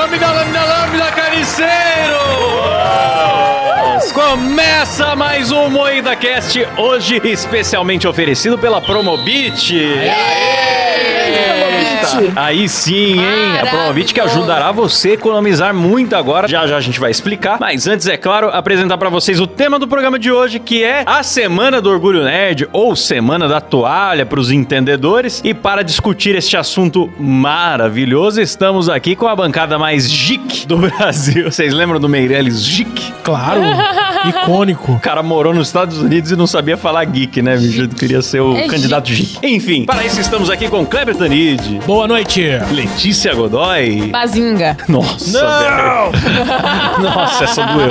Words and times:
Lambda, 0.00 0.32
lambda, 0.32 0.64
lambda, 0.64 1.12
carniceiros! 1.12 1.68
Começa 4.14 5.14
mais 5.14 5.52
um 5.52 5.68
Moída 5.68 6.16
Cast, 6.16 6.66
hoje 6.78 7.20
especialmente 7.22 8.08
oferecido 8.08 8.58
pela 8.58 8.80
Promobit. 8.80 9.76
Aí 12.36 12.68
sim, 12.68 13.18
hein? 13.18 13.60
A 13.62 13.66
Promobit 13.66 14.12
que 14.14 14.20
ajudará 14.20 14.72
você 14.72 15.10
a 15.10 15.14
economizar 15.14 15.74
muito 15.74 16.14
agora. 16.16 16.48
Já 16.48 16.66
já 16.66 16.76
a 16.76 16.80
gente 16.80 16.98
vai 17.00 17.10
explicar. 17.10 17.58
Mas 17.60 17.86
antes, 17.86 18.06
é 18.06 18.16
claro, 18.16 18.48
apresentar 18.48 18.96
pra 18.98 19.08
vocês 19.08 19.40
o 19.40 19.46
tema 19.46 19.78
do 19.78 19.86
programa 19.88 20.18
de 20.18 20.30
hoje, 20.30 20.58
que 20.58 20.82
é 20.84 21.02
a 21.06 21.22
Semana 21.22 21.80
do 21.80 21.90
Orgulho 21.90 22.22
Nerd, 22.24 22.68
ou 22.72 22.94
Semana 22.96 23.48
da 23.48 23.60
Toalha 23.60 24.24
pros 24.26 24.50
entendedores. 24.50 25.40
E 25.44 25.52
para 25.54 25.82
discutir 25.82 26.34
este 26.34 26.56
assunto 26.56 27.10
maravilhoso, 27.18 28.40
estamos 28.40 28.88
aqui 28.88 29.14
com 29.16 29.26
a 29.26 29.34
bancada 29.36 29.78
mais 29.78 30.06
geek 30.06 30.66
do 30.66 30.76
Brasil. 30.90 31.50
Vocês 31.50 31.72
lembram 31.72 32.00
do 32.00 32.08
Meirelles 32.08 32.66
Geek? 32.66 33.12
Claro, 33.22 33.60
icônico. 34.28 34.92
O 34.92 35.00
cara 35.00 35.22
morou 35.22 35.54
nos 35.54 35.68
Estados 35.68 35.98
Unidos 35.98 36.30
e 36.30 36.36
não 36.36 36.46
sabia 36.46 36.76
falar 36.76 37.04
geek, 37.04 37.40
né, 37.42 37.56
bicho? 37.56 37.88
Queria 37.88 38.22
ser 38.22 38.40
o 38.40 38.56
É 38.56 38.66
candidato 38.68 39.10
geek. 39.10 39.38
Enfim, 39.42 39.84
para 39.86 40.04
isso 40.04 40.20
estamos 40.20 40.50
aqui 40.50 40.68
com 40.68 40.84
Kleber 40.84 41.14
Tanid, 41.16 41.80
Boa 41.86 42.06
noite. 42.06 42.42
Letícia 42.72 43.34
Godoy. 43.34 44.08
Bazinga. 44.10 44.76
Nossa, 44.88 45.38
velho. 45.40 47.02
Nossa, 47.02 47.44
essa 47.44 47.62
doeu. 47.66 47.90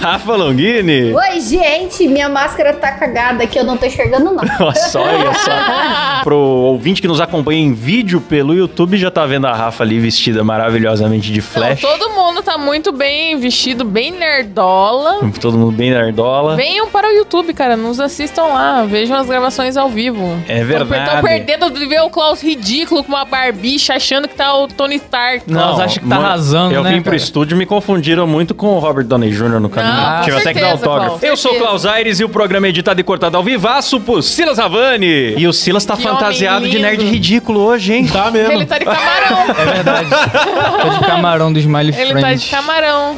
Rafa 0.00 0.36
Longini. 0.36 1.12
Oi, 1.14 1.40
gente, 1.40 2.06
minha 2.06 2.28
máscara 2.28 2.72
tá 2.74 2.92
cagada 2.92 3.44
aqui, 3.44 3.58
eu 3.58 3.64
não 3.64 3.76
tô 3.76 3.86
enxergando 3.86 4.26
não. 4.32 4.44
Nossa, 4.60 5.00
olha 5.00 5.32
só. 5.34 6.22
Pro 6.22 6.36
ouvinte 6.36 7.00
que 7.00 7.08
nos 7.08 7.20
acompanha 7.20 7.60
em 7.60 7.72
vídeo 7.72 8.20
pelo 8.20 8.54
YouTube, 8.54 8.96
já 8.98 9.10
tá 9.10 9.24
vendo 9.26 9.46
a 9.46 9.54
Rafa 9.54 9.82
ali 9.82 9.98
vestida 9.98 10.44
maravilhosamente 10.44 11.32
de 11.32 11.40
Não, 11.40 11.46
flash. 11.46 11.80
todo 11.80 12.10
mundo 12.10 12.42
tá 12.42 12.58
muito 12.58 12.92
bem 12.92 13.38
vestido, 13.38 13.84
bem 13.84 14.10
nerdola. 14.12 15.09
Todo 15.40 15.56
mundo 15.58 15.72
bem 15.72 15.90
nerdola. 15.90 16.56
Venham 16.56 16.88
para 16.88 17.08
o 17.08 17.12
YouTube, 17.12 17.52
cara. 17.54 17.76
Nos 17.76 18.00
assistam 18.00 18.44
lá. 18.44 18.84
Vejam 18.84 19.16
as 19.16 19.26
gravações 19.26 19.76
ao 19.76 19.88
vivo. 19.88 20.36
É 20.48 20.62
verdade. 20.64 21.04
Estão 21.04 21.22
perdendo 21.22 21.70
de 21.70 21.86
ver 21.86 22.00
o 22.02 22.10
Klaus 22.10 22.42
ridículo 22.42 23.02
com 23.04 23.10
uma 23.12 23.24
barbicha, 23.24 23.94
achando 23.94 24.28
que 24.28 24.34
tá 24.34 24.54
o 24.56 24.68
Tony 24.68 24.96
Stark. 24.96 25.44
Klaus 25.50 25.80
acha 25.80 26.00
que 26.00 26.08
tá 26.08 26.14
mano, 26.16 26.26
arrasando, 26.26 26.74
Eu 26.74 26.82
né, 26.82 26.90
vim 26.90 26.96
pro 27.02 27.04
cara? 27.12 27.16
estúdio 27.16 27.54
e 27.54 27.58
me 27.58 27.66
confundiram 27.66 28.26
muito 28.26 28.54
com 28.54 28.68
o 28.68 28.78
Robert 28.78 29.04
Downey 29.04 29.30
Jr. 29.30 29.60
no 29.60 29.68
caminho. 29.68 29.94
Não, 29.94 30.20
Tive 30.22 30.32
com 30.36 30.40
até 30.42 30.54
que 30.54 30.60
dar 30.60 30.66
certeza, 30.68 30.86
autógrafo. 30.90 31.18
Klaus, 31.18 31.22
eu 31.22 31.36
sou 31.36 31.50
o 31.50 31.54
certeza. 31.54 31.68
Klaus 31.70 31.86
Aires 31.86 32.20
e 32.20 32.24
o 32.24 32.28
programa 32.28 32.66
é 32.66 32.70
editado 32.70 33.00
e 33.00 33.04
cortado 33.04 33.36
ao 33.36 33.42
vivaço 33.42 34.00
por 34.00 34.22
Silas 34.22 34.58
Ravani. 34.58 35.34
E 35.36 35.46
o 35.46 35.52
Silas 35.52 35.84
tá 35.84 35.96
Que 35.96 36.02
fantasiado 36.02 36.68
de 36.68 36.78
nerd 36.78 37.04
ridículo 37.04 37.60
hoje, 37.60 37.92
hein? 37.94 38.06
Tá 38.06 38.30
mesmo. 38.30 38.52
Ele 38.52 38.66
tá 38.66 38.78
de 38.78 38.84
camarão. 38.84 39.38
É 39.58 39.64
verdade. 39.72 40.10
Tá 40.10 40.88
de 40.88 41.00
camarão 41.06 41.52
do 41.52 41.58
Smiley 41.58 41.94
Ele 41.96 42.10
Friends. 42.12 42.22
tá 42.22 42.34
de 42.34 42.50
camarão. 42.50 43.16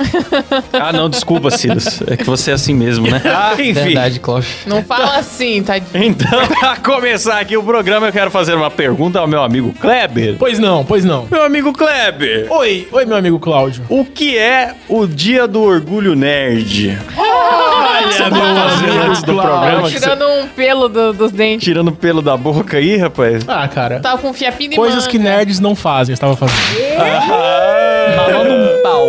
Ah, 0.72 0.92
não, 0.92 1.08
desculpa, 1.08 1.50
Silas. 1.50 1.81
É 2.06 2.16
que 2.16 2.25
você 2.25 2.50
é 2.50 2.55
assim 2.55 2.75
mesmo, 2.75 3.06
né? 3.08 3.20
Enfim. 3.58 3.72
Verdade, 3.72 4.20
Klaus. 4.20 4.47
Não 4.66 4.83
fala 4.83 5.16
assim, 5.16 5.62
tá? 5.62 5.77
Então, 5.78 6.47
pra 6.58 6.77
começar 6.77 7.38
aqui 7.41 7.56
o 7.56 7.62
programa, 7.62 8.08
eu 8.08 8.12
quero 8.12 8.30
fazer 8.30 8.55
uma 8.55 8.70
pergunta 8.70 9.19
ao 9.19 9.27
meu 9.27 9.42
amigo 9.42 9.72
Kleber. 9.80 10.36
Pois 10.38 10.58
não, 10.58 10.84
pois 10.84 11.05
não. 11.05 11.27
Meu 11.30 11.42
amigo 11.42 11.72
Kleber, 11.72 12.47
Oi, 12.50 12.88
oi, 12.92 13.05
meu 13.05 13.16
amigo 13.16 13.38
Cláudio. 13.38 13.84
o 13.88 14.05
que 14.05 14.36
é 14.38 14.75
o 14.88 15.06
Dia 15.06 15.47
do 15.47 15.62
Orgulho 15.62 16.14
Nerd? 16.14 16.98
Olha, 17.16 18.06
Você 18.10 18.22
tá 18.22 18.30
fazendo 18.30 19.03
antes 19.08 19.22
do 19.22 19.34
programa? 19.34 19.83
que 19.83 19.91
você- 19.98 20.00
Tirando 20.00 20.27
um 20.28 20.47
pelo 20.48 20.88
do- 20.88 21.12
dos 21.12 21.33
dentes. 21.33 21.64
Tirando 21.64 21.92
pelo 21.92 22.20
da 22.22 22.36
boca 22.36 22.77
aí, 22.78 22.97
rapaz? 22.97 23.42
Ah, 23.47 23.66
cara. 23.69 24.00
Tava 24.00 24.19
com 24.19 24.30
um 24.30 24.33
fiapinho 24.34 24.70
de 24.70 24.77
Coisas 24.77 25.06
que 25.06 25.19
manga. 25.19 25.30
nerds 25.36 25.60
não 25.60 25.75
fazem, 25.77 26.12
eu 26.12 26.14
estava 26.14 26.36
fazendo. 26.36 26.58
Falando 28.17 28.53
um 28.53 28.83
pau. 28.83 29.08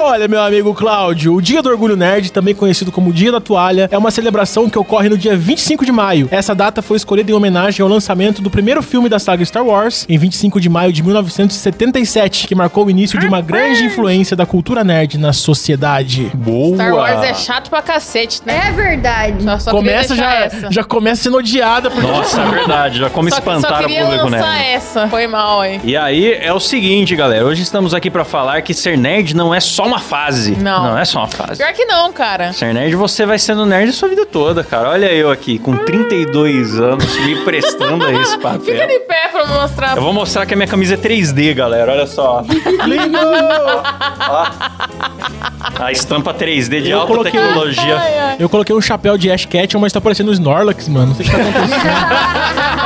Olha, 0.00 0.28
meu 0.28 0.40
amigo 0.42 0.74
Cláudio, 0.74 1.34
o 1.34 1.40
Dia 1.40 1.62
do 1.62 1.68
Orgulho 1.70 1.96
Nerd, 1.96 2.30
também 2.30 2.54
conhecido 2.54 2.92
como 2.92 3.12
Dia 3.12 3.32
da 3.32 3.40
Toalha, 3.40 3.88
é 3.90 3.96
uma 3.96 4.10
celebração 4.10 4.68
que 4.68 4.78
ocorre 4.78 5.08
no 5.08 5.16
dia 5.16 5.36
25 5.36 5.84
de 5.84 5.92
maio. 5.92 6.28
Essa 6.30 6.54
data 6.54 6.82
foi 6.82 6.96
escolhida 6.96 7.30
em 7.30 7.34
homenagem 7.34 7.82
ao 7.82 7.88
lançamento 7.88 8.42
do 8.42 8.50
primeiro 8.50 8.82
filme 8.82 9.08
da 9.08 9.18
saga 9.18 9.44
Star 9.44 9.64
Wars, 9.64 10.04
em 10.08 10.18
25 10.18 10.60
de 10.60 10.68
maio 10.68 10.92
de 10.92 11.02
1977, 11.02 12.46
que 12.46 12.54
marcou 12.54 12.86
o 12.86 12.90
início 12.90 13.18
de 13.18 13.26
uma 13.26 13.40
grande 13.40 13.84
influência 13.84 14.36
da 14.36 14.44
cultura 14.44 14.84
nerd 14.84 15.18
na 15.18 15.32
sociedade. 15.32 16.30
Boa! 16.34 16.76
Star 16.76 16.94
Wars 16.94 17.22
é 17.22 17.34
chato 17.34 17.70
pra 17.70 17.80
cacete, 17.82 18.42
né? 18.44 18.68
É 18.68 18.72
verdade. 18.72 19.42
Só, 19.42 19.58
só 19.58 19.70
começa 19.70 20.14
já, 20.14 20.34
essa. 20.34 20.70
já 20.70 20.84
começa 20.84 21.22
sendo 21.22 21.38
odiada 21.38 21.90
por 21.90 22.02
Nossa, 22.02 22.40
é 22.40 22.50
verdade. 22.50 22.98
Já 22.98 23.10
como 23.10 23.28
Só, 23.30 23.36
só 23.36 23.40
espantar 23.40 23.82
o 23.82 23.86
queria 23.86 24.04
público 24.04 24.24
lançar 24.28 24.54
nerd. 24.54 24.68
essa. 24.74 25.08
Foi 25.08 25.26
mal, 25.26 25.60
aí. 25.60 25.80
E 25.82 25.96
aí 25.96 26.32
é 26.32 26.52
o 26.52 26.60
seguinte, 26.60 27.16
galera. 27.16 27.44
Hoje 27.46 27.62
estamos 27.62 27.94
aqui 27.94 28.03
pra 28.10 28.24
falar 28.24 28.62
que 28.62 28.72
ser 28.74 28.96
nerd 28.98 29.34
não 29.34 29.54
é 29.54 29.60
só 29.60 29.84
uma 29.86 29.98
fase. 29.98 30.56
Não. 30.56 30.84
Não 30.90 30.98
é 30.98 31.04
só 31.04 31.20
uma 31.20 31.28
fase. 31.28 31.56
Pior 31.62 31.72
que 31.72 31.84
não, 31.84 32.12
cara. 32.12 32.52
Ser 32.52 32.72
nerd, 32.74 32.94
você 32.96 33.24
vai 33.26 33.38
sendo 33.38 33.64
nerd 33.66 33.90
a 33.90 33.92
sua 33.92 34.08
vida 34.08 34.24
toda, 34.26 34.62
cara. 34.64 34.90
Olha 34.90 35.06
eu 35.12 35.30
aqui, 35.30 35.58
com 35.58 35.76
32 35.76 36.78
anos, 36.80 37.16
me 37.20 37.36
prestando 37.44 38.04
a 38.04 38.12
esse 38.12 38.38
papel. 38.38 38.60
Fica 38.60 38.86
de 38.86 38.98
pé 39.00 39.28
pra 39.32 39.46
mostrar. 39.46 39.96
Eu 39.96 40.02
vou 40.02 40.12
mostrar 40.12 40.46
que 40.46 40.54
a 40.54 40.56
minha 40.56 40.68
camisa 40.68 40.94
é 40.94 40.96
3D, 40.96 41.54
galera. 41.54 41.92
Olha 41.92 42.06
só. 42.06 42.42
Lindo! 42.86 43.18
Ó. 44.28 44.46
A 45.82 45.90
estampa 45.92 46.32
3D 46.34 46.82
de 46.82 46.90
Eu 46.90 47.00
alta 47.00 47.12
coloquei- 47.12 47.32
tecnologia. 47.40 47.96
Ai, 47.98 48.18
ai. 48.18 48.36
Eu 48.38 48.48
coloquei 48.48 48.74
um 48.74 48.80
chapéu 48.80 49.16
de 49.18 49.30
Ash 49.30 49.44
Ketchum, 49.44 49.78
mas 49.80 49.92
tá 49.92 50.00
parecendo 50.00 50.30
um 50.30 50.34
Snorlax, 50.34 50.88
mano. 50.88 51.06
Não 51.08 51.14
sei 51.14 51.26
o 51.26 51.30
que 51.30 51.36
tá 51.36 51.42
acontecendo. 51.48 52.83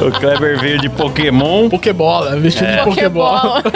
O 0.00 0.10
Kleber 0.10 0.58
veio 0.60 0.78
de 0.80 0.88
Pokémon. 0.88 1.68
Pokébola, 1.68 2.36
vestido 2.36 2.70
de 2.70 2.82
Pokébola. 2.82 3.62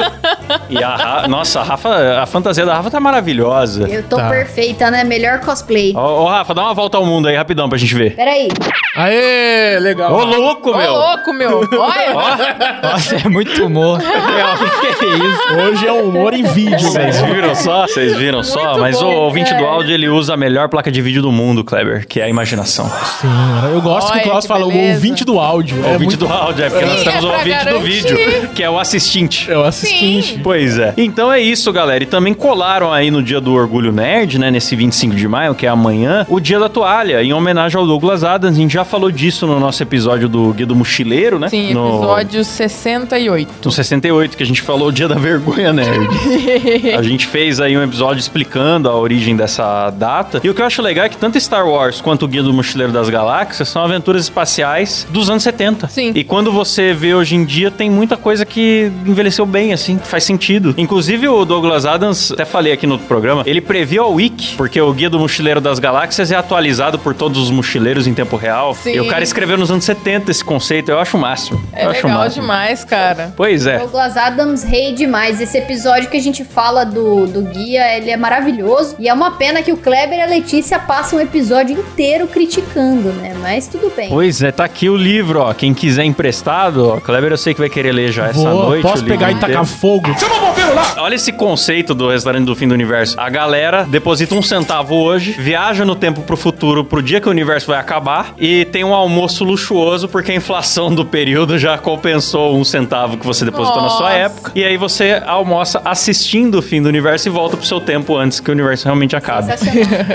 E 0.71 0.83
a 0.83 0.97
Ra- 0.97 1.29
Nossa, 1.29 1.61
a 1.61 1.63
Rafa, 1.63 2.23
a 2.23 2.27
fantasia 2.27 2.65
da 2.65 2.75
Rafa 2.75 2.91
tá 2.91 2.99
maravilhosa. 3.01 3.87
Eu 3.89 4.03
tô 4.03 4.17
Tá. 4.17 4.29
perfeita, 4.31 4.91
né? 4.91 5.05
Melhor 5.05 5.41
cosplay. 5.41 5.95
Ô, 5.95 5.99
ô, 6.23 6.27
Rafa, 6.27 6.55
dá 6.55 6.63
uma 6.63 6.75
volta 6.75 6.97
ao 6.97 7.05
mundo 7.07 7.29
aí 7.29 7.37
rapidão 7.37 7.69
pra 7.69 7.77
gente 7.79 7.95
ver. 7.95 8.15
Peraí. 8.17 8.49
Aê, 8.97 9.79
legal. 9.79 10.13
Ô, 10.13 10.25
louco, 10.25 10.71
Ô, 10.71 10.77
meu! 10.77 10.93
louco, 10.93 11.33
meu. 11.35 11.69
Olha. 11.79 12.81
Nossa, 12.83 13.17
é 13.17 13.29
muito 13.29 13.65
humor. 13.67 13.99
que 14.81 14.95
que 14.95 15.05
é 15.05 15.17
isso? 15.17 15.55
Hoje 15.69 15.87
é 15.87 15.93
um 15.93 16.09
humor 16.09 16.33
em 16.35 16.43
vídeo, 16.45 16.79
Vocês 16.81 17.21
velho. 17.21 17.35
viram 17.35 17.55
só? 17.55 17.83
Vocês 17.87 18.17
viram 18.17 18.43
só? 18.43 18.65
Muito 18.71 18.81
Mas 18.81 19.01
o 19.01 19.05
bom, 19.05 19.15
ouvinte 19.17 19.53
do 19.55 19.63
é. 19.65 19.67
áudio, 19.69 19.93
ele 19.95 20.09
usa 20.09 20.35
a 20.35 20.37
melhor 20.37 20.69
placa 20.69 20.91
de 20.91 21.01
vídeo 21.03 21.21
do 21.23 21.31
mundo, 21.31 21.63
Kleber, 21.63 22.07
que 22.09 22.21
é 22.21 22.25
a 22.25 22.29
imaginação. 22.29 22.89
Sim, 23.21 23.29
eu 23.73 23.81
gosto 23.83 24.09
que 24.13 24.19
Olha, 24.19 24.27
o 24.27 24.31
Klaus 24.31 24.45
que 24.45 24.49
fala, 24.49 24.65
o 24.67 24.89
ouvinte 24.89 25.25
do 25.25 25.39
áudio. 25.39 25.68
O 25.75 25.85
é 25.85 25.93
ouvinte 25.93 26.05
muito... 26.05 26.27
do 26.27 26.33
áudio, 26.33 26.65
é 26.65 26.71
porque 26.71 26.85
Sim, 26.85 26.91
nós 26.91 27.03
temos 27.03 27.25
é 27.25 27.27
o 27.27 27.31
ouvinte 27.31 27.59
do 27.59 27.65
garantir. 27.65 27.83
vídeo, 27.83 28.49
que 28.55 28.63
é 28.63 28.71
o 28.71 28.79
assistente. 28.79 29.51
É 29.51 29.57
o 29.57 29.65
assistente. 29.65 30.41
Pois 30.43 30.79
é. 30.79 30.95
Então 30.97 31.33
é 31.33 31.41
isso, 31.41 31.73
galera. 31.73 32.03
E 32.03 32.07
também 32.07 32.35
colaram 32.35 32.93
aí 32.93 33.11
no 33.11 33.23
dia 33.23 33.41
do 33.41 33.53
Orgulho 33.53 33.93
Nerd, 33.93 34.39
né? 34.39 34.51
Nesse 34.51 34.75
25 34.75 35.15
de 35.15 35.29
maio, 35.29 35.55
que 35.55 35.67
é 35.67 35.69
amanhã, 35.69 36.27
o 36.29 36.41
dia 36.41 36.59
da 36.59 36.69
toalha, 36.69 37.23
em 37.23 37.33
homenagem 37.33 37.79
ao 37.79 37.87
Douglas 37.87 38.25
Adams. 38.25 38.57
A 38.57 38.61
gente 38.61 38.73
já 38.73 38.85
falou 38.85 39.11
disso 39.11 39.47
no 39.47 39.61
nosso 39.61 39.83
episódio 39.83 40.29
do 40.29 40.53
Guia 40.53 40.67
do 40.67 40.75
Mochileiro, 40.75 41.39
né? 41.39 41.49
Sim, 41.49 41.75
no... 41.75 41.97
episódio 41.97 42.45
68. 42.45 43.51
No 43.65 43.71
68, 43.71 44.37
que 44.37 44.43
a 44.43 44.47
gente 44.47 44.63
falou 44.63 44.89
o 44.89 44.93
dia 44.93 45.09
da 45.09 45.17
vergonha 45.17 45.73
nerd. 45.73 46.09
a 46.97 47.03
gente 47.03 47.27
fez 47.27 47.61
aí 47.61 47.77
um 47.77 47.83
episódio 47.83 48.21
explicando 48.21 48.89
a 48.89 48.97
origem 48.97 49.37
dessa 49.37 49.91
data. 49.91 50.41
E 50.43 50.49
o 50.49 50.55
que 50.55 50.63
eu 50.63 50.67
acho 50.67 50.81
legal 50.83 51.05
é 51.05 51.09
que 51.09 51.17
tanto 51.17 51.39
Star 51.41 51.69
Wars 51.69 52.01
quanto 52.01 52.25
o 52.25 52.29
Guia 52.29 52.43
do 52.43 52.53
Mochileiro 52.53 52.93
das 52.93 53.09
Galáxias 53.11 53.69
são 53.69 53.83
aventuras 53.83 54.23
espaciais 54.23 55.07
dos 55.11 55.29
anos 55.29 55.43
70. 55.43 55.58
Sim. 55.89 56.13
E 56.15 56.25
quando 56.25 56.53
você 56.53 56.93
vê 56.93 57.15
hoje 57.15 57.35
em 57.35 57.45
dia, 57.45 57.71
tem 57.71 57.91
muita 57.91 58.17
coisa 58.17 58.45
que 58.45 58.91
envelheceu 59.07 59.47
bem, 59.47 59.73
assim, 59.73 59.99
faz 59.99 60.25
sentido. 60.25 60.75
Inclusive 60.77 61.29
o 61.29 61.45
Douglas 61.45 61.85
Adams, 61.85 62.33
até 62.33 62.45
falei 62.45 62.73
aqui 62.73 62.87
no 62.87 62.95
outro 62.95 63.07
programa, 63.07 63.43
ele 63.47 63.61
previu 63.61 64.05
a 64.05 64.09
Wiki, 64.09 64.57
porque 64.57 64.81
o 64.81 64.93
Guia 64.93 65.11
do 65.11 65.19
Mochileiro 65.19 65.61
das 65.61 65.79
Galáxias 65.79 66.31
é 66.31 66.37
atualizado 66.37 66.99
por 66.99 67.15
todos 67.15 67.43
os 67.43 67.51
mochileiros 67.51 68.07
em 68.07 68.15
tempo 68.15 68.37
real. 68.37 68.75
Sim. 68.75 68.95
E 68.95 69.01
o 69.01 69.07
cara 69.07 69.23
escreveu 69.23 69.57
nos 69.59 69.71
anos 69.71 69.85
70 69.85 70.31
esse 70.31 70.45
conceito, 70.45 70.91
eu 70.91 70.99
acho 70.99 71.17
o 71.17 71.21
máximo. 71.21 71.61
É 71.73 71.85
eu 71.85 71.91
acho 71.91 72.01
o 72.01 72.07
legal 72.09 72.23
máximo. 72.25 72.43
demais, 72.43 72.85
cara. 72.85 73.33
Pois 73.37 73.67
é. 73.67 73.79
Douglas 73.79 74.17
Adams, 74.17 74.63
rei 74.65 74.93
demais. 74.93 75.41
Esse 75.41 75.59
episódio 75.59 76.09
que 76.09 76.17
a 76.17 76.21
gente 76.21 76.45
fala 76.45 76.85
do, 76.85 77.27
do 77.27 77.43
guia, 77.43 77.97
ele 77.97 78.11
é 78.11 78.17
maravilhoso. 78.17 78.97
E 78.99 79.09
é 79.09 79.15
uma 79.15 79.33
pena 79.33 79.63
que 79.63 79.73
o 79.73 79.77
Kleber 79.77 80.19
e 80.19 80.23
a 80.23 80.27
Letícia 80.27 80.79
passam 80.79 81.19
o 81.19 81.23
episódio 81.23 81.79
inteiro 81.79 82.27
criticando, 82.27 83.13
né? 83.15 83.35
Mas 83.41 83.67
tudo 83.67 83.93
bem. 83.95 84.09
Pois 84.09 84.43
é, 84.43 84.51
tá 84.51 84.65
aqui 84.65 84.89
o 84.89 84.97
livro, 84.97 85.41
ó. 85.41 85.48
Quem 85.55 85.73
quiser 85.75 86.05
emprestado, 86.05 86.89
ó. 86.89 87.01
Kleber, 87.01 87.33
eu 87.33 87.39
sei 87.39 87.55
que 87.55 87.61
vai 87.61 87.69
querer 87.69 87.93
ler 87.93 88.13
já 88.13 88.27
essa 88.27 88.39
Vou, 88.39 88.69
noite. 88.71 88.83
posso 88.83 89.03
o 89.03 89.07
pegar 89.07 89.31
e 89.31 89.35
tacar 89.37 89.65
fogo? 89.65 90.09
celular. 90.19 90.95
Olha 90.99 91.15
esse 91.15 91.33
conceito 91.33 91.95
do 91.95 92.09
restaurante 92.11 92.45
do 92.45 92.55
fim 92.55 92.69
do 92.69 92.75
universo. 92.75 93.19
A 93.19 93.29
galera 93.31 93.85
deposita 93.85 94.35
um 94.35 94.43
centavo 94.43 94.95
hoje, 94.95 95.33
viaja 95.33 95.85
no 95.85 95.95
tempo 95.95 96.23
pro 96.23 96.37
futuro, 96.37 96.85
pro 96.85 97.03
dia 97.03 97.21
que 97.21 97.29
o 97.29 97.31
universo 97.31 97.67
vai 97.69 97.79
acabar, 97.79 98.35
e 98.39 98.65
tem 98.67 98.85
um 98.85 98.95
almoço 98.95 99.45
luxuoso 99.45 100.09
porque 100.09 100.33
a 100.33 100.35
inflação 100.35 100.95
do 100.95 101.05
período 101.05 101.59
já 101.59 101.79
compensou 101.79 102.57
um 102.57 102.65
centavo 102.65 103.17
que 103.17 103.27
você 103.27 103.45
depositou 103.45 103.83
na 103.83 103.89
sua 103.89 104.07
Nossa. 104.09 104.13
época. 104.19 104.53
E 104.55 104.65
aí 104.65 104.77
você 104.77 105.23
almoça 105.27 105.81
assistindo 105.85 106.59
o 106.59 106.63
fim 106.63 106.83
do 106.83 106.89
universo 106.89 107.29
e 107.29 107.31
volta 107.31 107.57
pro 107.57 107.67
seu 107.67 107.81
tempo 107.81 108.17
antes 108.17 108.41
que 108.41 108.51
o 108.51 108.53
universo 108.53 108.85
realmente 108.85 109.17
acabe. 109.17 109.49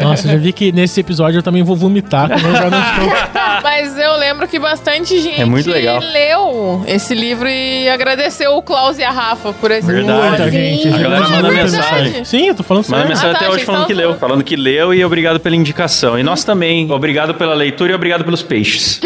Nossa, 0.02 0.28
já 0.28 0.38
vi 0.38 0.54
que 0.54 0.72
nesse 0.72 1.00
episódio 1.00 1.40
eu 1.40 1.44
também 1.44 1.64
vou 1.64 1.76
vomitar. 1.76 2.30
quando 2.30 2.46
eu 2.46 2.56
já 2.56 2.70
não 2.70 2.80
estou... 2.80 3.34
Mas 3.64 3.98
eu 3.98 4.18
lembro 4.18 4.48
que 4.48 4.60
bastante 4.60 5.20
gente 5.24 5.42
É 5.42 5.46
muito 5.46 5.70
legal. 5.70 6.00
leu 6.00 6.84
esse 6.88 7.14
livro 7.14 7.48
e 7.50 7.90
agradeceu 7.90 8.56
o 8.56 8.62
Klaus 8.62 8.98
e 8.98 9.04
a 9.04 9.12
Rafa 9.12 9.54
por 9.54 9.72
esse 9.72 9.88
Verdade. 9.88 10.28
Muita 10.28 10.52
gente. 10.52 10.88
A 10.88 10.98
galera 10.98 11.30
manda 11.30 11.52
mensagem. 11.52 12.26
Sim, 12.26 12.48
eu 12.48 12.56
tô 12.56 12.64
falando 12.64 12.84
Manda 12.90 12.96
sério. 12.98 13.10
mensagem 13.10 13.30
Ah, 13.32 13.34
tá, 13.40 13.46
até 13.46 13.54
hoje 13.56 13.66
falando 13.66 13.86
que 13.88 13.94
leu. 13.94 14.08
falando. 14.10 14.20
Falando 14.20 14.44
que 14.44 14.56
leu 14.56 14.94
e 14.94 15.04
obrigado 15.04 15.40
pela 15.40 15.56
indicação. 15.56 16.18
E 16.20 16.24
nós 16.24 16.44
também. 16.44 16.90
Obrigado 16.92 17.34
pela 17.36 17.54
leitura 17.54 17.92
e 17.92 17.96
obrigado 17.96 18.24
pelos 18.24 18.42
peixes. 18.42 19.00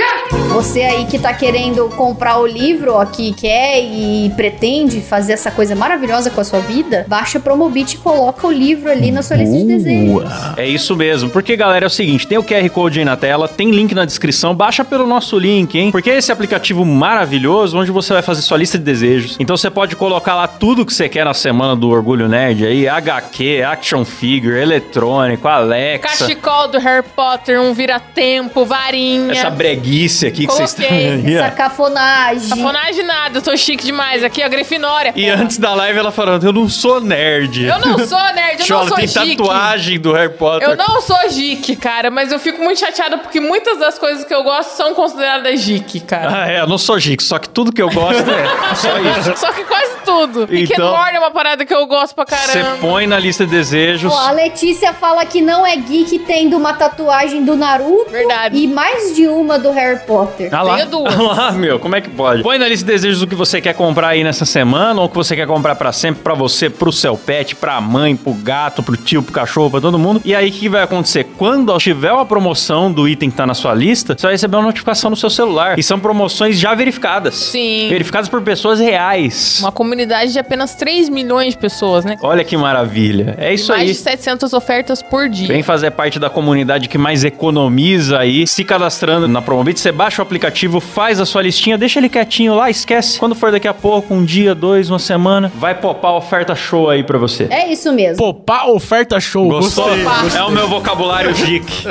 Você 0.49 0.81
aí 0.81 1.05
que 1.05 1.19
tá 1.19 1.33
querendo 1.33 1.87
comprar 1.95 2.39
o 2.39 2.47
livro, 2.47 2.93
ó, 2.93 3.05
que 3.05 3.33
quer 3.33 3.79
e 3.81 4.31
pretende 4.35 4.99
fazer 5.01 5.33
essa 5.33 5.51
coisa 5.51 5.75
maravilhosa 5.75 6.29
com 6.29 6.41
a 6.41 6.43
sua 6.43 6.59
vida, 6.59 7.05
baixa 7.07 7.37
o 7.37 7.41
Promobit 7.41 7.95
e 7.95 7.97
coloca 7.97 8.45
o 8.47 8.51
livro 8.51 8.89
ali 8.91 9.11
na 9.11 9.21
sua 9.21 9.37
lista 9.37 9.55
de 9.57 9.63
desejos. 9.65 10.23
É 10.57 10.67
isso 10.67 10.95
mesmo. 10.95 11.29
Porque, 11.29 11.55
galera, 11.55 11.85
é 11.85 11.87
o 11.87 11.89
seguinte: 11.89 12.27
tem 12.27 12.37
o 12.37 12.43
QR 12.43 12.67
Code 12.69 12.99
aí 12.99 13.05
na 13.05 13.15
tela, 13.15 13.47
tem 13.47 13.69
link 13.71 13.93
na 13.93 14.05
descrição, 14.05 14.53
baixa 14.55 14.83
pelo 14.83 15.05
nosso 15.07 15.37
link, 15.37 15.77
hein? 15.77 15.91
Porque 15.91 16.06
é 16.09 16.17
esse 16.17 16.31
aplicativo 16.31 16.85
maravilhoso 16.85 17.77
onde 17.77 17.91
você 17.91 18.13
vai 18.13 18.21
fazer 18.21 18.41
sua 18.41 18.57
lista 18.57 18.77
de 18.77 18.83
desejos. 18.83 19.35
Então 19.39 19.55
você 19.57 19.69
pode 19.69 19.95
colocar 19.95 20.35
lá 20.35 20.47
tudo 20.47 20.85
que 20.85 20.93
você 20.93 21.09
quer 21.09 21.25
na 21.25 21.33
semana 21.33 21.75
do 21.75 21.89
Orgulho 21.89 22.27
Nerd 22.27 22.65
aí: 22.65 22.87
HQ, 22.87 23.63
action 23.63 24.05
figure, 24.05 24.59
eletrônico, 24.59 25.47
Alexa. 25.47 26.25
Cachecol 26.25 26.67
do 26.67 26.79
Harry 26.79 27.05
Potter, 27.15 27.59
um 27.61 27.73
vira-tempo, 27.73 28.65
varinha. 28.65 29.33
Essa 29.33 29.49
breguice 29.49 30.27
aqui 30.27 30.47
que 30.47 30.53
vocês 30.53 30.69
estão 30.69 30.87
Coloquei. 30.87 31.35
Essa 31.37 31.51
cafonagem. 31.51 32.49
Cafonagem 32.49 33.03
nada, 33.05 33.37
eu 33.37 33.41
tô 33.41 33.55
chique 33.57 33.85
demais. 33.85 34.23
Aqui, 34.23 34.41
a 34.41 34.47
Grifinória. 34.47 35.13
E 35.15 35.29
antes 35.29 35.57
da 35.57 35.73
live 35.73 35.99
ela 35.99 36.11
falando: 36.11 36.45
Eu 36.45 36.53
não 36.53 36.69
sou 36.69 37.01
nerd. 37.01 37.65
Eu 37.65 37.79
não 37.79 37.97
sou 38.05 38.21
nerd, 38.33 38.59
eu 38.59 38.65
Chola, 38.65 38.81
não 38.81 38.87
sou 38.87 38.97
tem 38.97 39.07
chique. 39.07 39.37
tatuagem 39.37 39.99
do 39.99 40.13
Harry 40.13 40.33
Potter. 40.33 40.67
Eu 40.69 40.75
não 40.75 41.01
sou 41.01 41.17
geek, 41.29 41.75
cara, 41.75 42.09
mas 42.09 42.31
eu 42.31 42.39
fico 42.39 42.61
muito 42.61 42.79
chateada 42.79 43.17
porque 43.17 43.39
muitas 43.39 43.77
das 43.77 43.97
coisas 43.97 44.23
que 44.23 44.33
eu 44.33 44.43
gosto 44.43 44.71
são 44.75 44.93
consideradas 44.93 45.63
geek, 45.65 45.96
cara. 45.99 46.43
Ah, 46.43 46.51
é, 46.51 46.59
eu 46.61 46.67
não 46.67 46.77
sou 46.77 46.97
geek, 46.97 47.21
só 47.23 47.37
que 47.39 47.49
tudo 47.49 47.71
que 47.71 47.81
eu 47.81 47.89
gosto 47.89 48.29
é 48.29 48.47
só 48.75 48.97
isso. 48.99 49.37
Só 49.37 49.51
que 49.51 49.63
quase 49.63 49.91
tudo. 50.05 50.45
Rick 50.45 50.73
Então- 50.73 50.87
and 50.87 50.97
Morty 50.97 51.15
é 51.15 51.19
uma 51.19 51.31
parada 51.31 51.65
que 51.65 51.73
eu 51.73 51.85
gosto 51.85 52.15
pra 52.15 52.25
Você 52.25 52.59
caramba. 52.59 52.77
põe 52.81 53.07
na 53.07 53.19
lista 53.19 53.45
de 53.45 53.51
desejos. 53.51 54.13
A 54.13 54.31
Letícia 54.31 54.93
fala 54.93 55.25
que 55.25 55.41
não 55.41 55.65
é 55.65 55.75
geek 55.75 56.19
tendo 56.19 56.55
uma 56.57 56.73
tatuagem 56.73 57.43
do 57.43 57.55
Naruto 57.55 58.09
Verdade. 58.11 58.57
e 58.57 58.67
mais 58.67 59.15
de 59.15 59.27
uma 59.27 59.59
do 59.59 59.71
Harry 59.71 59.99
Potter. 60.05 60.49
Ah 60.53 60.61
lá, 60.61 60.75
Tenho 60.77 60.89
duas. 60.89 61.13
ah 61.19 61.21
lá, 61.21 61.51
meu, 61.51 61.79
como 61.79 61.95
é 61.95 62.01
que 62.01 62.09
pode? 62.09 62.41
Põe 62.43 62.57
na 62.57 62.67
lista 62.67 62.85
de 62.85 62.91
desejos 62.93 63.21
o 63.21 63.27
que 63.27 63.35
você 63.35 63.59
quer 63.61 63.73
comprar 63.73 64.09
aí 64.09 64.23
nessa 64.23 64.45
semana, 64.45 64.99
ou 65.01 65.07
o 65.07 65.09
que 65.09 65.15
você 65.15 65.35
quer 65.35 65.45
comprar 65.47 65.75
pra 65.75 65.91
sempre, 65.91 66.23
pra 66.23 66.33
você, 66.33 66.69
pro 66.69 66.91
seu 66.91 67.17
pet, 67.17 67.55
pra 67.55 67.79
mãe, 67.81 68.15
pro 68.15 68.33
gato, 68.33 68.81
pro 68.81 68.95
tio, 68.97 69.21
pro 69.21 69.33
cachorro, 69.33 69.69
pra 69.71 69.81
todo 69.81 69.99
mundo. 69.99 70.21
E 70.23 70.33
aí, 70.35 70.49
o 70.49 70.51
que 70.51 70.69
vai 70.69 70.81
acontecer? 70.83 71.25
Quando 71.37 71.77
tiver 71.77 72.11
uma 72.11 72.25
promoção 72.25 72.91
do 72.91 73.07
item 73.07 73.29
que 73.29 73.37
tá 73.37 73.45
na 73.45 73.53
sua 73.53 73.73
lista, 73.73 74.15
você 74.17 74.23
vai 74.25 74.33
receber 74.33 74.57
uma 74.57 74.63
notificação 74.63 75.09
no 75.09 75.15
seu 75.15 75.29
celular. 75.29 75.77
E 75.77 75.83
são 75.87 75.99
promoções 75.99 76.59
já 76.59 76.75
verificadas. 76.75 77.35
Sim. 77.35 77.87
Verificadas 77.89 78.27
por 78.27 78.41
pessoas 78.41 78.79
reais. 78.79 79.59
Uma 79.61 79.71
comunidade 79.71 80.33
de 80.33 80.39
apenas 80.39 80.75
3 80.75 81.07
milhões 81.07 81.53
de 81.53 81.59
pessoas, 81.59 82.03
né? 82.03 82.17
Olha 82.21 82.43
que 82.43 82.57
maravilha. 82.57 83.35
É 83.37 83.53
isso 83.53 83.71
Mais 83.71 83.83
aí. 83.83 83.87
de 83.87 83.95
700 83.95 84.51
ofertas 84.53 85.01
por 85.01 85.29
dia. 85.29 85.47
Vem 85.47 85.63
fazer 85.63 85.91
parte 85.91 86.19
da 86.19 86.29
comunidade 86.29 86.89
que 86.89 86.97
mais 86.97 87.23
economiza 87.23 88.19
aí. 88.19 88.45
Se 88.45 88.63
cadastrando 88.63 89.27
na 89.27 89.41
Promobit, 89.41 89.79
você 89.79 89.91
baixa 89.91 90.21
o 90.21 90.23
aplicativo, 90.23 90.81
faz 90.81 91.21
a 91.21 91.25
sua 91.25 91.41
listinha, 91.41 91.77
deixa 91.77 91.99
ele 91.99 92.09
quietinho 92.09 92.53
lá, 92.53 92.69
esquece. 92.69 93.17
Quando 93.17 93.33
for 93.33 93.49
daqui 93.51 93.67
a 93.67 93.73
pouco, 93.73 94.13
um 94.13 94.25
dia, 94.25 94.53
dois, 94.53 94.89
uma 94.89 94.99
semana, 94.99 95.49
vai 95.55 95.73
popar 95.73 96.13
oferta 96.13 96.53
show 96.53 96.89
aí 96.89 97.03
pra 97.03 97.17
você. 97.17 97.47
É 97.49 97.71
isso 97.71 97.93
mesmo. 97.93 98.17
Popar 98.17 98.69
oferta 98.69 99.19
show. 99.21 99.47
Gostou? 99.47 99.85
Gostei. 99.85 100.37
É 100.37 100.43
o 100.43 100.51
meu 100.51 100.67
vocabulário 100.67 101.33
geek. 101.33 101.85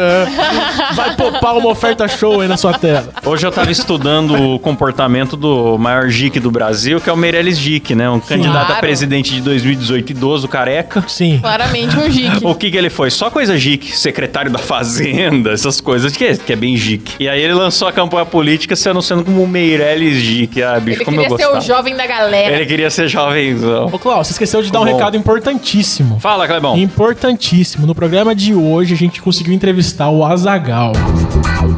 Vai 0.94 1.16
popar 1.16 1.56
uma 1.56 1.70
oferta 1.70 2.06
show 2.06 2.42
aí 2.42 2.49
na 2.49 2.58
sua 2.58 2.78
tela. 2.78 3.08
Hoje 3.25 3.46
eu 3.46 3.50
tava 3.50 3.70
estudando 3.70 3.85
o 3.94 4.58
comportamento 4.58 5.36
do 5.36 5.76
maior 5.78 6.06
geek 6.08 6.38
do 6.40 6.50
Brasil, 6.50 7.00
que 7.00 7.08
é 7.08 7.12
o 7.12 7.16
Meirelles 7.16 7.58
Geek, 7.58 7.94
né? 7.94 8.08
Um 8.10 8.20
candidato 8.20 8.56
a 8.62 8.66
Claro. 8.66 8.80
presidente 8.80 9.32
de 9.34 9.40
2018, 9.40 10.10
idoso, 10.10 10.48
careca. 10.48 11.04
Sim. 11.06 11.38
Claramente 11.40 11.96
um 11.96 12.08
geek. 12.08 12.44
O 12.44 12.54
que 12.54 12.70
que 12.70 12.76
ele 12.76 12.90
foi? 12.90 13.10
Só 13.10 13.30
coisa 13.30 13.56
geek, 13.56 13.96
secretário 13.96 14.50
da 14.50 14.58
Fazenda, 14.58 15.52
essas 15.52 15.80
coisas 15.80 16.16
que 16.16 16.24
é, 16.24 16.36
que 16.36 16.52
é 16.52 16.56
bem 16.56 16.74
geek. 16.74 17.12
E 17.20 17.28
aí 17.28 17.40
ele 17.40 17.54
lançou 17.54 17.86
a 17.88 17.92
campanha 17.92 18.24
política 18.26 18.74
se 18.76 18.88
anunciando 18.88 19.24
como 19.24 19.42
o 19.42 19.48
Meirelles 19.48 20.22
geek. 20.22 20.62
Ah, 20.62 20.78
bicho, 20.80 20.98
Ele 20.98 21.04
como 21.04 21.16
eu 21.20 21.22
queria 21.24 21.36
ser 21.36 21.44
gostava. 21.52 21.64
o 21.64 21.66
jovem 21.66 21.96
da 21.96 22.06
galera. 22.06 22.56
Ele 22.56 22.66
queria 22.66 22.90
ser 22.90 23.08
jovenzão. 23.08 23.86
Ô, 23.92 23.98
Klaus, 23.98 24.26
você 24.26 24.32
esqueceu 24.32 24.62
de 24.62 24.70
dar 24.72 24.80
um 24.80 24.84
Bom. 24.84 24.92
recado 24.92 25.16
importantíssimo. 25.16 26.18
Fala, 26.20 26.46
Clebão. 26.46 26.76
Importantíssimo. 26.76 27.86
No 27.86 27.94
programa 27.94 28.34
de 28.34 28.54
hoje, 28.54 28.94
a 28.94 28.96
gente 28.96 29.20
conseguiu 29.22 29.52
entrevistar 29.54 30.08
o 30.10 30.24
Azagal. 30.24 30.92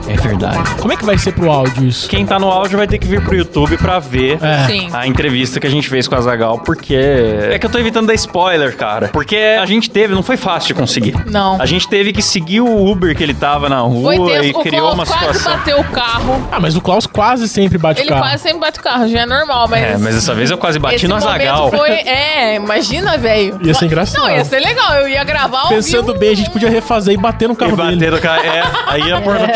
É 0.06 0.16
verdade. 0.16 0.58
Como 0.80 0.92
é 0.92 0.96
que 0.96 1.04
vai 1.04 1.18
ser 1.18 1.32
pro 1.32 1.50
áudio 1.50 1.84
isso? 1.86 2.08
Quem 2.08 2.24
tá 2.26 2.38
no 2.38 2.48
áudio 2.48 2.78
vai 2.78 2.86
ter 2.86 2.98
que 2.98 3.06
vir 3.06 3.20
pro 3.22 3.34
YouTube 3.34 3.76
pra 3.78 3.98
ver 3.98 4.38
É. 4.42 4.66
Sim. 4.66 4.88
a 4.92 5.06
entrevista 5.06 5.58
que 5.60 5.66
a 5.66 5.70
gente 5.70 5.88
fez 5.88 6.06
com 6.06 6.14
a 6.14 6.20
Zagal, 6.20 6.58
porque 6.60 6.94
é 6.94 7.58
que 7.58 7.66
eu 7.66 7.70
tô 7.70 7.78
evitando 7.78 8.06
dar 8.06 8.14
spoiler, 8.14 8.76
cara. 8.76 9.08
Porque 9.08 9.36
a 9.60 9.66
gente 9.66 9.90
teve, 9.90 10.14
não 10.14 10.22
foi 10.22 10.36
fácil 10.36 10.68
de 10.68 10.74
conseguir. 10.74 11.14
Não. 11.30 11.60
A 11.60 11.66
gente 11.66 11.88
teve 11.88 12.12
que 12.12 12.22
seguir 12.22 12.60
o 12.60 12.86
Uber 12.90 13.16
que 13.16 13.22
ele 13.22 13.34
tava 13.34 13.68
na 13.68 13.80
rua 13.80 14.14
e 14.14 14.50
O 14.50 14.60
criou 14.60 14.92
Klaus 14.92 14.94
uma 14.94 15.06
quase 15.06 15.38
situação. 15.38 15.58
bateu 15.58 15.80
o 15.80 15.84
carro. 15.84 16.48
Ah, 16.52 16.60
mas 16.60 16.76
o 16.76 16.80
Klaus 16.80 17.06
quase 17.06 17.48
sempre 17.48 17.78
bate 17.78 18.00
Ele 18.00 18.08
o 18.10 18.12
carro. 18.14 18.22
quase 18.28 18.42
sempre 18.42 18.60
bate 18.60 18.78
o 18.78 18.82
carro, 18.82 19.08
já 19.08 19.20
é 19.20 19.26
normal, 19.26 19.68
mas. 19.68 19.82
É, 19.82 19.96
mas 19.98 20.14
dessa 20.14 20.34
vez 20.34 20.50
eu 20.50 20.58
quase 20.58 20.78
bati 20.78 20.96
esse 20.96 21.08
no 21.08 21.14
Azagal. 21.16 21.70
Foi, 21.70 21.90
é, 22.08 22.56
imagina, 22.56 23.16
velho. 23.18 23.58
Ia 23.62 23.74
ser 23.74 23.86
engraçado. 23.86 24.22
Não, 24.22 24.30
ia 24.30 24.44
ser 24.44 24.60
legal. 24.60 24.94
Eu 24.94 25.08
ia 25.08 25.24
gravar 25.24 25.62
ao 25.62 25.68
Pensando 25.68 26.14
bem, 26.14 26.30
a 26.32 26.36
gente 26.36 26.50
podia 26.50 26.70
refazer 26.70 27.14
e 27.14 27.16
bater 27.16 27.48
no 27.48 27.54
E 27.54 27.56
carro 27.56 27.76
dele. 27.76 27.96
bater 27.96 28.10
no 28.12 28.18
carro. 28.20 28.42
É, 28.44 28.62
aí 28.86 29.02
ia 29.02 29.20
pôr 29.20 29.34
no 29.38 29.52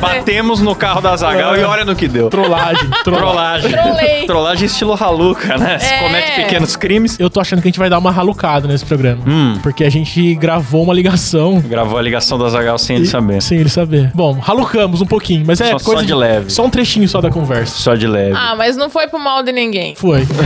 batemos 0.00 0.60
no 0.60 0.74
carro 0.74 1.00
da 1.00 1.16
Zagal 1.16 1.56
e 1.56 1.62
olha 1.64 1.84
no 1.84 1.94
que 1.96 2.06
deu. 2.08 2.28
Trollagem. 2.30 2.88
Trollagem. 3.04 3.70
Trollagem. 3.70 3.70
Trolei. 3.72 4.26
Trollagem 4.26 4.66
estilo 4.66 4.96
Haluca, 5.00 5.56
né? 5.58 5.78
Se 5.78 5.92
É. 5.92 5.98
comete 5.98 6.32
pequenos 6.36 6.76
crimes. 6.76 7.18
Eu 7.18 7.28
tô 7.30 7.40
achando 7.40 7.60
que 7.62 7.68
a 7.68 7.70
gente 7.70 7.78
vai 7.78 7.88
dar 7.90 7.98
uma 7.98 8.10
ralucada 8.10 8.66
nesse 8.68 8.84
programa. 8.84 9.22
Hum. 9.26 9.58
Porque 9.62 9.84
a 9.84 9.90
gente 9.90 10.34
gravou 10.34 10.82
uma 10.82 10.94
ligação. 10.94 11.60
Gravou 11.60 11.98
a 11.98 12.02
ligação 12.02 12.38
da 12.38 12.48
Zagal 12.48 12.78
sem 12.78 12.96
ele 12.96 13.06
saber. 13.06 13.40
Sem 13.42 13.58
ele 13.58 13.68
saber. 13.68 14.10
Bom, 14.14 14.38
ralucamos 14.38 15.00
um 15.00 15.06
pouquinho, 15.06 15.44
mas 15.46 15.60
é 15.60 15.66
Só- 15.70 15.78
coisa 15.78 16.00
só 16.02 16.06
de 16.06 16.14
leve. 16.14 16.50
Só 16.50 16.64
um 16.64 16.70
trechinho 16.70 17.08
só 17.08 17.20
da 17.20 17.30
conversa. 17.30 17.76
Só 17.78 17.94
de 17.94 18.06
leve. 18.06 18.34
Ah, 18.36 18.54
mas 18.56 18.76
não 18.76 18.88
foi 18.90 19.06
pro 19.08 19.18
mal 19.18 19.42
de 19.42 19.52
ninguém. 19.52 19.94
Foi. 19.94 20.24
Foi. 20.26 20.44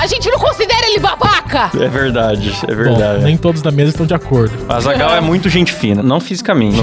A 0.00 0.06
gente 0.06 0.28
não 0.30 0.38
considera 0.38 0.86
ele 0.88 0.98
babaca. 0.98 1.70
É 1.80 1.88
verdade, 1.88 2.52
é 2.68 2.74
Bom, 2.74 2.82
verdade. 2.82 3.24
nem 3.24 3.36
todos 3.36 3.62
da 3.62 3.70
mesa 3.70 3.90
estão 3.90 4.04
de 4.06 4.14
acordo. 4.14 4.52
A 4.68 4.80
Zagal 4.80 5.14
é 5.16 5.20
muito 5.20 5.48
gente 5.48 5.72
fina, 5.72 6.02
não 6.02 6.20
fisicamente. 6.20 6.73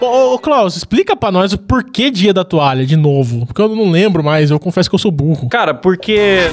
Ô, 0.00 0.34
ô, 0.34 0.38
Klaus, 0.38 0.76
explica 0.76 1.14
pra 1.14 1.30
nós 1.30 1.52
o 1.52 1.58
porquê 1.58 2.10
dia 2.10 2.34
da 2.34 2.44
toalha, 2.44 2.84
de 2.84 2.96
novo. 2.96 3.46
Porque 3.46 3.62
eu 3.62 3.68
não 3.68 3.90
lembro 3.90 4.22
mais, 4.22 4.50
eu 4.50 4.58
confesso 4.58 4.88
que 4.88 4.94
eu 4.94 4.98
sou 4.98 5.12
burro. 5.12 5.48
Cara, 5.48 5.72
porque 5.74 6.50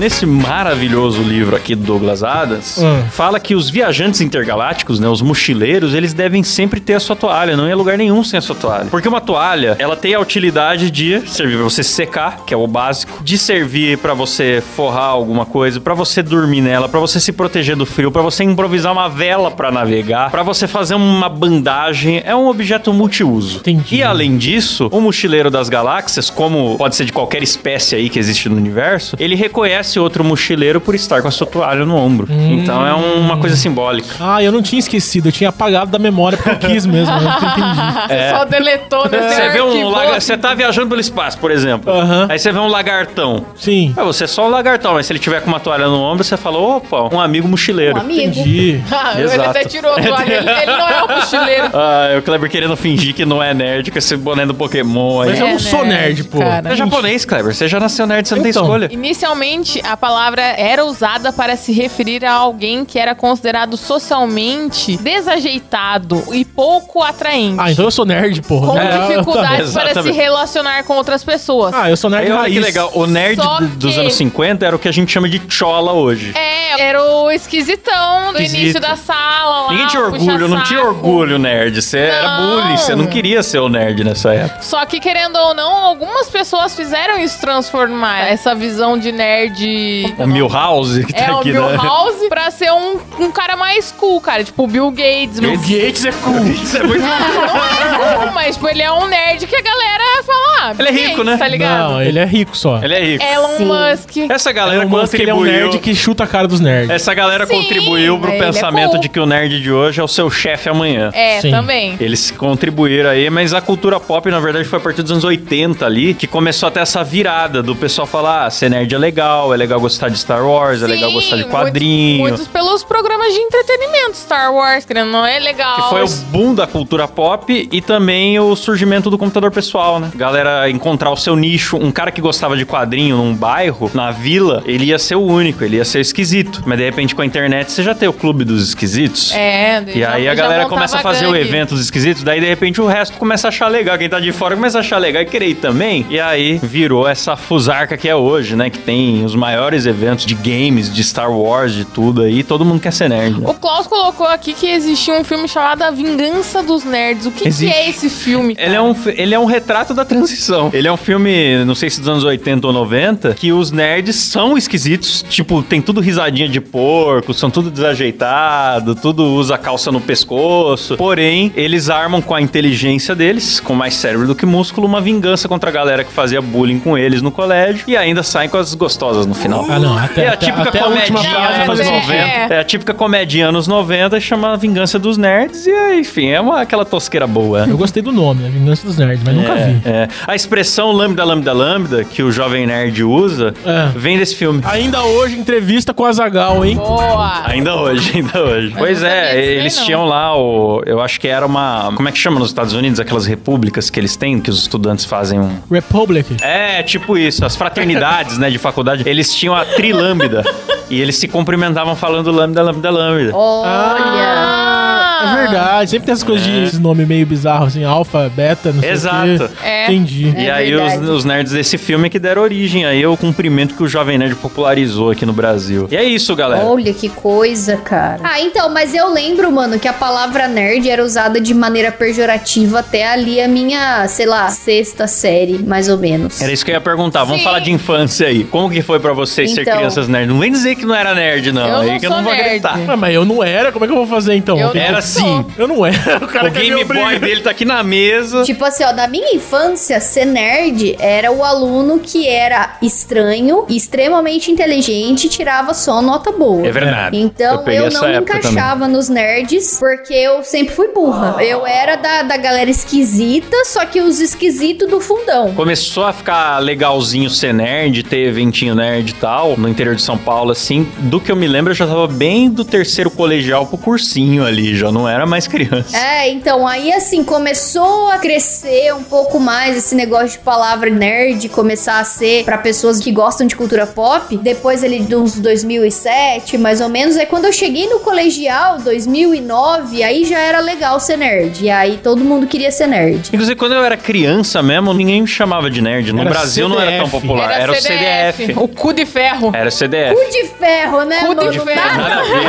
nesse 0.00 0.24
maravilhoso 0.24 1.22
livro 1.22 1.54
aqui 1.54 1.74
do 1.74 1.84
Douglas 1.84 2.22
Adams, 2.24 2.78
Hum. 2.78 3.02
fala 3.10 3.38
que 3.38 3.54
os 3.54 3.68
viajantes 3.68 4.22
intergalácticos, 4.22 4.98
né, 4.98 5.06
os 5.06 5.20
mochileiros, 5.20 5.92
eles 5.94 6.14
devem 6.14 6.42
sempre 6.42 6.80
ter 6.80 6.94
a 6.94 7.00
sua 7.00 7.14
toalha, 7.14 7.54
não 7.54 7.70
a 7.70 7.74
lugar 7.76 7.98
nenhum 7.98 8.24
sem 8.24 8.38
a 8.38 8.40
sua 8.40 8.54
toalha. 8.56 8.86
Porque 8.90 9.06
uma 9.06 9.20
toalha, 9.20 9.76
ela 9.78 9.94
tem 9.94 10.14
a 10.14 10.20
utilidade 10.20 10.90
de 10.90 11.20
servir 11.28 11.56
pra 11.56 11.64
você 11.64 11.82
secar, 11.82 12.44
que 12.46 12.54
é 12.54 12.56
o 12.56 12.66
básico, 12.66 13.22
de 13.22 13.36
servir 13.36 13.98
pra 13.98 14.14
você 14.14 14.62
forrar 14.74 15.04
alguma 15.04 15.44
coisa, 15.44 15.78
pra 15.80 15.92
você 15.92 16.22
dormir 16.22 16.62
nela, 16.62 16.88
pra 16.88 16.98
você 16.98 17.20
se 17.20 17.30
proteger 17.32 17.76
do 17.76 17.84
frio, 17.84 18.10
pra 18.10 18.22
você 18.22 18.42
improvisar 18.42 18.92
uma 18.92 19.06
vela 19.08 19.50
pra 19.50 19.70
navegar, 19.70 20.30
pra 20.30 20.42
você 20.42 20.66
fazer 20.66 20.94
uma 20.94 21.28
bandagem, 21.28 22.22
é 22.24 22.34
um 22.34 22.48
objeto 22.48 22.90
multiuso. 22.92 23.58
Entendi. 23.58 23.96
E 23.96 24.02
além 24.02 24.38
disso, 24.38 24.88
o 24.90 25.00
mochileiro 25.00 25.50
das 25.50 25.68
galáxias, 25.68 26.30
como 26.30 26.76
pode 26.78 26.96
ser 26.96 27.04
de 27.04 27.12
qualquer 27.12 27.42
espécie 27.42 27.94
aí 27.96 28.08
que 28.08 28.18
existe 28.18 28.48
no 28.48 28.56
universo, 28.56 29.14
ele 29.18 29.34
reconhece 29.34 29.89
parece 29.90 29.98
outro 29.98 30.22
mochileiro 30.24 30.80
por 30.80 30.94
estar 30.94 31.20
com 31.22 31.28
a 31.28 31.30
sua 31.30 31.46
toalha 31.46 31.84
no 31.84 31.96
ombro. 31.96 32.28
Então 32.30 32.86
é 32.86 32.94
um- 32.94 33.18
uma 33.20 33.36
coisa 33.38 33.56
simbólica. 33.56 34.14
Ah, 34.20 34.42
eu 34.42 34.52
não 34.52 34.62
tinha 34.62 34.78
esquecido, 34.78 35.28
eu 35.28 35.32
tinha 35.32 35.50
apagado 35.50 35.90
da 35.90 35.98
memória 35.98 36.38
porque 36.38 36.66
eu 36.66 36.70
quis 36.70 36.86
mesmo, 36.86 37.12
eu 37.14 37.20
não 37.20 37.30
entendi. 37.30 37.60
Você 38.08 38.30
só 38.30 38.44
deletou 38.44 39.08
nesse 39.08 39.34
Você 39.34 39.48
vê 39.50 39.60
um 39.62 39.88
lagar... 39.88 40.20
Você 40.20 40.36
tá 40.36 40.54
viajando 40.54 40.88
pelo 40.88 41.00
espaço, 41.00 41.38
por 41.38 41.50
exemplo. 41.50 41.92
Aí 42.28 42.38
você 42.38 42.52
vê 42.52 42.58
um 42.58 42.68
lagartão. 42.68 43.44
Sim. 43.56 43.92
Ah, 43.96 44.04
você 44.04 44.24
é 44.24 44.26
só 44.26 44.46
um 44.46 44.50
lagartão, 44.50 44.94
mas 44.94 45.06
se 45.06 45.12
ele 45.12 45.18
tiver 45.18 45.40
com 45.40 45.48
uma 45.48 45.60
toalha 45.60 45.86
no 45.88 46.00
ombro, 46.00 46.22
você 46.22 46.36
fala, 46.36 46.58
opa, 46.58 47.12
um 47.14 47.20
amigo 47.20 47.48
mochileiro. 47.48 47.96
Um 47.96 48.00
amigo. 48.00 48.20
Entendi. 48.30 48.80
Ah, 48.90 49.12
ele 49.16 49.24
Exato. 49.24 49.50
até 49.50 49.64
tirou 49.64 49.92
a 49.92 50.00
toalha. 50.02 50.32
Ele, 50.34 50.50
ele 50.50 50.66
não 50.66 50.88
é 50.88 51.02
o 51.02 51.08
mochileiro. 51.16 51.70
Ah, 51.80 52.18
o 52.18 52.22
Kleber 52.22 52.50
querendo 52.50 52.76
fingir 52.76 53.14
que 53.14 53.24
não 53.24 53.42
é 53.42 53.54
nerd 53.54 53.90
com 53.90 53.98
esse 53.98 54.16
boné 54.16 54.44
do 54.44 54.52
Pokémon 54.54 55.22
aí. 55.22 55.30
Mas 55.30 55.40
eu 55.40 55.46
É 55.46 55.52
não 55.52 55.58
sou 55.58 55.84
nerd, 55.84 56.16
nerd, 56.16 56.24
pô. 56.24 56.38
cara. 56.38 56.62
Você 56.62 56.68
é 56.72 56.76
japonês, 56.76 57.24
Kleber. 57.24 57.54
Você 57.54 57.68
já 57.68 57.80
nasceu 57.80 58.06
nerd, 58.06 58.26
você 58.28 58.34
não 58.34 58.40
Então. 58.46 58.52
tem 58.52 58.62
escolha. 58.62 58.88
Inicialmente, 58.92 59.79
a 59.84 59.96
palavra 59.96 60.42
era 60.42 60.84
usada 60.84 61.32
para 61.32 61.56
se 61.56 61.72
referir 61.72 62.24
a 62.24 62.32
alguém 62.32 62.84
que 62.84 62.98
era 62.98 63.14
considerado 63.14 63.76
socialmente 63.76 64.96
desajeitado 64.98 66.22
e 66.32 66.44
pouco 66.44 67.02
atraente. 67.02 67.56
Ah, 67.58 67.70
então 67.70 67.84
eu 67.84 67.90
sou 67.90 68.04
nerd, 68.04 68.42
porra. 68.42 68.66
Com 68.72 68.78
É, 68.78 69.08
dificuldades 69.08 69.72
tá, 69.72 69.80
para 69.80 70.02
se 70.02 70.10
relacionar 70.12 70.84
com 70.84 70.94
outras 70.94 71.24
pessoas. 71.24 71.74
Ah, 71.74 71.88
eu 71.90 71.96
sou 71.96 72.10
nerd 72.10 72.26
Aí 72.26 72.32
olha 72.32 72.40
raiz. 72.42 72.54
que 72.54 72.60
legal. 72.60 72.90
O 72.94 73.06
nerd 73.06 73.36
Só 73.42 73.58
dos 73.60 73.94
que- 73.94 74.00
anos 74.00 74.14
50 74.14 74.66
era 74.66 74.76
o 74.76 74.78
que 74.78 74.88
a 74.88 74.92
gente 74.92 75.10
chama 75.10 75.28
de 75.28 75.40
chola 75.48 75.92
hoje. 75.92 76.32
É, 76.36 76.80
era 76.80 77.02
o 77.02 77.30
esquisitão 77.30 78.32
do 78.32 78.38
Esquisito. 78.38 78.60
início 78.60 78.80
da 78.80 78.96
sala 78.96 79.62
lá. 79.66 79.70
Ninguém 79.70 79.86
tinha 79.88 80.02
orgulho, 80.02 80.48
não 80.48 80.62
tinha 80.64 80.82
orgulho 80.82 81.38
nerd. 81.38 81.80
Você 81.80 81.98
era 81.98 82.38
Não. 82.40 82.60
bullying, 82.62 82.76
você 82.76 82.94
não 82.94 83.06
queria 83.06 83.42
ser 83.42 83.58
o 83.58 83.68
nerd 83.68 84.04
nessa 84.04 84.32
época. 84.34 84.62
Só 84.62 84.84
que, 84.86 85.00
querendo 85.00 85.36
ou 85.36 85.54
não, 85.54 85.72
algumas 85.76 86.28
pessoas 86.28 86.74
fizeram 86.74 87.18
isso 87.18 87.40
transformar 87.40 88.28
essa 88.28 88.54
visão 88.54 88.98
de 88.98 89.12
nerd. 89.12 89.69
O 90.18 90.26
Milhouse 90.26 91.04
que 91.04 91.12
tá 91.12 91.24
É, 91.24 91.32
o 91.32 91.38
aqui, 91.38 91.52
Bill 91.52 91.68
né? 91.68 91.76
House 91.76 92.28
pra 92.28 92.50
ser 92.50 92.72
um, 92.72 92.98
um 93.18 93.30
cara 93.30 93.56
mais 93.56 93.92
cool, 93.92 94.20
cara. 94.20 94.44
Tipo, 94.44 94.64
o 94.64 94.66
Bill 94.66 94.90
Gates. 94.90 95.40
Bill 95.40 95.50
Mas 95.50 95.60
Gates 95.60 96.04
é 96.04 96.12
cool. 96.12 96.46
Isso 96.46 96.76
é 96.76 96.82
muito... 96.82 97.00
não 97.02 97.08
é 97.08 98.16
cool, 98.18 98.32
mas 98.32 98.56
tipo, 98.56 98.68
ele 98.68 98.82
é 98.82 98.92
um 98.92 99.06
nerd 99.06 99.46
que 99.46 99.56
a 99.56 99.62
galera 99.62 100.22
fala, 100.24 100.40
ah, 100.60 100.74
Ele 100.78 100.88
é 100.88 100.92
rico, 100.92 101.08
Gates, 101.08 101.24
né? 101.26 101.36
Tá 101.36 101.48
ligado? 101.48 101.90
Não, 101.90 102.02
ele 102.02 102.18
é 102.18 102.24
rico 102.24 102.56
só. 102.56 102.80
Ele 102.82 102.94
é 102.94 103.04
rico. 103.04 103.24
Elon 103.24 103.56
Sim. 103.56 103.64
Musk. 103.64 104.30
Essa 104.30 104.52
galera 104.52 104.82
Elon 104.82 104.88
Musk, 104.88 105.14
ele 105.14 105.30
é 105.30 105.34
um 105.34 105.38
contribuiu... 105.38 105.66
nerd 105.66 105.78
que 105.78 105.94
chuta 105.94 106.24
a 106.24 106.26
cara 106.26 106.46
dos 106.48 106.60
nerds. 106.60 106.90
Essa 106.90 107.14
galera 107.14 107.46
Sim, 107.46 107.54
contribuiu 107.54 108.18
pro 108.18 108.30
ele 108.30 108.42
é 108.42 108.46
pensamento 108.46 108.90
cool. 108.92 109.00
de 109.00 109.08
que 109.08 109.20
o 109.20 109.26
nerd 109.26 109.60
de 109.60 109.72
hoje 109.72 110.00
é 110.00 110.04
o 110.04 110.08
seu 110.08 110.30
chefe 110.30 110.68
amanhã. 110.68 111.10
É, 111.12 111.40
Sim. 111.40 111.50
também. 111.50 111.96
Eles 112.00 112.30
contribuíram 112.30 113.10
aí, 113.10 113.28
mas 113.30 113.54
a 113.54 113.60
cultura 113.60 113.98
pop, 113.98 114.30
na 114.30 114.40
verdade, 114.40 114.66
foi 114.68 114.78
a 114.78 114.82
partir 114.82 115.02
dos 115.02 115.12
anos 115.12 115.24
80 115.24 115.84
ali 115.84 116.14
que 116.14 116.26
começou 116.26 116.68
a 116.68 116.70
ter 116.70 116.80
essa 116.80 117.02
virada 117.02 117.62
do 117.62 117.74
pessoal 117.74 118.06
falar: 118.06 118.46
ah, 118.46 118.50
ser 118.50 118.70
nerd 118.70 118.94
é 118.94 118.98
legal, 118.98 119.49
é 119.52 119.56
legal 119.56 119.80
gostar 119.80 120.08
de 120.08 120.18
Star 120.18 120.44
Wars, 120.46 120.82
é 120.82 120.86
legal 120.86 121.08
Sim, 121.10 121.14
gostar 121.14 121.36
de 121.36 121.42
muitos- 121.42 121.58
quadrinho. 121.60 122.18
Muitos, 122.20 122.46
pelos 122.48 122.82
programas 122.84 123.32
de 123.34 123.40
entretenimento, 123.40 124.16
Star 124.16 124.52
Wars, 124.54 124.84
querendo 124.84 125.10
não 125.10 125.24
é 125.26 125.38
legal. 125.38 125.76
Que 125.76 125.88
foi 125.90 126.02
o 126.04 126.08
boom 126.30 126.54
da 126.54 126.66
cultura 126.66 127.06
pop 127.08 127.68
e 127.70 127.80
também 127.80 128.38
o 128.38 128.54
surgimento 128.56 129.10
do 129.10 129.18
computador 129.18 129.50
pessoal, 129.50 129.98
né? 130.00 130.10
Galera 130.14 130.68
encontrar 130.70 131.10
o 131.10 131.16
seu 131.16 131.34
nicho. 131.36 131.76
Um 131.76 131.90
cara 131.90 132.10
que 132.10 132.20
gostava 132.20 132.56
de 132.56 132.64
quadrinho 132.66 133.16
num 133.16 133.34
bairro, 133.34 133.90
na 133.94 134.10
vila, 134.10 134.62
ele 134.66 134.86
ia 134.86 134.98
ser 134.98 135.14
o 135.16 135.22
único, 135.22 135.64
ele 135.64 135.76
ia 135.76 135.84
ser 135.84 136.00
esquisito. 136.00 136.62
Mas 136.66 136.78
de 136.78 136.84
repente 136.84 137.14
com 137.14 137.22
a 137.22 137.26
internet 137.26 137.70
você 137.72 137.82
já 137.82 137.94
tem 137.94 138.08
o 138.08 138.12
clube 138.12 138.44
dos 138.44 138.62
esquisitos. 138.68 139.32
É, 139.34 139.82
E 139.94 140.04
aí 140.04 140.28
a 140.28 140.34
galera 140.34 140.66
começa 140.66 140.98
a 140.98 141.00
fazer 141.00 141.26
o 141.26 141.34
evento 141.36 141.70
dos 141.74 141.84
esquisitos, 141.84 142.22
daí 142.22 142.40
de 142.40 142.46
repente 142.46 142.80
o 142.80 142.86
resto 142.86 143.16
começa 143.18 143.48
a 143.48 143.50
achar 143.50 143.68
legal. 143.68 143.96
Quem 143.98 144.08
tá 144.08 144.20
de 144.20 144.32
fora 144.32 144.54
começa 144.54 144.78
a 144.78 144.80
achar 144.80 144.98
legal 144.98 145.22
e 145.22 145.26
querer 145.26 145.48
ir 145.48 145.54
também. 145.56 146.06
E 146.10 146.18
aí 146.20 146.58
virou 146.62 147.06
essa 147.08 147.36
fusarca 147.36 147.96
que 147.96 148.08
é 148.08 148.14
hoje, 148.14 148.54
né? 148.56 148.70
Que 148.70 148.78
tem 148.78 149.24
os 149.24 149.34
maiores 149.40 149.86
eventos 149.86 150.26
de 150.26 150.34
games, 150.34 150.92
de 150.92 151.02
Star 151.02 151.32
Wars, 151.32 151.72
de 151.72 151.84
tudo 151.86 152.22
aí. 152.22 152.42
Todo 152.44 152.64
mundo 152.64 152.80
quer 152.80 152.92
ser 152.92 153.08
nerd. 153.08 153.40
né? 153.40 153.48
O 153.48 153.54
Klaus 153.54 153.86
colocou 153.86 154.26
aqui 154.26 154.52
que 154.52 154.66
existia 154.66 155.14
um 155.14 155.24
filme 155.24 155.48
chamado 155.48 155.82
A 155.82 155.90
Vingança 155.90 156.62
dos 156.62 156.84
Nerds. 156.84 157.26
O 157.26 157.30
que, 157.30 157.50
que 157.50 157.66
é 157.70 157.88
esse 157.88 158.10
filme? 158.10 158.54
Ele 158.58 158.74
é, 158.76 158.80
um, 158.82 158.94
ele 159.16 159.34
é 159.34 159.38
um 159.38 159.46
retrato 159.46 159.94
da 159.94 160.04
transição. 160.04 160.70
Ele 160.72 160.86
é 160.86 160.92
um 160.92 160.96
filme, 160.96 161.64
não 161.64 161.74
sei 161.74 161.88
se 161.88 162.00
dos 162.00 162.08
anos 162.08 162.22
80 162.24 162.66
ou 162.66 162.72
90, 162.72 163.34
que 163.34 163.50
os 163.50 163.70
nerds 163.72 164.16
são 164.16 164.58
esquisitos. 164.58 165.24
Tipo, 165.28 165.62
tem 165.62 165.80
tudo 165.80 166.00
risadinha 166.00 166.48
de 166.48 166.60
porco, 166.60 167.32
são 167.32 167.50
tudo 167.50 167.70
desajeitado, 167.70 168.94
tudo 168.94 169.24
usa 169.24 169.56
calça 169.56 169.90
no 169.90 170.00
pescoço. 170.00 170.96
Porém, 170.96 171.52
eles 171.56 171.88
armam 171.88 172.20
com 172.20 172.34
a 172.34 172.42
inteligência 172.42 173.14
deles, 173.14 173.58
com 173.60 173.74
mais 173.74 173.94
cérebro 173.94 174.26
do 174.26 174.34
que 174.34 174.44
músculo, 174.44 174.86
uma 174.86 175.00
vingança 175.00 175.48
contra 175.48 175.70
a 175.70 175.72
galera 175.72 176.04
que 176.04 176.12
fazia 176.12 176.42
bullying 176.42 176.78
com 176.78 176.98
eles 176.98 177.22
no 177.22 177.30
colégio 177.30 177.84
e 177.86 177.96
ainda 177.96 178.22
saem 178.22 178.48
com 178.50 178.58
as 178.58 178.74
gostosas 178.74 179.26
no 179.30 179.34
final. 179.34 179.64
Ah, 179.70 179.78
não, 179.78 179.96
até, 179.96 180.24
É 180.24 180.28
a 180.28 180.32
até, 180.32 180.46
típica 180.46 180.68
até 180.68 180.80
a 180.80 180.86
última 180.86 181.18
comedinha 181.20 181.30
frase 181.30 181.46
Não, 181.46 181.54
anos 181.54 181.66
faz 181.66 181.80
é, 181.80 181.84
sentido. 181.84 182.12
90. 182.12 182.54
É 182.54 182.60
a 182.60 182.64
típica 182.64 182.94
comedinha 182.94 183.46
anos 183.48 183.66
90, 183.66 184.20
chama 184.20 184.56
Vingança 184.56 184.98
dos 184.98 185.16
Nerds 185.16 185.66
e, 185.66 185.94
enfim, 186.00 186.28
é 186.28 186.40
uma, 186.40 186.60
aquela 186.60 186.84
tosqueira 186.84 187.26
boa. 187.26 187.66
Eu 187.66 187.76
gostei 187.78 188.02
do 188.02 188.12
nome, 188.12 188.44
a 188.46 188.50
Vingança 188.50 188.86
dos 188.86 188.98
Nerds, 188.98 189.22
mas 189.24 189.34
nunca 189.34 189.54
vi. 189.54 189.80
É. 189.84 190.08
A 190.26 190.34
expressão 190.34 190.92
lambda, 190.92 191.24
lambda, 191.24 191.52
lambda, 191.52 192.04
que 192.04 192.22
o 192.22 192.30
jovem 192.32 192.66
nerd 192.66 193.02
usa, 193.04 193.54
É. 193.64 193.88
vem 193.96 194.18
desse 194.18 194.34
filme. 194.36 194.60
Ainda 194.64 195.02
hoje, 195.02 195.38
entrevista 195.38 195.94
com 195.94 196.04
a 196.04 196.12
Zagal, 196.12 196.64
hein? 196.64 196.76
Boa! 196.76 197.42
Ainda 197.46 197.74
hoje, 197.76 198.12
ainda 198.16 198.42
hoje. 198.42 198.74
pois 198.76 199.02
é, 199.02 199.40
eles 199.58 199.76
não. 199.76 199.84
tinham 199.84 200.04
lá 200.04 200.36
o. 200.36 200.82
Eu 200.84 201.00
acho 201.00 201.20
que 201.20 201.28
era 201.28 201.46
uma. 201.46 201.92
Como 201.94 202.08
é 202.08 202.12
que 202.12 202.18
chama 202.18 202.38
nos 202.38 202.48
Estados 202.48 202.72
Unidos? 202.72 202.98
Aquelas 203.00 203.26
repúblicas 203.26 203.88
que 203.90 204.00
eles 204.00 204.16
têm, 204.16 204.40
que 204.40 204.50
os 204.50 204.58
estudantes 204.60 205.04
fazem 205.04 205.38
um. 205.38 205.50
Republic. 205.70 206.36
É, 206.42 206.82
tipo 206.82 207.16
isso, 207.16 207.44
as 207.44 207.54
fraternidades, 207.56 208.38
né, 208.38 208.50
de 208.50 208.58
faculdade, 208.58 209.02
eles 209.06 209.19
tinham 209.28 209.54
a 209.54 209.64
trilâmbida. 209.64 210.42
e 210.88 211.00
eles 211.00 211.16
se 211.16 211.28
cumprimentavam 211.28 211.94
falando 211.94 212.30
lambda, 212.30 212.62
lambda, 212.62 212.90
lambda. 212.90 213.36
Olha. 213.36 214.80
É 215.22 215.39
verdade, 215.50 215.90
sempre 215.90 216.06
tem 216.06 216.12
essas 216.12 216.24
coisas 216.24 216.46
de 216.46 216.62
esses 216.64 216.78
nomes 216.78 217.06
meio 217.06 217.26
bizarros, 217.26 217.68
assim, 217.68 217.84
alfa, 217.84 218.28
beta, 218.34 218.72
não 218.72 218.80
sei 218.80 218.90
Exato. 218.90 219.44
o 219.44 219.48
quê. 219.48 219.54
É. 219.64 219.84
Entendi. 219.86 220.34
E 220.36 220.46
É 220.46 220.50
aí 220.50 220.74
os, 220.74 221.08
os 221.08 221.24
nerds 221.24 221.52
desse 221.52 221.76
filme 221.78 222.08
que 222.10 222.18
deram 222.18 222.42
origem 222.42 222.84
aí 222.84 223.02
ao 223.04 223.16
cumprimento 223.16 223.74
que 223.74 223.82
o 223.82 223.88
Jovem 223.88 224.18
Nerd 224.18 224.34
popularizou 224.36 225.10
aqui 225.10 225.24
no 225.26 225.32
Brasil. 225.32 225.88
E 225.90 225.96
é 225.96 226.04
isso, 226.04 226.34
galera. 226.36 226.64
Olha 226.64 226.92
que 226.92 227.08
coisa, 227.08 227.76
cara. 227.76 228.20
Ah, 228.22 228.40
então, 228.40 228.68
mas 228.70 228.94
eu 228.94 229.12
lembro, 229.12 229.50
mano, 229.52 229.78
que 229.78 229.88
a 229.88 229.92
palavra 229.92 230.46
nerd 230.48 230.88
era 230.88 231.02
usada 231.04 231.40
de 231.40 231.52
maneira 231.54 231.90
pejorativa 231.92 232.80
até 232.80 233.06
ali 233.08 233.40
a 233.40 233.48
minha, 233.48 234.06
sei 234.08 234.26
lá, 234.26 234.48
sexta 234.48 235.06
série, 235.06 235.58
mais 235.58 235.88
ou 235.88 235.98
menos. 235.98 236.40
Era 236.40 236.52
isso 236.52 236.64
que 236.64 236.70
eu 236.70 236.74
ia 236.74 236.80
perguntar. 236.80 237.24
Vamos 237.24 237.38
Sim. 237.38 237.44
falar 237.44 237.60
de 237.60 237.70
infância 237.72 238.26
aí. 238.26 238.44
Como 238.44 238.70
que 238.70 238.82
foi 238.82 239.00
pra 239.00 239.12
vocês 239.12 239.52
ser 239.52 239.62
Então. 239.62 239.76
crianças 239.76 240.08
nerds? 240.08 240.28
Não 240.32 240.38
vem 240.38 240.50
dizer 240.52 240.74
que 240.76 240.84
não 240.84 240.94
era 240.94 241.14
nerd, 241.14 241.52
não. 241.52 241.66
Eu 241.68 241.76
aí 241.78 241.90
não 241.92 241.98
que 241.98 242.06
eu 242.06 242.10
não 242.10 242.16
sou 242.18 242.24
vou 242.24 242.32
nerd. 242.32 242.44
acreditar. 242.46 242.78
Ah, 242.88 242.96
mas 242.96 243.14
eu 243.14 243.24
não 243.24 243.42
era, 243.42 243.72
como 243.72 243.84
é 243.84 243.88
que 243.88 243.92
eu 243.92 243.98
vou 243.98 244.06
fazer 244.06 244.34
então? 244.34 244.58
Eu 244.58 244.70
Era 244.74 245.00
sim. 245.02 245.39
Eu 245.56 245.68
não 245.68 245.84
era. 245.84 246.00
O 246.20 246.26
cara 246.26 246.48
O 246.48 246.50
Game 246.50 246.84
Boy 246.84 247.18
dele 247.18 247.40
tá 247.40 247.50
aqui 247.50 247.64
na 247.64 247.82
mesa. 247.82 248.42
Tipo 248.42 248.64
assim, 248.64 248.84
ó, 248.84 248.92
na 248.92 249.06
minha 249.06 249.34
infância, 249.34 250.00
ser 250.00 250.24
nerd 250.24 250.96
era 250.98 251.32
o 251.32 251.42
aluno 251.44 251.98
que 251.98 252.28
era 252.28 252.76
estranho, 252.82 253.64
extremamente 253.68 254.50
inteligente 254.50 255.26
e 255.26 255.28
tirava 255.28 255.72
só 255.74 256.02
nota 256.02 256.32
boa. 256.32 256.66
É 256.66 256.70
verdade. 256.70 257.16
Então 257.16 257.64
peguei 257.64 257.80
eu, 257.80 257.86
essa 257.86 258.02
não 258.02 258.08
me 258.08 258.18
encaixava 258.18 258.88
nos 258.88 259.08
nerds 259.08 259.78
porque 259.78 260.12
eu 260.14 260.42
sempre 260.44 260.74
fui 260.74 260.88
burra. 260.88 261.42
Eu 261.42 261.66
era 261.66 261.96
da, 261.96 262.22
da 262.22 262.36
galera 262.36 262.70
esquisita, 262.70 263.64
só 263.64 263.84
que 263.84 264.00
os 264.00 264.20
esquisitos 264.20 264.88
do 264.88 265.00
fundão. 265.00 265.52
Começou 265.54 266.04
a 266.04 266.12
ficar 266.12 266.58
legalzinho 266.58 267.30
ser 267.30 267.54
nerd, 267.54 268.02
ter 268.02 268.28
eventinho 268.28 268.74
nerd 268.74 269.10
e 269.10 269.14
tal, 269.14 269.56
no 269.56 269.68
interior 269.68 269.94
de 269.94 270.02
São 270.02 270.18
Paulo, 270.18 270.50
assim. 270.50 270.86
Do 270.98 271.20
que 271.20 271.30
eu 271.30 271.36
me 271.36 271.46
lembro, 271.48 271.70
eu 271.72 271.76
já 271.76 271.86
tava 271.86 272.06
bem 272.06 272.50
do 272.50 272.64
terceiro 272.64 273.10
colegial 273.10 273.66
pro 273.66 273.78
cursinho 273.78 274.44
ali, 274.44 274.76
já 274.76 274.90
não 274.90 275.08
era 275.08 275.26
mais 275.30 275.46
criança. 275.46 275.96
É, 275.96 276.28
então 276.28 276.66
aí 276.66 276.92
assim 276.92 277.22
começou 277.24 278.08
a 278.10 278.18
crescer 278.18 278.92
um 278.94 279.02
pouco 279.02 279.38
mais 279.40 279.76
esse 279.76 279.94
negócio 279.94 280.30
de 280.30 280.38
palavra 280.38 280.90
nerd, 280.90 281.48
começar 281.48 281.98
a 282.00 282.04
ser 282.04 282.44
pra 282.44 282.58
pessoas 282.58 282.98
que 283.00 283.10
gostam 283.12 283.46
de 283.46 283.56
cultura 283.56 283.86
pop. 283.86 284.36
Depois 284.36 284.82
ali 284.84 285.00
de 285.00 285.14
uns 285.14 285.38
2007, 285.38 286.58
mais 286.58 286.80
ou 286.80 286.88
menos, 286.88 287.16
é 287.16 287.24
quando 287.24 287.44
eu 287.46 287.52
cheguei 287.52 287.88
no 287.88 288.00
colegial, 288.00 288.78
2009, 288.78 290.02
aí 290.02 290.24
já 290.24 290.38
era 290.38 290.60
legal 290.60 290.98
ser 291.00 291.16
nerd. 291.16 291.64
E 291.64 291.70
aí 291.70 291.98
todo 292.02 292.24
mundo 292.24 292.46
queria 292.46 292.70
ser 292.70 292.86
nerd. 292.86 293.28
Inclusive, 293.32 293.56
quando 293.56 293.74
eu 293.74 293.84
era 293.84 293.96
criança 293.96 294.62
mesmo, 294.62 294.92
ninguém 294.92 295.22
me 295.22 295.28
chamava 295.28 295.70
de 295.70 295.80
nerd. 295.80 296.12
No 296.12 296.20
Era 296.20 296.30
Brasil 296.30 296.68
não 296.68 296.80
era 296.80 296.90
tão 296.98 297.06
CDF. 297.06 297.20
popular. 297.20 297.60
Era, 297.60 297.72
o 297.72 297.74
CDF. 297.74 298.52
O 298.56 298.68
cu 298.68 298.92
de 298.92 299.06
ferro. 299.06 299.52
Era 299.54 299.68
o 299.68 299.72
CDF. 299.72 300.14
Cu 300.14 300.30
de 300.30 300.44
ferro, 300.58 301.04
né? 301.04 301.20
Cu 301.20 301.34
de 301.34 301.58
mano? 301.58 301.64
ferro. 301.64 301.96
Nada 302.00 302.20
a 302.20 302.22
ver. 302.24 302.42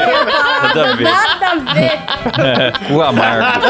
Nada 0.64 0.82
a 0.82 0.94
ver. 0.96 1.04
Nada 1.04 1.52
a 1.52 1.74
ver. 1.74 2.71
Cu 2.88 3.00
amargo. 3.02 3.70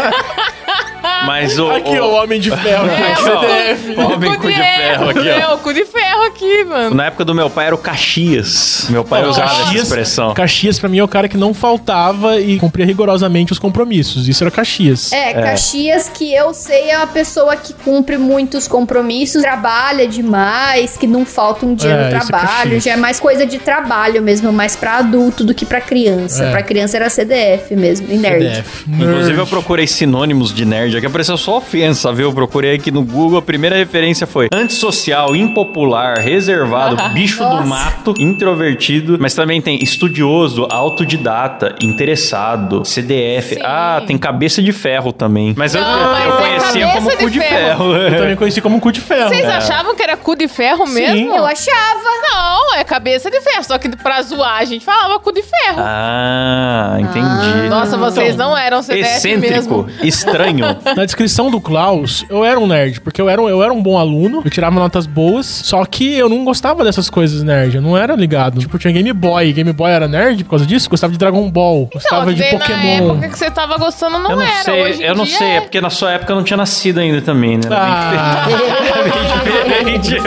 Mas 1.25 1.57
o. 1.59 1.69
Aqui, 1.71 1.99
o- 1.99 2.03
o 2.05 2.13
Homem 2.13 2.39
de 2.39 2.49
Ferro. 2.51 2.87
É, 2.91 3.11
aqui, 3.13 3.23
CDF. 3.23 3.95
cu- 3.95 4.13
Homem 4.13 4.35
cu 4.35 4.47
de 4.47 4.53
ferro 4.53 5.09
aqui, 5.09 5.19
ó. 5.19 5.23
É, 5.23 5.53
o 5.53 5.57
cu 5.59 5.73
de 5.73 5.85
ferro 5.85 6.23
aqui, 6.25 6.63
mano. 6.65 6.95
Na 6.95 7.05
época 7.05 7.23
do 7.25 7.33
meu 7.33 7.49
pai 7.49 7.67
era 7.67 7.75
o 7.75 7.77
Caxias. 7.77 8.87
Meu 8.89 9.03
pai 9.03 9.23
Ó, 9.25 9.29
usava 9.29 9.51
essa 9.63 9.75
expressão. 9.75 10.33
Caxias, 10.33 10.79
pra 10.79 10.89
mim, 10.89 10.99
é 10.99 11.03
o 11.03 11.07
cara 11.07 11.27
que 11.29 11.37
não 11.37 11.53
faltava 11.53 12.39
e 12.39 12.57
cumpria 12.59 12.85
rigorosamente 12.85 13.51
os 13.51 13.59
compromissos. 13.59 14.27
Isso 14.27 14.43
era 14.43 14.51
Caxias. 14.51 15.11
É, 15.11 15.33
Caxias, 15.33 16.09
que 16.13 16.33
eu 16.33 16.53
sei 16.53 16.89
é 16.89 16.95
a 16.95 17.07
pessoa 17.07 17.55
que 17.55 17.73
cumpre 17.73 18.17
muitos 18.17 18.67
compromissos, 18.67 19.41
trabalha 19.41 20.07
demais, 20.07 20.97
que 20.97 21.07
não 21.07 21.25
falta 21.25 21.65
um 21.65 21.73
dia 21.75 21.89
É, 21.89 21.97
no 21.97 22.03
é 22.03 22.09
trabalho. 22.09 22.47
Caxias. 22.47 22.83
já 22.83 22.91
é 22.93 22.97
mais 22.97 23.19
coisa 23.19 23.45
de 23.45 23.57
trabalho 23.59 24.21
mesmo, 24.21 24.51
mais 24.51 24.75
pra 24.75 24.97
adulto 24.97 25.43
do 25.43 25.53
que 25.53 25.65
pra 25.65 25.79
criança. 25.81 26.45
É. 26.45 26.51
Pra 26.51 26.61
criança 26.63 26.97
era 26.97 27.09
CDF 27.09 27.75
mesmo, 27.75 28.07
e 28.11 28.17
nerd. 28.17 28.43
CDF. 28.45 28.85
Inclusive, 28.87 29.31
eu 29.31 29.37
Nerd. 29.37 29.49
procurei 29.49 29.87
sinônimos 29.87 30.53
de 30.53 30.65
nerd. 30.65 30.97
Aqui 30.97 31.05
apareceu 31.11 31.37
só 31.37 31.57
ofensa, 31.57 32.11
viu? 32.11 32.29
Eu 32.29 32.33
procurei 32.33 32.75
aqui 32.75 32.89
no 32.91 33.03
Google. 33.03 33.37
A 33.37 33.41
primeira 33.41 33.75
referência 33.75 34.25
foi 34.25 34.47
antissocial, 34.51 35.35
impopular, 35.35 36.17
reservado, 36.17 36.95
bicho 37.13 37.43
do 37.47 37.65
mato, 37.65 38.13
introvertido. 38.17 39.17
Mas 39.19 39.33
também 39.35 39.61
tem 39.61 39.81
estudioso, 39.83 40.67
autodidata, 40.69 41.75
interessado, 41.81 42.83
CDF. 42.85 43.55
Sim. 43.55 43.61
Ah, 43.63 44.01
tem 44.07 44.17
cabeça 44.17 44.61
de 44.61 44.71
ferro 44.71 45.11
também. 45.13 45.53
Mas 45.57 45.75
eu, 45.75 45.81
Não, 45.81 45.99
eu, 46.01 46.09
mas 46.11 46.25
eu 46.25 46.33
é 46.33 46.37
conhecia 46.37 46.87
como 46.93 47.09
de 47.09 47.17
cu 47.17 47.29
de 47.29 47.39
ferro. 47.39 47.95
Eu 47.95 48.17
também 48.17 48.35
conheci 48.37 48.61
como 48.61 48.79
cu 48.79 48.91
de 48.91 49.01
ferro. 49.01 49.29
Vocês 49.29 49.43
É. 49.43 49.55
achavam 49.57 49.95
que 49.95 50.01
era 50.03 50.17
cu 50.17 50.35
de 50.35 50.47
ferro 50.47 50.87
mesmo? 50.87 51.35
Eu 51.35 51.45
achava. 51.45 52.01
Não, 52.33 52.75
é 52.75 52.83
cabeça 52.83 53.29
de 53.29 53.39
ferro. 53.41 53.63
Só 53.63 53.77
que 53.77 53.89
pra 53.97 54.21
zoar 54.21 54.59
a 54.59 54.65
gente 54.65 54.83
falava 54.85 55.19
cu 55.19 55.31
de 55.31 55.43
ferro. 55.43 55.77
Ah, 55.79 56.97
entendi. 56.99 57.69
Nossa, 57.69 57.97
vocês 57.97 58.35
Então, 58.35 58.49
não 58.51 58.57
eram 58.57 58.81
CDF 58.81 59.17
Excêntrico, 59.17 59.83
mesmo. 59.83 60.05
estranho. 60.07 60.65
Na 61.01 61.05
descrição 61.05 61.49
do 61.49 61.59
Klaus, 61.59 62.23
eu 62.29 62.45
era 62.45 62.59
um 62.59 62.67
nerd, 62.67 63.01
porque 63.01 63.19
eu 63.19 63.27
era, 63.27 63.41
um- 63.41 63.49
eu 63.49 63.63
era 63.63 63.73
um 63.73 63.81
bom 63.81 63.97
aluno, 63.97 64.43
eu 64.45 64.51
tirava 64.51 64.75
notas 64.79 65.07
boas, 65.07 65.47
só 65.47 65.83
que 65.83 66.13
eu 66.15 66.29
não 66.29 66.45
gostava 66.45 66.83
dessas 66.83 67.09
coisas 67.09 67.41
nerd, 67.41 67.73
eu 67.77 67.81
não 67.81 67.97
era 67.97 68.15
ligado. 68.15 68.59
Tipo, 68.59 68.77
tinha 68.77 68.93
Game 68.93 69.11
Boy, 69.11 69.51
Game 69.51 69.73
Boy 69.73 69.89
era 69.89 70.07
nerd 70.07 70.43
por 70.43 70.51
causa 70.51 70.65
disso, 70.67 70.87
gostava 70.87 71.11
de 71.11 71.17
Dragon 71.17 71.49
Ball, 71.49 71.89
gostava 71.91 72.31
Então, 72.31 72.33
de 72.35 72.39
daí 72.39 72.51
Pokémon. 72.51 72.77
na 73.07 73.13
época 73.13 73.29
que 73.29 73.39
você 73.39 73.49
tava 73.49 73.77
gostando 73.79 74.19
não, 74.19 74.29
eu 74.29 74.35
não 74.37 74.43
era. 74.43 74.63
sei, 74.63 74.83
Hoje 74.83 75.01
em 75.01 75.05
eu 75.07 75.15
não 75.15 75.23
dia 75.23 75.37
sei, 75.39 75.47
é 75.47 75.55
é. 75.55 75.61
porque 75.61 75.81
na 75.81 75.89
sua 75.89 76.11
época 76.11 76.31
eu 76.33 76.35
não 76.35 76.43
tinha 76.43 76.57
nascido 76.57 76.99
ainda 76.99 77.19
também, 77.19 77.57
né? 77.57 77.63
Era 77.65 77.77
Ah, 77.81 78.45
bem 79.83 79.99
diferente. 79.99 80.21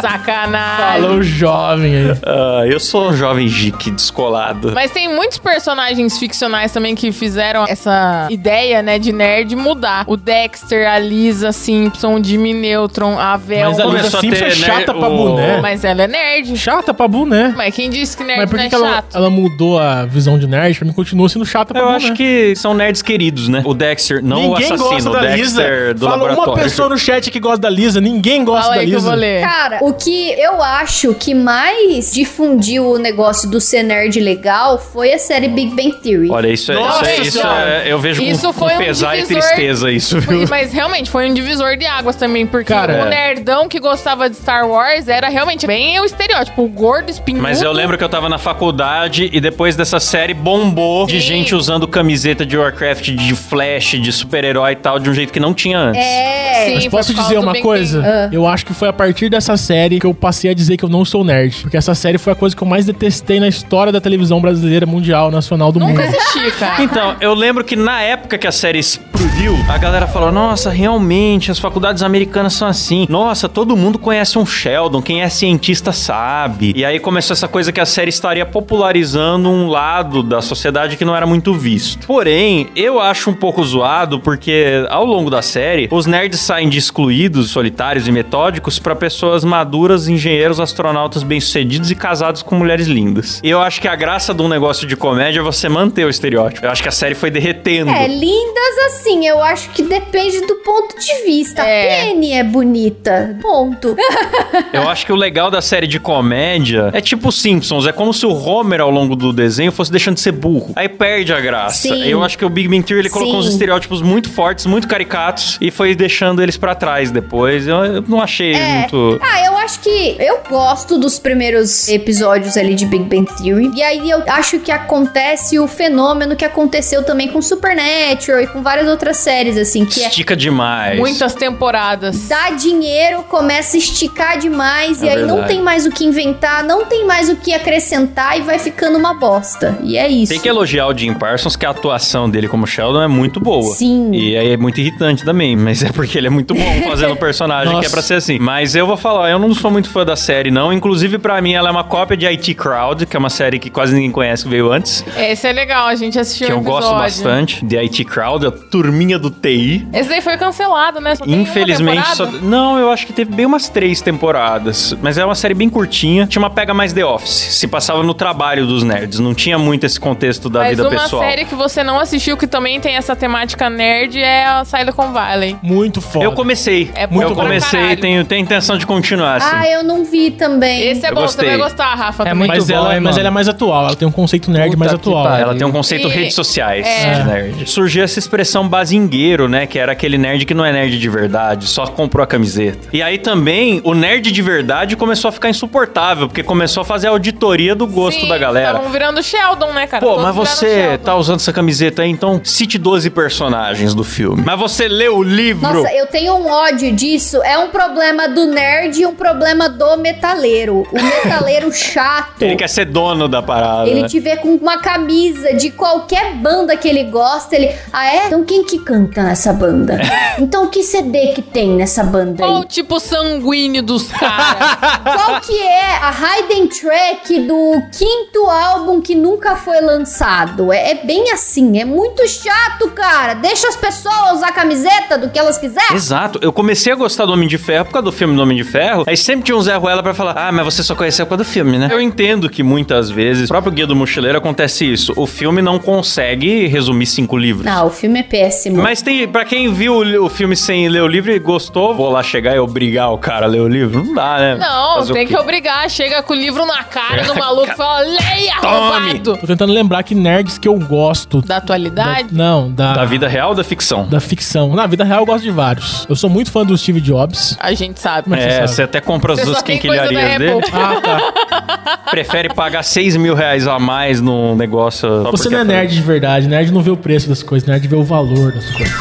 Sacanagem. 0.00 1.02
falou 1.02 1.22
jovem 1.22 1.96
aí. 1.96 2.18
Ah, 2.24 2.62
eu 2.66 2.78
sou 2.78 3.08
um 3.08 3.12
jovem 3.16 3.48
geek 3.48 3.90
descolado. 3.90 4.70
Mas 4.72 4.92
tem 4.92 5.12
muitos 5.12 5.38
personagens 5.38 6.16
ficcionais 6.16 6.70
também 6.72 6.94
que 6.94 7.10
fizeram 7.10 7.64
essa 7.68 8.28
ideia, 8.30 8.82
né, 8.82 9.00
de 9.00 9.12
nerd 9.12 9.56
mudar. 9.56 10.04
O 10.12 10.16
Dexter, 10.16 10.86
a 10.86 10.98
Lisa 10.98 11.52
Simpson, 11.52 12.16
o 12.16 12.22
Jimmy 12.22 12.52
Neutron, 12.52 13.18
a 13.18 13.34
Velma. 13.38 13.70
Mas 13.70 13.80
a 13.80 13.84
Lisa 13.86 14.20
Simpson 14.20 14.44
é 14.44 14.48
ter, 14.50 14.58
né, 14.58 14.66
chata 14.66 14.92
pra 14.92 15.08
o- 15.08 15.16
boné. 15.16 15.60
Mas 15.62 15.84
ela 15.84 16.02
é 16.02 16.06
nerd. 16.06 16.54
Chata 16.58 16.92
pra 16.92 17.08
bu, 17.08 17.24
né? 17.24 17.54
Mas 17.56 17.74
quem 17.74 17.88
disse 17.88 18.14
que 18.14 18.22
nerd 18.22 18.40
Mas 18.40 18.50
por 18.50 18.56
não 18.56 18.62
que, 18.62 18.66
é 18.66 18.68
que 18.68 18.74
ela, 18.74 18.94
chato? 18.96 19.16
ela 19.16 19.30
mudou 19.30 19.78
a 19.78 20.04
visão 20.04 20.38
de 20.38 20.46
nerd? 20.46 20.76
Pra 20.76 20.86
mim 20.86 20.92
continua 20.92 21.28
sendo 21.30 21.46
chata 21.46 21.72
pra 21.72 21.82
Eu 21.82 21.88
bu, 21.88 21.92
acho 21.94 22.08
né? 22.08 22.14
que 22.14 22.54
são 22.56 22.74
nerds 22.74 23.00
queridos, 23.00 23.48
né? 23.48 23.62
O 23.64 23.72
Dexter, 23.72 24.22
não 24.22 24.36
Ninguém 24.50 24.70
o 24.70 24.74
assassino, 24.74 24.90
gosta 24.90 25.08
o 25.08 25.12
da 25.14 25.20
Dexter 25.20 25.38
Lisa. 25.38 25.94
do 25.94 26.04
Fala 26.04 26.16
uma 26.16 26.28
laboratório. 26.28 26.62
pessoa 26.64 26.88
no 26.90 26.98
chat 26.98 27.30
que 27.30 27.40
gosta 27.40 27.58
da 27.58 27.70
Lisa. 27.70 27.98
Ninguém 28.00 28.44
gosta 28.44 28.62
Fala 28.64 28.74
da 28.74 28.80
aí 28.82 28.86
que 28.88 28.92
eu 28.92 28.96
Lisa. 28.98 29.08
vou 29.10 29.18
ler. 29.18 29.42
Cara, 29.42 29.78
o 29.80 29.94
que 29.94 30.30
eu 30.38 30.62
acho 30.62 31.14
que 31.14 31.34
mais 31.34 32.12
difundiu 32.12 32.84
o 32.90 32.98
negócio 32.98 33.48
do 33.48 33.60
ser 33.62 33.82
nerd 33.82 34.20
legal 34.20 34.76
foi 34.78 35.14
a 35.14 35.18
série 35.18 35.48
Big 35.48 35.74
Bang 35.74 35.92
Theory. 36.02 36.28
Olha, 36.30 36.48
isso 36.48 36.70
é, 36.70 36.74
isso 36.74 36.84
Nossa 36.84 37.06
é, 37.10 37.20
isso 37.22 37.40
é- 37.40 37.82
eu 37.86 37.98
vejo 37.98 38.22
Isso 38.22 38.46
com, 38.48 38.52
foi 38.52 38.68
com 38.70 38.74
um 38.74 38.78
pesar 38.78 39.16
e 39.16 39.22
divisor- 39.22 39.42
tristeza 39.42 39.90
isso, 39.90 40.01
viu? 40.10 40.22
Foi- 40.22 40.46
mas 40.46 40.72
realmente 40.72 41.10
foi 41.10 41.30
um 41.30 41.34
divisor 41.34 41.76
de 41.76 41.86
águas 41.86 42.16
também, 42.16 42.46
porque 42.46 42.72
Cara, 42.72 43.04
o 43.04 43.06
é. 43.06 43.10
nerdão 43.10 43.68
que 43.68 43.78
gostava 43.80 44.28
de 44.28 44.36
Star 44.36 44.66
Wars 44.68 45.08
era 45.08 45.28
realmente 45.28 45.66
bem 45.66 45.98
o 46.00 46.04
estereótipo, 46.04 46.62
o 46.62 46.68
gordo 46.68 47.10
espinhudo. 47.10 47.42
Mas 47.42 47.62
eu 47.62 47.72
lembro 47.72 47.96
que 47.98 48.04
eu 48.04 48.08
tava 48.08 48.28
na 48.28 48.38
faculdade 48.38 49.28
e 49.32 49.40
depois 49.40 49.76
dessa 49.76 49.98
série 50.00 50.34
bombou 50.34 51.06
de 51.06 51.20
Sim. 51.20 51.26
gente 51.26 51.54
usando 51.54 51.86
camiseta 51.88 52.44
de 52.46 52.56
Warcraft, 52.56 53.10
de 53.10 53.34
Flash, 53.34 54.00
de 54.00 54.12
super-herói 54.12 54.72
e 54.72 54.76
tal, 54.76 54.98
de 54.98 55.10
um 55.10 55.14
jeito 55.14 55.32
que 55.32 55.40
não 55.40 55.52
tinha 55.54 55.78
antes. 55.78 56.00
É. 56.00 56.64
Sim, 56.66 56.74
Mas 56.74 56.88
posso 56.88 57.14
dizer 57.14 57.38
uma 57.38 57.52
Big 57.52 57.62
coisa? 57.62 58.02
Ah. 58.04 58.28
Eu 58.32 58.46
acho 58.46 58.64
que 58.64 58.72
foi 58.74 58.88
a 58.88 58.92
partir 58.92 59.28
dessa 59.28 59.56
série 59.56 59.98
que 59.98 60.06
eu 60.06 60.14
passei 60.14 60.50
a 60.50 60.54
dizer 60.54 60.76
que 60.76 60.84
eu 60.84 60.88
não 60.88 61.04
sou 61.04 61.24
nerd. 61.24 61.56
Porque 61.62 61.76
essa 61.76 61.94
série 61.94 62.18
foi 62.18 62.32
a 62.32 62.36
coisa 62.36 62.54
que 62.54 62.62
eu 62.62 62.68
mais 62.68 62.86
detestei 62.86 63.40
na 63.40 63.48
história 63.48 63.92
da 63.92 64.00
televisão 64.00 64.40
brasileira, 64.40 64.86
mundial, 64.86 65.30
nacional 65.30 65.72
do 65.72 65.80
Nunca 65.80 66.02
mundo. 66.02 66.16
assisti, 66.16 66.50
cara. 66.58 66.82
Então, 66.82 67.16
eu 67.20 67.34
lembro 67.34 67.64
que 67.64 67.74
na 67.76 68.00
época 68.02 68.38
que 68.38 68.46
a 68.46 68.52
série 68.52 68.78
explodiu, 68.78 69.56
a 69.68 69.76
galera 69.78 69.91
falou: 70.06 70.32
Nossa, 70.32 70.70
realmente, 70.70 71.50
as 71.50 71.58
faculdades 71.58 72.02
americanas 72.02 72.54
são 72.54 72.68
assim. 72.68 73.06
Nossa, 73.08 73.48
todo 73.48 73.76
mundo 73.76 73.98
conhece 73.98 74.38
um 74.38 74.46
Sheldon, 74.46 75.02
quem 75.02 75.22
é 75.22 75.28
cientista 75.28 75.92
sabe. 75.92 76.72
E 76.74 76.84
aí 76.84 76.98
começou 76.98 77.34
essa 77.34 77.48
coisa 77.48 77.72
que 77.72 77.80
a 77.80 77.86
série 77.86 78.08
estaria 78.08 78.46
popularizando 78.46 79.48
um 79.48 79.68
lado 79.68 80.22
da 80.22 80.40
sociedade 80.40 80.96
que 80.96 81.04
não 81.04 81.14
era 81.14 81.26
muito 81.26 81.54
visto. 81.54 82.06
Porém, 82.06 82.68
eu 82.74 83.00
acho 83.00 83.30
um 83.30 83.34
pouco 83.34 83.62
zoado 83.64 84.20
porque 84.20 84.86
ao 84.88 85.04
longo 85.04 85.30
da 85.30 85.42
série, 85.42 85.88
os 85.90 86.06
nerds 86.06 86.40
saem 86.40 86.68
de 86.68 86.78
excluídos, 86.78 87.50
solitários 87.50 88.08
e 88.08 88.12
metódicos 88.12 88.78
pra 88.78 88.94
pessoas 88.94 89.44
maduras, 89.44 90.08
engenheiros, 90.08 90.60
astronautas 90.60 91.22
bem-sucedidos 91.22 91.90
e 91.90 91.94
casados 91.94 92.42
com 92.42 92.54
mulheres 92.54 92.86
lindas. 92.86 93.40
E 93.42 93.50
eu 93.50 93.60
acho 93.60 93.80
que 93.80 93.88
a 93.88 93.96
graça 93.96 94.32
de 94.32 94.42
um 94.42 94.48
negócio 94.48 94.86
de 94.86 94.96
comédia 94.96 95.40
é 95.40 95.42
você 95.42 95.68
manter 95.68 96.04
o 96.04 96.10
estereótipo. 96.10 96.66
Eu 96.66 96.70
acho 96.70 96.82
que 96.82 96.88
a 96.88 96.92
série 96.92 97.14
foi 97.14 97.30
derretendo. 97.30 97.90
É, 97.90 98.06
lindas 98.06 98.78
assim, 98.86 99.26
eu 99.26 99.42
acho 99.42 99.70
que 99.72 99.82
depende 99.82 100.40
do 100.46 100.56
ponto 100.56 100.98
de 100.98 101.24
vista. 101.24 101.62
É. 101.62 102.02
A 102.02 102.04
Penny 102.06 102.32
é 102.32 102.44
bonita. 102.44 103.38
Ponto. 103.40 103.96
Eu 104.72 104.88
acho 104.88 105.04
que 105.06 105.12
o 105.12 105.16
legal 105.16 105.50
da 105.50 105.60
série 105.62 105.86
de 105.86 105.98
comédia 106.00 106.90
é 106.92 107.00
tipo 107.00 107.30
Simpsons. 107.32 107.86
É 107.86 107.92
como 107.92 108.12
se 108.12 108.24
o 108.26 108.32
Homer, 108.32 108.80
ao 108.80 108.90
longo 108.90 109.14
do 109.16 109.32
desenho, 109.32 109.72
fosse 109.72 109.90
deixando 109.90 110.14
de 110.14 110.20
ser 110.20 110.32
burro. 110.32 110.72
Aí 110.76 110.88
perde 110.88 111.32
a 111.32 111.40
graça. 111.40 111.78
Sim. 111.88 112.04
Eu 112.04 112.22
acho 112.22 112.36
que 112.38 112.44
o 112.44 112.48
Big 112.50 112.68
Bang 112.68 112.82
Theory 112.82 113.02
ele 113.02 113.10
colocou 113.10 113.36
uns 113.38 113.46
Sim. 113.46 113.52
estereótipos 113.52 114.02
muito 114.02 114.30
fortes, 114.30 114.66
muito 114.66 114.86
caricatos, 114.88 115.58
e 115.60 115.70
foi 115.70 115.94
deixando 115.94 116.42
eles 116.42 116.56
pra 116.56 116.74
trás 116.74 117.10
depois. 117.10 117.66
Eu, 117.66 117.84
eu 117.84 118.02
não 118.06 118.20
achei 118.20 118.54
É. 118.54 118.78
muito. 118.78 119.18
Ah, 119.22 119.44
eu 119.46 119.56
acho 119.58 119.80
que 119.80 120.16
eu 120.18 120.40
gosto 120.48 120.98
dos 120.98 121.18
primeiros 121.18 121.88
episódios 121.88 122.56
ali 122.56 122.74
de 122.74 122.86
Big 122.86 123.04
Bang 123.04 123.26
Theory. 123.42 123.70
E 123.74 123.82
aí 123.82 124.10
eu 124.10 124.22
acho 124.28 124.58
que 124.58 124.70
acontece 124.70 125.58
o 125.58 125.66
fenômeno 125.66 126.36
que 126.36 126.44
aconteceu 126.44 127.02
também 127.04 127.28
com 127.28 127.40
Supernatural 127.42 128.40
e 128.42 128.46
com 128.46 128.62
várias 128.62 128.88
outras 128.88 129.16
séries, 129.18 129.56
assim, 129.62 129.84
que 129.84 130.02
é 130.02 130.08
Estica 130.08 130.36
demais. 130.36 130.98
Muitas 130.98 131.34
temporadas. 131.34 132.28
dá 132.28 132.50
dinheiro, 132.50 133.22
começa 133.24 133.76
a 133.76 133.78
esticar 133.78 134.38
demais 134.38 135.02
É 135.02 135.06
e 135.06 135.08
aí 135.10 135.16
não 135.22 135.36
verdade. 135.36 135.48
tem 135.54 135.62
mais 135.62 135.86
o 135.86 135.90
que 135.90 136.04
inventar, 136.04 136.62
não 136.64 136.84
tem 136.86 137.06
mais 137.06 137.28
o 137.28 137.36
que 137.36 137.52
acrescentar 137.54 138.38
e 138.38 138.42
vai 138.42 138.58
ficando 138.58 138.98
uma 138.98 139.14
bosta. 139.14 139.78
E 139.82 139.96
é 139.96 140.08
isso. 140.08 140.32
Tem 140.32 140.40
que 140.40 140.48
elogiar 140.48 140.86
o 140.88 140.96
Jim 140.96 141.14
Parsons, 141.14 141.56
que 141.56 141.64
a 141.66 141.70
atuação 141.70 142.28
dele 142.28 142.48
como 142.48 142.66
Sheldon 142.66 143.02
é 143.02 143.08
muito 143.08 143.40
boa. 143.40 143.74
Sim. 143.74 144.10
E 144.12 144.36
aí 144.36 144.52
é 144.52 144.56
muito 144.56 144.80
irritante 144.80 145.24
também, 145.24 145.56
mas 145.56 145.82
é 145.82 145.90
porque 145.92 146.18
ele 146.18 146.26
é 146.26 146.30
muito 146.30 146.54
bom 146.54 146.72
fazendo 146.88 147.12
o 147.12 147.16
personagem 147.16 147.78
que 147.80 147.86
é 147.86 147.88
pra 147.88 148.02
ser 148.02 148.14
assim. 148.14 148.38
Mas 148.38 148.74
eu 148.74 148.86
vou 148.86 148.96
falar, 148.96 149.30
eu 149.30 149.38
não 149.38 149.54
sou 149.54 149.70
muito 149.70 149.88
fã 149.88 150.04
da 150.04 150.16
série, 150.16 150.50
não. 150.50 150.72
Inclusive, 150.72 151.18
pra 151.18 151.40
mim, 151.40 151.52
ela 151.54 151.68
é 151.68 151.72
uma 151.72 151.84
cópia 151.84 152.16
de 152.16 152.26
IT 152.26 152.54
Crowd, 152.54 153.06
que 153.06 153.16
é 153.16 153.18
uma 153.18 153.30
série 153.30 153.58
que 153.58 153.70
quase 153.70 153.94
ninguém 153.94 154.10
conhece, 154.10 154.44
que 154.44 154.48
veio 154.50 154.70
antes. 154.72 155.04
Esse 155.16 155.46
é 155.46 155.52
legal, 155.52 155.86
a 155.86 155.94
gente 155.94 156.18
assistiu 156.18 156.46
que 156.48 156.52
um 156.52 156.56
eu 156.56 156.62
gosto 156.62 156.90
bastante. 156.94 157.64
The 157.64 157.78
IT 157.78 158.04
Crowd, 158.04 158.46
a 158.46 158.50
turminha 158.50 159.18
do 159.18 159.30
TI. 159.56 159.86
Esse 159.92 160.08
daí 160.08 160.20
foi 160.20 160.36
cancelado, 160.36 161.00
né? 161.00 161.14
Só 161.14 161.24
tem 161.24 161.34
uma 161.34 161.42
Infelizmente, 161.42 162.16
só... 162.16 162.26
não, 162.26 162.78
eu 162.78 162.90
acho 162.90 163.06
que 163.06 163.12
teve 163.12 163.32
bem 163.34 163.46
umas 163.46 163.68
três 163.68 164.00
temporadas. 164.00 164.96
Mas 165.02 165.18
é 165.18 165.24
uma 165.24 165.34
série 165.34 165.54
bem 165.54 165.68
curtinha. 165.68 166.26
Tinha 166.26 166.40
uma 166.42 166.50
pega 166.50 166.72
mais 166.72 166.92
The 166.92 167.04
Office. 167.04 167.30
Se 167.30 167.66
passava 167.66 168.02
no 168.02 168.14
trabalho 168.14 168.66
dos 168.66 168.82
nerds. 168.82 169.18
Não 169.18 169.34
tinha 169.34 169.58
muito 169.58 169.84
esse 169.84 169.98
contexto 170.00 170.48
da 170.48 170.60
Mas 170.60 170.70
vida 170.70 170.88
uma 170.88 170.90
pessoal. 171.02 171.22
série 171.22 171.44
que 171.44 171.54
você 171.54 171.82
não 171.82 171.98
assistiu, 171.98 172.36
que 172.36 172.46
também 172.46 172.80
tem 172.80 172.96
essa 172.96 173.14
temática 173.14 173.68
nerd, 173.68 174.18
é 174.18 174.44
a 174.46 174.64
Silicon 174.64 175.12
Valley. 175.12 175.56
Muito 175.62 176.00
foda. 176.00 176.24
Eu 176.24 176.32
comecei. 176.32 176.90
É 176.94 177.06
bom 177.06 177.22
eu 177.22 177.34
comecei, 177.34 177.96
tenho, 177.96 178.24
tenho 178.24 178.40
intenção 178.42 178.76
de 178.78 178.86
continuar, 178.86 179.36
assim. 179.36 179.50
Ah, 179.52 179.68
eu 179.68 179.82
não 179.82 180.04
vi 180.04 180.30
também. 180.30 180.82
Esse 180.88 181.06
é 181.06 181.10
Eu 181.10 181.14
bom, 181.14 181.22
gostei. 181.22 181.48
você 181.50 181.56
vai 181.56 181.68
gostar, 181.68 181.94
Rafa. 181.94 182.22
É 182.22 182.26
também. 182.30 182.38
muito 182.38 182.50
mas, 182.50 182.66
bom, 182.68 182.74
ela, 182.74 182.94
hein, 182.94 183.00
mas 183.00 183.18
ela 183.18 183.28
é 183.28 183.30
mais 183.30 183.48
atual, 183.48 183.86
ela 183.86 183.96
tem 183.96 184.06
um 184.08 184.12
conceito 184.12 184.50
nerd 184.50 184.66
Puta 184.70 184.78
mais 184.78 184.92
atual. 184.94 185.24
pariu. 185.24 185.42
Ela 185.44 185.54
tem 185.54 185.66
um 185.66 185.72
conceito 185.72 186.08
E- 186.08 186.10
redes 186.10 186.34
sociais 186.34 186.86
é. 186.86 187.14
de 187.14 187.24
nerd. 187.24 187.70
Surgiu 187.70 188.02
essa 188.04 188.18
expressão 188.18 188.68
bazingueiro, 188.68 189.41
né? 189.48 189.66
Que 189.66 189.78
era 189.78 189.92
aquele 189.92 190.18
nerd 190.18 190.44
que 190.44 190.54
não 190.54 190.64
é 190.64 190.72
nerd 190.72 190.98
de 190.98 191.08
verdade, 191.08 191.66
só 191.68 191.86
comprou 191.86 192.22
a 192.22 192.26
camiseta. 192.26 192.88
E 192.92 193.02
aí 193.02 193.18
também, 193.18 193.80
o 193.84 193.94
nerd 193.94 194.30
de 194.30 194.42
verdade 194.42 194.96
começou 194.96 195.28
a 195.28 195.32
ficar 195.32 195.50
insuportável, 195.50 196.28
porque 196.28 196.42
começou 196.42 196.82
a 196.82 196.84
fazer 196.84 197.08
a 197.08 197.10
auditoria 197.10 197.74
do 197.74 197.86
gosto 197.86 198.22
Sim, 198.22 198.28
da 198.28 198.38
galera. 198.38 198.70
Estavam 198.70 198.90
virando 198.90 199.22
Sheldon, 199.22 199.72
né, 199.72 199.86
cara? 199.86 200.04
Pô, 200.04 200.14
Todos 200.14 200.24
mas 200.24 200.34
você 200.34 200.66
Sheldon. 200.66 201.04
tá 201.04 201.16
usando 201.16 201.40
essa 201.40 201.52
camiseta 201.52 202.02
aí, 202.02 202.10
então 202.10 202.40
cite 202.42 202.78
12 202.78 203.10
personagens 203.10 203.94
do 203.94 204.04
filme. 204.04 204.42
Mas 204.44 204.58
você 204.58 204.88
leu 204.88 205.18
o 205.18 205.22
livro. 205.22 205.72
Nossa, 205.72 205.92
eu 205.94 206.06
tenho 206.06 206.34
um 206.34 206.50
ódio 206.50 206.92
disso. 206.92 207.42
É 207.42 207.58
um 207.58 207.68
problema 207.68 208.28
do 208.28 208.46
nerd 208.46 209.00
e 209.00 209.06
um 209.06 209.14
problema 209.14 209.42
problema 209.42 209.68
do 209.68 209.96
metaleiro. 209.96 210.86
O 210.90 211.02
metaleiro 211.02 211.72
chato. 211.74 212.42
Ele 212.42 212.56
quer 212.56 212.68
ser 212.68 212.86
dono 212.86 213.28
da 213.28 213.42
parada. 213.42 213.88
Ele 213.88 214.02
né? 214.02 214.08
te 214.08 214.20
vê 214.20 214.36
com 214.36 214.54
uma 214.54 214.78
camisa 214.78 215.54
de 215.54 215.70
qualquer 215.70 216.34
banda 216.34 216.76
que 216.76 216.88
ele 216.88 217.04
gosta, 217.04 217.56
ele. 217.56 217.74
Ah, 217.92 218.06
é? 218.06 218.26
Então 218.26 218.44
quem 218.44 218.64
que 218.64 218.78
canta 218.78 219.31
nessa 219.32 219.52
banda? 219.52 219.98
Então 220.38 220.66
que 220.68 220.82
CD 220.82 221.34
que 221.34 221.42
tem 221.42 221.68
nessa 221.68 222.02
banda 222.02 222.42
Qual 222.42 222.56
aí? 222.56 222.62
o 222.62 222.64
tipo 222.64 222.98
sanguíneo 222.98 223.82
dos 223.82 224.08
caras? 224.10 224.78
Qual 225.04 225.40
que 225.42 225.58
é 225.60 225.96
a 225.98 226.10
hidden 226.10 226.68
track 226.68 227.40
do 227.40 227.82
quinto 227.92 228.46
álbum 228.48 229.02
que 229.02 229.14
nunca 229.14 229.56
foi 229.56 229.82
lançado? 229.82 230.72
É, 230.72 230.92
é 230.92 231.04
bem 231.04 231.30
assim, 231.32 231.78
é 231.78 231.84
muito 231.84 232.26
chato, 232.26 232.88
cara. 232.92 233.34
Deixa 233.34 233.68
as 233.68 233.76
pessoas 233.76 234.38
usar 234.38 234.48
a 234.48 234.52
camiseta 234.52 235.18
do 235.18 235.28
que 235.28 235.38
elas 235.38 235.58
quiserem. 235.58 235.94
Exato. 235.94 236.38
Eu 236.40 236.50
comecei 236.50 236.90
a 236.90 236.96
gostar 236.96 237.26
do 237.26 237.32
Homem 237.34 237.46
de 237.46 237.58
Ferro 237.58 237.84
por 237.84 237.92
causa 237.92 238.06
do 238.06 238.12
filme 238.12 238.34
do 238.34 238.40
Homem 238.40 238.56
de 238.56 238.64
Ferro. 238.64 239.04
Aí 239.06 239.16
sempre 239.18 239.44
tinha 239.44 239.56
um 239.56 239.60
Zé 239.60 239.76
Ruela 239.76 240.02
pra 240.02 240.14
falar: 240.14 240.32
Ah, 240.34 240.50
mas 240.50 240.64
você 240.64 240.82
só 240.82 240.94
conheceu 240.94 241.26
por 241.26 241.36
causa 241.36 241.44
do 241.44 241.48
filme, 241.50 241.76
né? 241.78 241.88
Eu 241.92 242.00
entendo 242.00 242.48
que 242.48 242.62
muitas 242.62 243.10
vezes, 243.10 243.44
o 243.44 243.48
próprio 243.48 243.72
Guia 243.72 243.86
do 243.86 243.94
Mochileiro 243.94 244.38
acontece 244.38 244.90
isso. 244.90 245.12
O 245.14 245.26
filme 245.26 245.60
não 245.60 245.78
consegue 245.78 246.66
resumir 246.68 247.04
cinco 247.06 247.36
livros. 247.36 247.66
Não, 247.66 247.86
o 247.86 247.90
filme 247.90 248.20
é 248.20 248.22
péssimo. 248.22 248.82
Mas 248.82 249.02
tem, 249.02 249.21
pra 249.26 249.44
quem 249.44 249.72
viu 249.72 249.94
o, 249.94 250.24
o 250.24 250.28
filme 250.28 250.56
sem 250.56 250.88
ler 250.88 251.02
o 251.02 251.06
livro 251.06 251.32
e 251.32 251.38
gostou, 251.38 251.94
vou 251.94 252.10
lá 252.10 252.22
chegar 252.22 252.54
e 252.54 252.58
obrigar 252.58 253.10
o 253.12 253.18
cara 253.18 253.46
a 253.46 253.48
ler 253.48 253.60
o 253.60 253.68
livro? 253.68 254.04
Não 254.04 254.14
dá, 254.14 254.38
né? 254.38 254.56
Não, 254.56 254.96
Fazer 254.96 255.12
tem 255.12 255.26
que 255.26 255.36
obrigar. 255.36 255.88
Chega 255.90 256.22
com 256.22 256.32
o 256.32 256.36
livro 256.36 256.64
na 256.66 256.82
cara 256.84 257.24
do 257.24 257.34
maluco 257.38 257.70
e 257.72 257.76
fala: 257.76 258.00
leia, 258.00 258.54
Tome! 258.60 258.74
roubado! 258.76 259.36
Tô 259.38 259.46
tentando 259.46 259.72
lembrar 259.72 260.02
que 260.02 260.14
nerds 260.14 260.58
que 260.58 260.68
eu 260.68 260.78
gosto. 260.78 261.40
Da 261.42 261.56
atualidade? 261.58 262.28
Não, 262.32 262.70
da. 262.70 262.92
Da 262.94 263.04
vida 263.04 263.28
real 263.28 263.50
ou 263.50 263.54
da 263.54 263.64
ficção? 263.64 264.06
Da 264.06 264.20
ficção. 264.20 264.74
Na 264.74 264.86
vida 264.86 265.04
real 265.04 265.20
eu 265.20 265.26
gosto 265.26 265.42
de 265.44 265.50
vários. 265.50 266.06
Eu 266.08 266.16
sou 266.16 266.28
muito 266.30 266.50
fã 266.50 266.64
do 266.64 266.76
Steve 266.76 267.00
Jobs. 267.00 267.56
A 267.60 267.72
gente 267.74 268.00
sabe. 268.00 268.28
Mas- 268.30 268.40
É, 268.42 268.48
você 268.48 268.54
sabe. 268.56 268.68
você 268.68 268.82
até 268.82 269.00
compra 269.00 269.32
as 269.32 269.38
Você 269.40 269.44
duas 269.46 269.58
só 269.58 269.64
tem 269.64 269.78
coisa 269.78 270.02
da 270.02 270.08
quinquilharias 270.08 270.38
dele. 270.38 270.52
Apple. 270.52 270.70
Ah, 270.74 271.00
tá. 271.00 271.98
Prefere 272.10 272.48
pagar 272.54 272.82
6 272.82 273.16
mil 273.16 273.34
reais 273.34 273.66
a 273.66 273.78
mais 273.78 274.20
num 274.20 274.54
negócio. 274.54 275.08
só 275.24 275.30
Você 275.30 275.44
porque 275.44 275.54
não 275.54 275.60
é 275.60 275.64
nerd 275.64 275.94
de 275.94 276.02
verdade. 276.02 276.46
Nerd 276.48 276.70
não 276.72 276.82
vê 276.82 276.90
o 276.90 276.96
preço 276.96 277.28
das 277.28 277.42
coisas. 277.42 277.68
Nerd 277.68 277.86
vê 277.86 277.96
o 277.96 278.02
valor 278.04 278.52
das 278.52 278.70
coisas. 278.70 278.92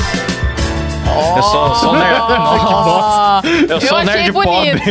Eu 1.35 1.43
sou, 1.43 1.75
sou 1.75 1.93
nerd. 1.93 2.21
Ó, 2.21 3.41
Eu 3.69 3.81
sou 3.81 3.97
achei 3.97 4.13
nerd 4.15 4.31
bonito. 4.31 4.51
pobre. 4.51 4.81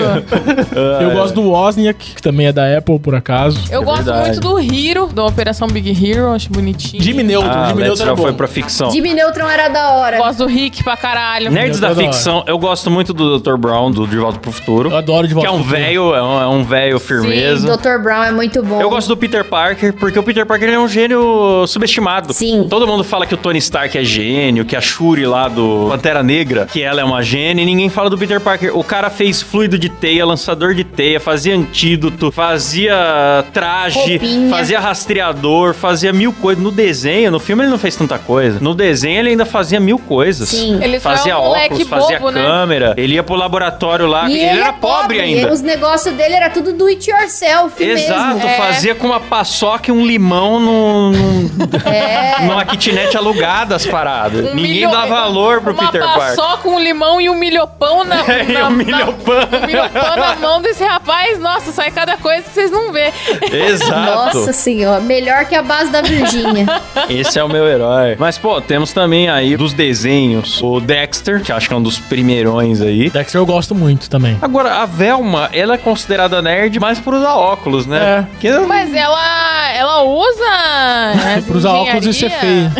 Eu 1.04 1.10
gosto 1.12 1.34
do 1.34 1.42
Wozniak, 1.50 2.14
que 2.16 2.22
também 2.22 2.46
é 2.46 2.52
da 2.52 2.76
Apple, 2.78 2.98
por 2.98 3.14
acaso. 3.14 3.58
Eu 3.70 3.82
É 3.82 3.84
gosto 3.84 4.04
verdade. 4.04 4.28
muito 4.28 4.40
do 4.40 4.58
Hero, 4.58 5.06
da 5.08 5.24
Operação 5.24 5.68
Big 5.68 5.90
Hero, 5.90 6.32
acho 6.32 6.50
bonitinho. 6.50 7.02
Jimmy 7.02 7.22
Neutron. 7.22 7.50
Ah, 7.50 7.68
Jimmy 7.68 7.82
Neutron 7.82 8.06
já 8.06 8.14
bom. 8.14 8.22
foi 8.22 8.32
pra 8.32 8.46
ficção. 8.48 8.90
Jimmy 8.90 9.14
Neutron 9.14 9.48
era 9.48 9.68
da 9.68 9.90
hora. 9.92 10.18
Gosto 10.18 10.38
do 10.38 10.46
Rick 10.46 10.82
pra 10.82 10.96
caralho. 10.96 11.50
Nerds 11.50 11.76
Eu 11.78 11.82
da 11.82 11.88
adoro. 11.90 12.06
ficção, 12.06 12.44
eu 12.46 12.58
gosto 12.58 12.90
muito 12.90 13.12
do 13.12 13.38
Dr. 13.38 13.56
Brown, 13.56 13.90
do 13.90 14.06
De 14.06 14.16
Volta 14.16 14.38
pro 14.38 14.50
Futuro. 14.52 14.90
Eu 14.90 14.96
adoro 14.96 15.26
De 15.26 15.34
Que 15.34 15.34
Volta 15.34 15.48
é 15.48 15.52
um 15.52 15.56
pro 15.56 15.64
Futuro. 15.64 15.82
velho, 15.84 16.14
é 16.14 16.22
um, 16.22 16.40
é 16.42 16.46
um 16.48 16.64
velho 16.64 16.98
firmeza. 17.00 17.68
Sim, 17.72 17.76
Dr. 17.78 18.02
Brown 18.02 18.22
é 18.24 18.30
muito 18.32 18.62
bom. 18.62 18.80
Eu 18.80 18.90
gosto 18.90 19.08
do 19.08 19.16
Peter 19.16 19.44
Parker, 19.44 19.92
porque 19.94 20.18
o 20.18 20.22
Peter 20.22 20.44
Parker 20.46 20.68
ele 20.68 20.76
é 20.76 20.80
um 20.80 20.88
gênio 20.88 21.66
subestimado. 21.66 22.32
Sim. 22.32 22.66
Todo 22.68 22.86
mundo 22.86 23.04
fala 23.04 23.26
que 23.26 23.34
o 23.34 23.36
Tony 23.36 23.58
Stark 23.58 23.96
é 23.96 24.02
gênio, 24.04 24.64
que 24.64 24.74
a 24.74 24.80
Shuri 24.80 25.26
lá 25.26 25.48
do 25.48 25.86
Pantera 25.90 26.09
Negra, 26.22 26.66
que 26.66 26.82
ela 26.82 27.00
é 27.00 27.04
uma 27.04 27.22
gênia, 27.22 27.62
e 27.62 27.66
ninguém 27.66 27.88
fala 27.88 28.10
do 28.10 28.18
Peter 28.18 28.40
Parker. 28.40 28.76
O 28.76 28.82
cara 28.82 29.08
fez 29.08 29.40
fluido 29.40 29.78
de 29.78 29.88
teia, 29.88 30.26
lançador 30.26 30.74
de 30.74 30.82
teia, 30.84 31.20
fazia 31.20 31.54
antídoto, 31.54 32.30
fazia 32.32 33.44
traje, 33.52 33.98
Roupinha. 34.16 34.50
fazia 34.50 34.80
rastreador, 34.80 35.74
fazia 35.74 36.12
mil 36.12 36.32
coisas. 36.32 36.62
No 36.62 36.70
desenho, 36.70 37.30
no 37.30 37.38
filme 37.38 37.62
ele 37.62 37.70
não 37.70 37.78
fez 37.78 37.94
tanta 37.96 38.18
coisa. 38.18 38.58
No 38.60 38.74
desenho 38.74 39.18
ele 39.20 39.30
ainda 39.30 39.44
fazia 39.46 39.78
mil 39.80 39.98
coisas. 39.98 40.48
Sim. 40.48 40.82
Ele 40.82 40.98
fazia 41.00 41.38
um 41.38 41.42
óculos, 41.42 41.88
fazia 41.88 42.18
bobo, 42.18 42.30
né? 42.32 42.42
câmera, 42.42 42.94
ele 42.96 43.14
ia 43.14 43.22
pro 43.22 43.34
laboratório 43.36 44.06
lá, 44.06 44.28
E 44.28 44.32
ele, 44.32 44.40
ele, 44.44 44.58
era 44.60 44.68
é 44.68 44.72
pobre, 44.72 45.20
ainda. 45.20 45.52
Os 45.52 45.60
negócios 45.62 46.14
dele 46.14 46.34
era 46.34 46.50
tudo 46.50 46.72
do 46.72 46.86
it 46.86 47.10
yourself 47.10 47.82
Exato, 47.82 48.34
mesmo. 48.34 48.48
É. 48.48 48.56
fazia 48.56 48.94
com 48.94 49.06
uma 49.06 49.20
paçoca 49.20 49.90
e 49.90 49.92
um 49.92 50.04
limão 50.06 50.58
num, 50.60 51.10
num- 51.12 51.50
É. 51.90 52.42
numa 52.42 52.64
kitnet 52.64 53.16
alugada 53.16 53.74
as 53.76 53.86
paradas. 53.86 54.54
Ninguém 54.54 54.72
milho- 54.86 54.90
dá 54.90 55.06
valor 55.06 55.60
pro 55.60 55.72
uma 55.72 55.84
Peter 56.00 56.18
Parker. 56.18 56.34
só 56.34 56.56
com 56.58 56.70
um 56.70 56.78
limão 56.78 57.20
e 57.20 57.28
um 57.28 57.34
milhopão 57.34 58.04
na, 58.04 58.20
É, 58.30 58.44
e 58.44 58.52
na, 58.52 58.68
um 58.68 58.70
milhopão. 58.70 59.34
na, 59.50 59.58
um 59.58 59.66
milhopão 59.66 60.16
na 60.16 60.36
mão 60.36 60.62
desse 60.62 60.84
rapaz. 60.84 61.38
Nossa, 61.38 61.72
sai 61.72 61.90
cada 61.90 62.16
coisa 62.16 62.42
que 62.42 62.50
vocês 62.50 62.70
não 62.70 62.92
vê. 62.92 63.12
Exato. 63.52 64.36
Nossa 64.36 64.52
senhora, 64.52 65.00
melhor 65.00 65.44
que 65.44 65.54
a 65.54 65.62
base 65.62 65.90
da 65.90 66.02
Virgínia. 66.02 66.66
Esse 67.08 67.38
é 67.38 67.44
o 67.44 67.48
meu 67.48 67.66
herói. 67.66 68.16
Mas, 68.18 68.38
pô, 68.38 68.60
temos 68.60 68.92
também 68.92 69.28
aí 69.28 69.56
dos 69.56 69.72
desenhos 69.72 70.60
o 70.62 70.80
Dexter, 70.80 71.42
que 71.42 71.52
acho 71.52 71.68
que 71.68 71.74
é 71.74 71.76
um 71.76 71.82
dos 71.82 71.98
primeirões 71.98 72.80
aí. 72.80 73.10
Dexter 73.10 73.40
eu 73.40 73.46
gosto 73.46 73.74
muito 73.74 74.08
também. 74.08 74.38
Agora, 74.40 74.76
a 74.82 74.86
Velma, 74.86 75.48
ela 75.52 75.74
é 75.74 75.78
considerada 75.78 76.40
nerd 76.42 76.78
mais 76.78 76.98
por 76.98 77.14
usar 77.14 77.34
óculos, 77.34 77.86
né? 77.86 78.26
É. 78.42 78.58
Mas 78.66 78.94
ela, 78.94 79.70
ela 79.72 80.02
usa. 80.02 81.40
Por 81.46 81.56
usar 81.56 81.72
óculos 81.72 82.06
e 82.06 82.12
ser 82.14 82.26
engenharia. 82.26 82.72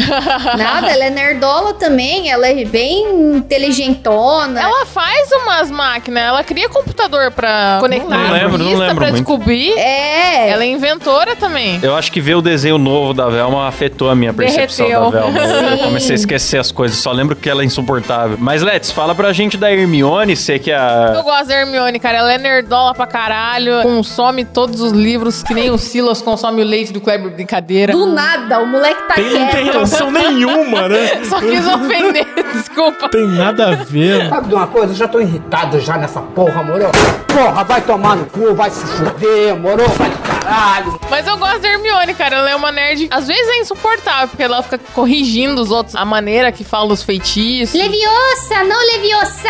Nada, 0.56 0.90
ela 0.90 1.04
é 1.04 1.10
nerdola 1.10 1.74
também, 1.74 2.30
ela 2.30 2.46
é 2.46 2.64
bem 2.64 3.09
inteligentona. 3.36 4.60
Ela 4.60 4.86
faz 4.86 5.30
umas 5.32 5.70
máquinas, 5.70 6.22
ela 6.24 6.42
cria 6.44 6.68
computador 6.68 7.30
pra 7.30 7.78
conectar 7.80 8.08
Não 8.08 8.32
lembro, 8.32 8.58
não 8.58 8.74
lembro 8.76 8.96
pra 8.96 9.06
muito. 9.10 9.16
descobrir. 9.24 9.72
É. 9.78 10.50
Ela 10.50 10.64
é 10.64 10.66
inventora 10.66 11.36
também. 11.36 11.78
Eu 11.82 11.94
acho 11.96 12.10
que 12.12 12.20
ver 12.20 12.34
o 12.36 12.42
desenho 12.42 12.78
novo 12.78 13.12
da 13.14 13.28
Velma 13.28 13.66
afetou 13.68 14.10
a 14.10 14.14
minha 14.14 14.32
percepção 14.32 14.86
Derreteu. 14.86 15.10
da 15.10 15.20
Velma. 15.20 15.40
Eu 15.70 15.76
Sim. 15.78 15.84
comecei 15.84 16.12
a 16.12 16.16
esquecer 16.16 16.58
as 16.58 16.72
coisas, 16.72 16.98
só 16.98 17.12
lembro 17.12 17.36
que 17.36 17.48
ela 17.48 17.62
é 17.62 17.64
insuportável. 17.64 18.36
Mas, 18.40 18.62
Let's, 18.62 18.90
fala 18.90 19.14
pra 19.14 19.32
gente 19.32 19.56
da 19.56 19.70
Hermione, 19.72 20.36
sei 20.36 20.58
que 20.58 20.70
Eu 20.70 20.76
a... 20.78 21.20
gosto 21.22 21.46
da 21.46 21.54
Hermione, 21.54 21.98
cara. 21.98 22.18
Ela 22.18 22.32
é 22.34 22.38
nerdola 22.38 22.94
pra 22.94 23.06
caralho. 23.06 23.82
Consome 23.82 24.44
todos 24.44 24.80
os 24.80 24.92
livros, 24.92 25.42
que 25.42 25.54
nem 25.54 25.70
o 25.70 25.78
Silas 25.78 26.20
consome 26.20 26.62
o 26.62 26.64
leite 26.64 26.92
do 26.92 27.00
Kleber 27.00 27.30
Brincadeira. 27.30 27.92
Do 27.92 28.06
nada, 28.06 28.58
o 28.60 28.66
moleque 28.66 29.02
tá 29.08 29.14
Tem, 29.14 29.24
não 29.24 29.32
tem 29.46 29.48
quieto. 29.64 29.72
relação 29.72 30.10
nenhuma, 30.10 30.88
né? 30.88 31.20
Só 31.28 31.40
quis 31.40 31.66
ofender, 31.66 32.26
desculpa. 32.54 32.99
Tem 33.08 33.26
nada 33.26 33.68
a 33.70 33.74
ver. 33.76 34.28
Sabe 34.28 34.48
de 34.48 34.54
uma 34.54 34.66
coisa? 34.66 34.92
Eu 34.92 34.96
já 34.96 35.08
tô 35.08 35.20
irritado 35.20 35.80
já 35.80 35.96
nessa 35.96 36.20
porra, 36.20 36.62
moro? 36.62 36.84
Porra, 37.26 37.64
vai 37.64 37.80
tomar 37.80 38.16
no 38.16 38.26
cu, 38.26 38.54
vai 38.54 38.70
se 38.70 38.84
fuder, 38.84 39.56
moro? 39.56 39.82
Vai 39.90 40.10
de 40.10 40.16
caralho. 40.50 41.00
Mas 41.08 41.26
eu 41.26 41.36
gosto 41.36 41.60
da 41.60 41.68
Hermione, 41.68 42.14
cara. 42.14 42.36
Ela 42.36 42.50
é 42.50 42.56
uma 42.56 42.72
nerd. 42.72 43.08
Às 43.10 43.26
vezes 43.26 43.48
é 43.48 43.58
insuportável, 43.60 44.28
porque 44.28 44.42
ela 44.42 44.62
fica 44.62 44.78
corrigindo 44.94 45.60
os 45.60 45.70
outros, 45.70 45.94
a 45.96 46.04
maneira 46.04 46.50
que 46.52 46.64
fala 46.64 46.92
os 46.92 47.02
feitiços. 47.02 47.74
Leviosa, 47.74 48.64
não 48.64 48.78
leviosa! 48.92 49.48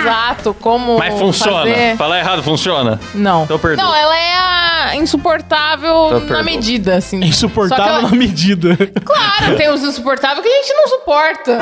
Exato, 0.00 0.54
como. 0.60 0.98
Mas 0.98 1.14
funciona. 1.18 1.58
fazer. 1.58 1.96
Falar 1.96 2.18
errado, 2.18 2.42
funciona. 2.42 3.00
Não. 3.14 3.44
Então 3.44 3.58
perdoa. 3.58 3.84
Não, 3.84 3.94
ela 3.94 4.16
é 4.16 4.34
a 4.34 4.96
insuportável 4.96 6.18
Então 6.18 6.36
na 6.36 6.42
medida, 6.42 6.96
assim. 6.96 7.22
É 7.22 7.26
insuportável 7.26 7.84
ela- 7.84 8.02
na 8.02 8.10
medida. 8.10 8.76
Claro, 9.04 9.56
tem 9.56 9.70
os 9.70 9.82
insuportáveis 9.82 10.44
que 10.46 10.52
a 10.52 10.56
gente 10.62 10.74
não 10.74 10.88
suporta. 10.88 11.58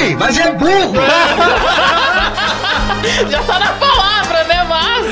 Ei, 0.00 0.14
mas 0.16 0.38
é 0.38 0.50
burro! 0.52 0.94
Já 3.30 3.42
tá 3.42 3.58
na 3.58 3.72
palavra, 3.72 4.44
né? 4.44 4.59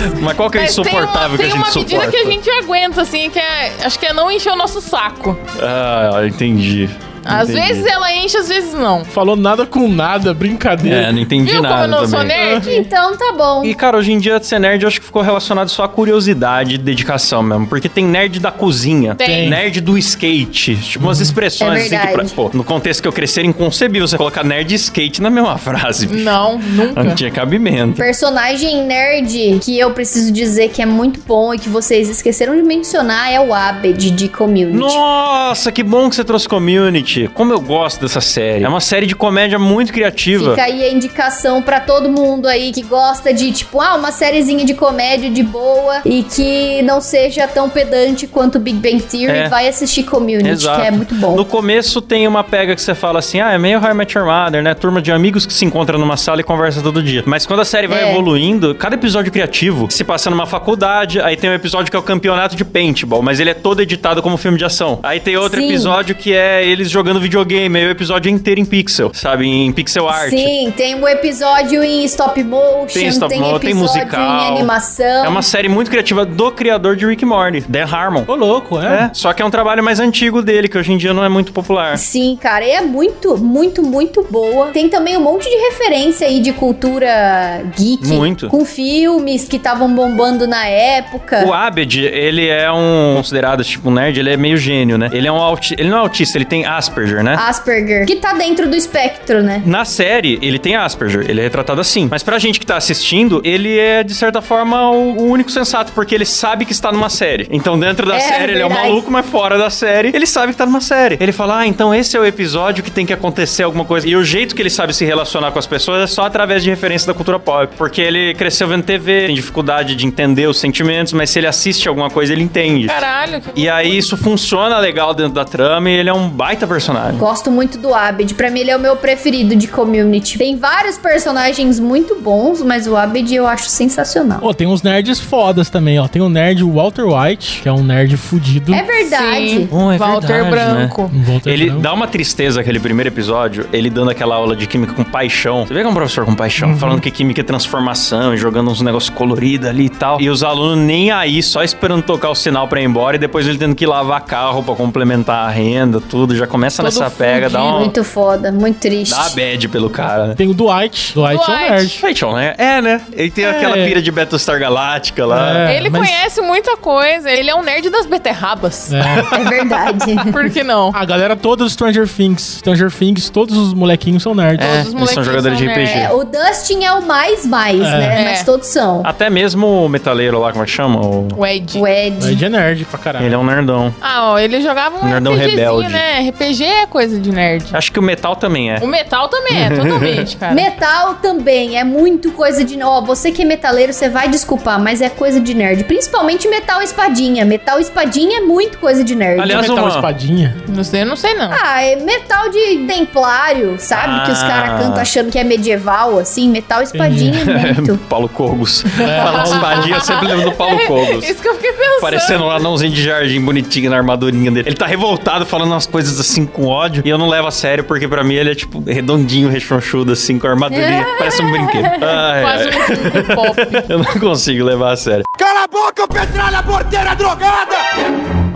Mas. 0.21 0.37
Qual 0.37 0.51
que 0.51 0.59
é 0.59 0.63
Mas 0.63 0.75
tem 0.75 0.85
uma- 0.85 0.91
insuportável 0.91 1.37
que 1.37 1.43
a 1.43 1.47
tem 1.47 1.55
gente 1.55 1.65
uma 1.65 1.73
suporta? 1.73 1.97
medida 1.97 2.11
que 2.11 2.17
a 2.17 2.31
gente 2.31 2.51
aguenta, 2.51 3.03
assim, 3.03 3.31
que 3.31 3.39
é. 3.39 3.73
Acho 3.85 3.99
que 3.99 4.07
é 4.07 4.13
não 4.13 4.31
encher 4.31 4.53
o 4.53 4.57
nosso 4.57 4.81
saco. 4.81 5.39
Ah, 5.61 6.25
entendi. 6.27 6.89
Às 7.29 7.51
Entendi. 7.51 7.67
vezes 7.69 7.87
ela 7.87 8.13
enche, 8.13 8.37
às 8.39 8.49
vezes 8.49 8.73
não. 8.75 9.05
Falou 9.05 9.37
nada 9.37 9.67
com 9.67 9.87
nada, 9.89 10.33
brincadeira. 10.33 10.97
É, 11.09 11.13
não 11.13 11.19
entendi 11.21 11.51
Viu 11.51 11.57
como 11.63 11.69
nada 11.69 11.85
eu 11.85 11.89
não 11.89 12.09
sou 12.09 12.19
também. 12.21 12.37
nerd? 12.37 12.69
Então 12.89 13.17
tá 13.17 13.33
bom. 13.37 13.65
E, 13.65 13.75
cara, 13.75 13.99
hoje 13.99 14.13
em 14.13 14.19
dia 14.19 14.43
ser 14.43 14.59
nerd 14.59 14.83
eu 14.83 14.89
acho 14.89 14.99
que 15.01 15.07
ficou 15.07 15.21
relacionado 15.23 15.69
só 15.69 15.85
a 15.85 15.89
curiosidade 15.89 16.75
e 16.75 16.79
dedicação 16.79 17.43
mesmo. 17.43 17.67
Porque 17.67 17.89
tem 17.89 18.05
nerd 18.05 18.41
da 18.41 18.51
cozinha. 18.51 19.15
Tem. 19.15 19.49
Nerd 19.49 19.81
do 19.81 19.99
skate. 19.99 20.77
Tipo, 20.77 21.05
umas 21.07 21.21
expressões 21.21 21.73
É 21.75 21.81
assim 21.81 21.89
que, 21.91 21.97
pra, 21.99 22.07
verdade. 22.23 22.33
pô, 22.35 22.51
no 22.55 22.65
contexto 22.65 23.03
que 23.03 23.09
eu 23.09 23.13
crescer, 23.13 23.41
era 23.41 23.49
inconcebível 23.49 24.07
você 24.09 24.17
colocar 24.17 24.43
nerd 24.45 24.73
e 24.73 24.77
skate 24.77 25.21
na 25.21 25.29
mesma 25.31 25.57
frase. 25.59 26.07
bicho. 26.07 26.25
Não, 26.25 26.59
nunca. 26.59 27.03
Não 27.05 27.15
tinha 27.15 27.31
cabimento. 27.31 27.97
Personagem 27.97 28.85
nerd 28.85 29.59
que 29.63 29.79
eu 29.79 29.91
preciso 29.93 30.33
dizer 30.33 30.69
que 30.71 30.81
é 30.81 30.87
muito 30.87 31.21
bom 31.27 31.53
e 31.53 31.59
que 31.59 31.69
vocês 31.69 32.09
esqueceram 32.09 32.57
de 32.57 32.63
mencionar 32.63 33.31
é 33.33 33.41
o 33.41 33.53
Abed 33.53 34.11
de 34.11 34.29
Community. 34.29 34.79
Nossa, 34.79 35.71
que 35.73 35.83
bom 35.83 36.09
que 36.09 36.15
você 36.17 36.25
trouxe 36.25 36.49
Community. 36.49 37.18
Como 37.27 37.53
eu 37.53 37.61
gosto 37.61 38.01
dessa 38.03 38.21
série. 38.21 38.63
É 38.65 38.69
uma 38.69 38.81
série 38.81 39.07
de 39.07 39.17
comédia 39.17 39.59
muito 39.59 39.93
criativa. 39.93 40.51
Fica 40.51 40.63
aí 40.65 40.85
a 40.85 40.93
indicação 40.93 41.61
pra 41.63 41.81
todo 41.81 42.09
mundo 42.09 42.47
aí 42.47 42.71
que 42.71 42.83
gosta 42.83 43.33
de, 43.35 43.51
tipo, 43.51 43.81
ah, 43.81 43.97
uma 43.97 44.13
sériezinha 44.13 44.65
de 44.65 44.75
comédia 44.75 45.31
de 45.31 45.43
boa 45.43 46.03
e 46.05 46.23
que 46.23 46.83
não 46.83 47.01
seja 47.01 47.49
tão 47.49 47.69
pedante 47.69 48.27
quanto 48.27 48.59
Big 48.59 48.79
Bang 48.79 49.03
Theory, 49.03 49.39
É. 49.39 49.49
vai 49.49 49.67
assistir 49.67 50.03
Community, 50.05 50.49
Exato. 50.51 50.81
que 50.81 50.87
é 50.87 50.91
muito 50.91 51.15
bom. 51.15 51.35
No 51.35 51.45
começo 51.45 52.01
tem 52.01 52.29
uma 52.29 52.45
pega 52.45 52.75
que 52.75 52.81
você 52.83 52.95
fala 52.95 53.19
assim, 53.19 53.41
ah, 53.41 53.53
é 53.53 53.59
meio 53.59 53.81
How 53.83 53.91
I 53.91 53.95
Met 53.95 54.17
Your 54.17 54.27
Mother, 54.27 54.63
né? 54.63 54.75
Turma 54.75 55.01
de 55.03 55.11
amigos 55.11 55.47
que 55.47 55.53
se 55.53 55.65
encontram 55.65 55.99
numa 55.99 56.17
sala 56.17 56.41
e 56.41 56.45
conversa 56.45 56.83
todo 56.83 57.03
dia. 57.03 57.23
Mas 57.27 57.47
quando 57.47 57.61
a 57.61 57.65
série 57.65 57.87
vai 57.87 58.05
É. 58.05 58.11
evoluindo, 58.13 58.75
cada 58.75 58.95
episódio 58.95 59.33
criativo 59.33 59.89
se 59.91 60.05
passa 60.05 60.29
numa 60.31 60.47
faculdade, 60.47 61.21
aí 61.21 61.37
tem 61.37 61.49
um 61.49 61.55
episódio 61.55 61.91
que 61.91 61.97
é 61.97 61.99
o 61.99 62.03
campeonato 62.03 62.55
de 62.55 62.65
paintball, 62.65 63.23
mas 63.23 63.41
ele 63.41 63.51
é 63.51 63.55
todo 63.55 63.81
editado 63.81 64.23
como 64.23 64.37
filme 64.37 64.59
de 64.59 64.65
ação. 64.65 64.99
Aí 65.03 65.19
tem 65.21 65.37
outro 65.37 65.61
Sim. 65.61 65.69
episódio 65.69 66.15
que 66.15 66.35
é 66.35 66.65
eles 66.67 66.91
jogando 66.99 67.21
videogame, 67.21 67.79
aí 67.79 67.87
o 67.87 67.91
episódio 67.91 68.29
é 68.29 68.33
inteiro 68.33 68.61
em 68.61 68.65
pixel, 68.65 69.13
sabe? 69.15 69.47
Em 69.47 69.71
pixel 69.71 70.09
art. 70.09 70.31
Sim, 70.31 70.73
tem 70.77 70.97
um 70.97 71.07
episódio 71.07 71.83
em 71.85 72.05
stop 72.05 72.43
motion, 72.43 72.87
Tem 72.93 73.07
stop 73.07 73.33
motion, 73.37 73.59
tem 73.61 73.71
episódio 73.71 74.03
musical. 74.03 74.21
em 74.21 74.49
animação. 74.49 75.25
É 75.25 75.29
uma 75.29 75.43
série 75.43 75.69
muito 75.69 75.91
criativa 75.91 76.27
do 76.27 76.51
criador 76.51 76.97
de 76.97 77.07
Rick 77.07 77.25
Morty, 77.25 77.65
Dan 77.69 77.85
Harmon. 77.85 78.25
Ô, 78.27 78.35
louco, 78.35 78.81
é. 78.81 79.05
É, 79.05 79.11
só 79.13 79.33
que 79.33 79.41
é 79.41 79.45
um 79.45 79.51
trabalho 79.51 79.83
mais 79.83 80.01
antigo 80.01 80.43
dele, 80.43 80.67
que 80.67 80.77
hoje 80.77 80.93
em 80.93 80.97
dia 80.99 81.15
não 81.15 81.25
é 81.25 81.29
muito 81.29 81.53
popular. 81.53 81.97
Sim, 81.97 82.37
cara, 82.41 82.65
e 82.65 82.71
é 82.71 82.81
muito, 82.81 83.39
muito, 83.39 83.81
muito 83.81 84.27
boa. 84.29 84.67
Tem 84.69 84.89
também 84.89 85.17
um 85.17 85.21
monte 85.23 85.49
de 85.49 85.57
referência 85.57 86.27
aí 86.27 86.41
de 86.41 86.53
cultura 86.53 87.63
geek. 87.77 88.09
Muito. 88.09 88.49
Com 88.49 88.65
filmes 88.65 89.47
que 89.47 89.57
estavam 89.57 89.95
bombando 89.95 90.49
na 90.49 90.67
época. 90.67 91.45
O 91.47 91.53
Abed, 91.53 92.01
ele 92.01 92.49
é 92.49 92.71
um 92.73 93.15
considerado 93.17 93.63
tipo 93.63 93.89
um 93.89 93.93
nerd, 93.93 94.19
ele 94.19 94.31
é 94.31 94.37
meio 94.37 94.57
gênio, 94.57 94.99
né? 94.99 95.09
Ele 95.13 95.29
é 95.29 95.33
um 95.33 95.37
auti 95.37 95.77
ele 95.79 95.89
não 95.89 95.99
é 95.99 96.01
autista, 96.01 96.37
ele 96.39 96.45
tem 96.45 96.67
Asperger, 96.89 97.23
né? 97.23 97.37
Asperger, 97.39 98.07
que 98.07 98.17
tá 98.17 98.33
dentro 98.33 98.69
do 98.69 98.77
espectro, 98.77 99.43
né? 99.43 99.63
Na 99.67 99.85
série, 99.85 100.39
ele 100.43 100.59
tem 100.59 100.77
Asperger, 100.77 101.27
ele 101.29 101.41
é 101.41 101.45
retratado 101.45 101.81
assim. 101.81 102.09
Mas 102.11 102.23
pra 102.23 102.39
gente 102.39 102.59
que 102.59 102.67
tá 102.67 102.77
assistindo, 102.77 103.41
ele 103.45 103.79
é, 103.79 104.03
de 104.03 104.15
certa 104.15 104.41
forma, 104.41 104.91
o, 104.91 105.19
o 105.19 105.31
único 105.31 105.51
sensato, 105.51 105.93
porque 105.93 106.15
ele 106.15 106.25
sabe 106.25 106.65
que 106.65 106.73
está 106.73 106.91
numa 106.93 107.09
série. 107.09 107.47
Então, 107.51 107.79
dentro 107.79 108.07
da 108.07 108.17
É, 108.17 108.21
série, 108.21 108.53
ele 108.53 108.63
é 108.63 108.67
um 108.67 108.71
maluco, 108.71 109.11
mas 109.11 109.27
fora 109.27 109.59
da 109.59 109.71
série, 109.71 110.11
ele 110.15 110.27
sabe 110.27 110.53
que 110.53 110.59
tá 110.59 110.67
numa 110.67 110.81
série. 110.81 111.17
Ele 111.21 111.33
fala, 111.33 111.59
ah, 111.61 111.67
então 111.67 111.95
esse 111.95 112.17
é 112.17 112.21
o 112.21 112.25
episódio 112.27 112.83
que 112.83 112.91
tem 112.91 113.05
que 113.07 113.13
acontecer 113.13 113.63
alguma 113.63 113.85
coisa. 113.85 114.09
E 114.09 114.17
o 114.17 114.25
jeito 114.25 114.55
que 114.55 114.63
ele 114.63 114.71
sabe 114.71 114.95
se 114.95 115.05
relacionar 115.05 115.51
com 115.53 115.59
as 115.59 115.67
pessoas 115.67 116.03
é 116.03 116.07
só 116.07 116.23
através 116.25 116.63
de 116.63 116.71
referência 116.71 117.07
da 117.07 117.15
cultura 117.15 117.39
pop. 117.39 117.75
Porque 117.77 118.01
ele 118.01 118.35
cresceu 118.35 118.67
vendo 118.69 118.83
TV, 118.83 119.27
tem 119.27 119.35
dificuldade 119.35 119.95
de 119.95 120.07
entender 120.07 120.47
os 120.47 120.59
sentimentos, 120.59 121.13
mas 121.13 121.31
se 121.31 121.39
ele 121.39 121.47
assiste 121.47 121.89
alguma 121.89 122.11
coisa, 122.11 122.33
ele 122.33 122.43
entende. 122.43 122.87
Caralho, 122.87 123.41
que 123.41 123.51
E 123.61 123.69
aí 123.69 123.97
isso 123.97 124.17
funciona 124.17 124.79
legal 124.79 125.15
dentro 125.15 125.33
da 125.35 125.45
trama 125.45 125.91
e 125.91 125.95
ele 125.95 126.09
é 126.09 126.13
um 126.13 126.29
baita 126.29 126.67
personagem. 126.67 126.78
Gosto 127.19 127.51
muito 127.51 127.79
do 127.79 127.95
Abed. 127.95 128.35
Pra 128.35 128.51
mim, 128.51 128.61
ele 128.61 128.71
é 128.71 128.77
o 128.77 128.81
meu 128.81 128.97
preferido 128.97 129.55
de 129.57 129.69
community. 129.69 130.39
Tem 130.39 130.57
vários 130.57 130.99
personagens 130.99 131.79
muito 131.81 132.17
bons, 132.17 132.63
mas 132.63 132.87
o 132.87 132.97
Abed 132.97 133.35
eu 133.35 133.47
acho 133.47 133.69
sensacional. 133.69 134.39
Ó, 134.43 134.53
tem 134.53 134.67
uns 134.67 134.83
nerds 134.83 135.21
fodas 135.21 135.71
também, 135.71 135.99
ó. 135.99 136.09
Tem 136.09 136.23
o 136.23 136.29
nerd 136.29 136.63
Walter 136.65 137.05
White, 137.05 137.63
que 137.63 137.69
é 137.69 137.73
um 137.73 137.83
nerd 137.83 138.17
fudido. 138.17 138.75
É 138.75 138.83
verdade. 138.83 139.51
Sim. 139.51 139.69
Bom, 139.71 139.93
é 139.93 139.99
Walter 139.99 140.45
verdade, 140.45 140.51
Branco. 140.51 141.11
Um 141.13 141.23
Walter 141.23 141.51
Ele 141.51 141.67
Branco. 141.67 141.81
dá 141.83 141.93
uma 141.93 142.07
tristeza 142.07 142.61
aquele 142.61 142.81
primeiro 142.81 143.09
episódio, 143.09 143.67
ele 143.73 143.91
dando 143.91 144.11
aquela 144.11 144.35
aula 144.35 144.55
de 144.55 144.67
química 144.67 144.93
com 144.93 145.05
paixão. 145.05 145.67
Você 145.67 145.75
vê 145.75 145.81
que 145.81 145.87
é 145.87 145.91
um 145.91 145.95
professor 145.95 146.25
com 146.25 146.35
paixão, 146.35 146.77
falando 146.77 147.01
que 147.01 147.11
química 147.11 147.41
é 147.41 147.45
transformação, 147.45 148.35
e 148.35 148.37
jogando 148.37 148.71
uns 148.71 148.81
negócios 148.81 149.11
coloridos 149.11 149.69
ali 149.69 149.87
e 149.87 149.89
tal. 149.89 150.21
E 150.21 150.29
os 150.29 150.43
alunos 150.43 150.85
nem 150.85 151.11
aí, 151.11 151.43
só 151.43 151.63
esperando 151.63 152.03
tocar 152.03 152.31
o 152.31 152.35
sinal 152.35 152.69
pra 152.69 152.81
ir 152.81 152.85
embora 152.85 153.17
e 153.17 153.19
depois 153.19 153.47
ele 153.47 153.59
tendo 153.59 153.75
que 153.75 153.87
lavar 153.87 154.21
carro 154.23 154.63
pra 154.63 154.75
complementar 154.75 155.47
a 155.47 155.51
renda, 155.51 156.01
tudo. 156.01 156.37
Já 156.37 156.47
começa 156.47 156.68
Todo 156.77 156.85
nessa 156.87 157.11
pega, 157.11 157.49
dá 157.49 157.63
uma, 157.63 157.79
Muito 157.81 158.03
foda, 158.05 158.51
muito 158.53 158.79
triste. 158.79 159.11
dá 159.15 159.23
uma 159.23 159.31
bad 159.31 159.69
pelo 159.69 159.91
cara, 159.91 160.27
né? 160.29 160.35
Tem 160.35 160.49
o 160.49 160.55
Dwight. 160.55 161.15
Dwight, 161.15 161.35
é 161.41 161.43
um 161.43 161.47
Dwight. 161.57 161.71
nerd. 161.71 161.99
Paixão, 162.01 162.33
né? 162.35 162.55
É, 162.59 162.81
né? 162.81 163.01
Ele 163.13 163.31
tem 163.31 163.45
É. 163.45 163.51
aquela 163.51 163.75
pira 163.75 164.01
de 164.03 164.11
Battlestar 164.11 164.59
Galáctica 164.61 165.25
lá. 165.27 165.71
É, 165.71 165.77
Ele 165.77 165.91
mas- 165.91 166.07
conhece 166.09 166.41
muita 166.41 166.77
coisa. 166.77 167.31
Ele 167.31 167.51
é 167.51 167.55
um 167.55 167.63
nerd 167.63 167.89
das 167.91 168.07
beterrabas. 168.07 168.93
É. 168.93 168.99
É 169.41 169.45
verdade. 169.45 170.15
Por 170.33 170.51
que 170.51 170.63
não? 170.63 170.91
A 170.95 171.05
galera 171.05 171.37
toda 171.37 171.65
do 171.65 171.71
Stranger 171.71 172.07
Things. 172.09 172.59
Stranger 172.59 172.91
Things, 172.91 173.29
todos 173.31 173.57
os 173.57 173.75
molequinhos 173.75 174.23
são 174.23 174.35
nerds. 174.35 174.65
É, 174.65 174.77
Todos 174.79 174.89
os 174.89 174.95
eles 174.95 175.11
são 175.11 175.25
jogadores 175.25 175.59
de 175.59 175.65
são 175.65 175.73
RPG. 175.75 175.99
É, 175.99 176.13
o 176.13 176.25
Dustin 176.25 176.85
é 176.85 176.93
o 176.93 177.03
mais 177.05 177.45
mais, 177.47 177.79
né? 177.81 178.23
É. 178.23 178.25
Mas 178.31 178.45
todos 178.45 178.69
são. 178.69 179.03
Até 179.05 179.29
mesmo 179.29 179.85
o 179.85 179.89
metaleiro 179.89 180.39
lá, 180.39 180.53
como 180.53 180.63
é 180.63 180.67
que 180.67 180.73
chama? 180.73 181.01
O- 181.01 181.27
O 181.37 181.47
Ed. 181.47 181.79
O 181.79 181.87
Ed. 181.87 182.31
Ed 182.33 182.45
é 182.45 182.49
nerd 182.49 182.85
pra 182.85 182.99
caralho. 182.99 183.27
Ele 183.27 183.35
é 183.35 183.39
um 183.39 183.45
nerdão. 183.45 183.93
Ah, 184.01 184.33
ó, 184.33 184.39
ele 184.39 184.61
jogava 184.61 185.05
um 185.05 185.09
Nerdão 185.09 185.33
RPGzinho, 185.35 185.57
rebelde. 185.59 185.89
né? 185.93 186.29
RPG 186.31 186.58
é 186.65 186.87
coisa 186.87 187.19
de 187.19 187.31
nerd. 187.31 187.65
Acho 187.73 187.93
que 187.93 187.99
o 187.99 188.03
metal 188.03 188.37
também 188.37 188.71
é. 188.73 188.79
O 188.83 188.87
metal 188.87 189.29
também 189.29 189.63
é, 189.65 189.71
totalmente, 189.77 190.37
cara. 190.37 190.55
Metal 190.55 191.15
também 191.17 191.79
é 191.79 191.85
muito 191.85 192.31
coisa 192.33 192.65
de. 192.65 192.81
Ó, 192.83 193.01
você 193.01 193.31
que 193.33 193.43
é 193.43 193.45
metaleiro, 193.45 193.93
você 193.93 194.09
vai 194.09 194.29
desculpar, 194.29 194.81
mas 194.81 195.01
é 195.01 195.09
coisa 195.09 195.41
de 195.41 195.55
nerd. 195.55 195.85
Principalmente 195.85 196.49
metal 196.49 196.81
espadinha. 196.83 197.45
Metal 197.45 197.79
espadinha 197.81 198.39
é 198.39 198.41
muito 198.41 198.79
coisa 198.79 199.03
de 199.05 199.15
nerd. 199.15 199.41
Aliás, 199.41 199.63
Metal 199.69 199.85
uma- 199.85 199.89
espadinha. 199.95 200.57
Não 200.69 200.85
sei, 200.85 201.03
eu 201.03 201.07
não 201.07 201.17
sei 201.17 201.35
não. 201.35 201.51
Ah, 201.53 201.83
é 201.83 201.97
metal 201.97 202.49
de 202.51 202.85
templário, 202.87 203.77
sabe? 203.79 204.25
Que 204.27 204.33
os 204.33 204.43
Ah. 204.43 204.47
caras 204.49 204.81
cantam 204.83 205.01
achando 205.03 205.31
que 205.31 205.39
é 205.39 205.45
medieval, 205.45 206.19
assim. 206.19 206.49
Metal 206.49 206.83
espadinha 206.83 207.41
é 207.41 207.73
muito. 207.75 207.97
Paulo 208.09 208.29
Cogos. 208.29 208.83
Fala 208.83 209.43
de 209.43 209.51
espadinha, 209.51 209.97
eu 209.97 210.01
sempre 210.01 210.27
lembro 210.29 210.51
do 210.51 210.57
Paulo 210.57 210.79
Cogos. 210.87 211.25
Isso 211.29 211.41
que 211.43 211.49
eu 211.49 211.55
fiquei 211.55 211.73
pensando. 211.73 212.01
Parecendo 212.01 212.45
um 212.45 212.51
anãozinho 212.51 212.93
de 212.93 213.03
jardim 213.03 213.41
bonitinho 213.41 213.91
na 213.91 213.97
armadurinha 213.97 214.51
dele. 214.51 214.69
Ele 214.69 214.77
tá 214.77 214.87
revoltado, 214.87 215.45
falando 215.47 215.73
umas 215.73 215.87
coisas 215.87 216.19
assim 216.21 216.47
com 216.49 216.67
ódio. 216.67 217.03
E 217.05 217.09
eu 217.09 217.19
não 217.19 217.29
levo 217.29 217.49
a 217.49 217.51
sério, 217.51 217.85
porque 217.85 218.09
pra 218.09 218.25
mim 218.25 218.35
ele 218.35 218.51
é 218.51 218.55
tipo 218.55 218.83
redondinho, 218.87 219.49
rechonchudo, 219.49 220.13
assim, 220.13 220.39
com 220.39 220.47
a 220.47 220.51
armadurinha. 220.51 221.07
Parece 221.19 221.43
um 221.43 221.51
brinquedo. 221.51 221.87
Ai, 222.03 222.43
Quase 222.43 222.69
um 222.69 223.35
Pop. 223.35 223.57
Eu 223.89 223.99
não 223.99 224.21
consigo 224.21 224.65
levar 224.65 224.93
a 224.93 224.97
sério. 224.97 225.25
Cala 225.39 225.65
a 225.65 225.69
boca, 225.69 226.07
Petralha 226.09 226.63
Porteira 226.63 227.15
Drogada! 227.15 227.77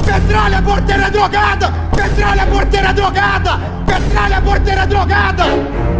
Petralha 0.04 0.62
Porteira 0.62 1.10
Drogada! 1.10 1.72
Petralha 1.94 2.46
Porteira 2.46 2.92
Drogada! 2.92 3.60
Petralha 3.86 4.40
Porteira 4.40 4.86
Drogada! 4.86 5.91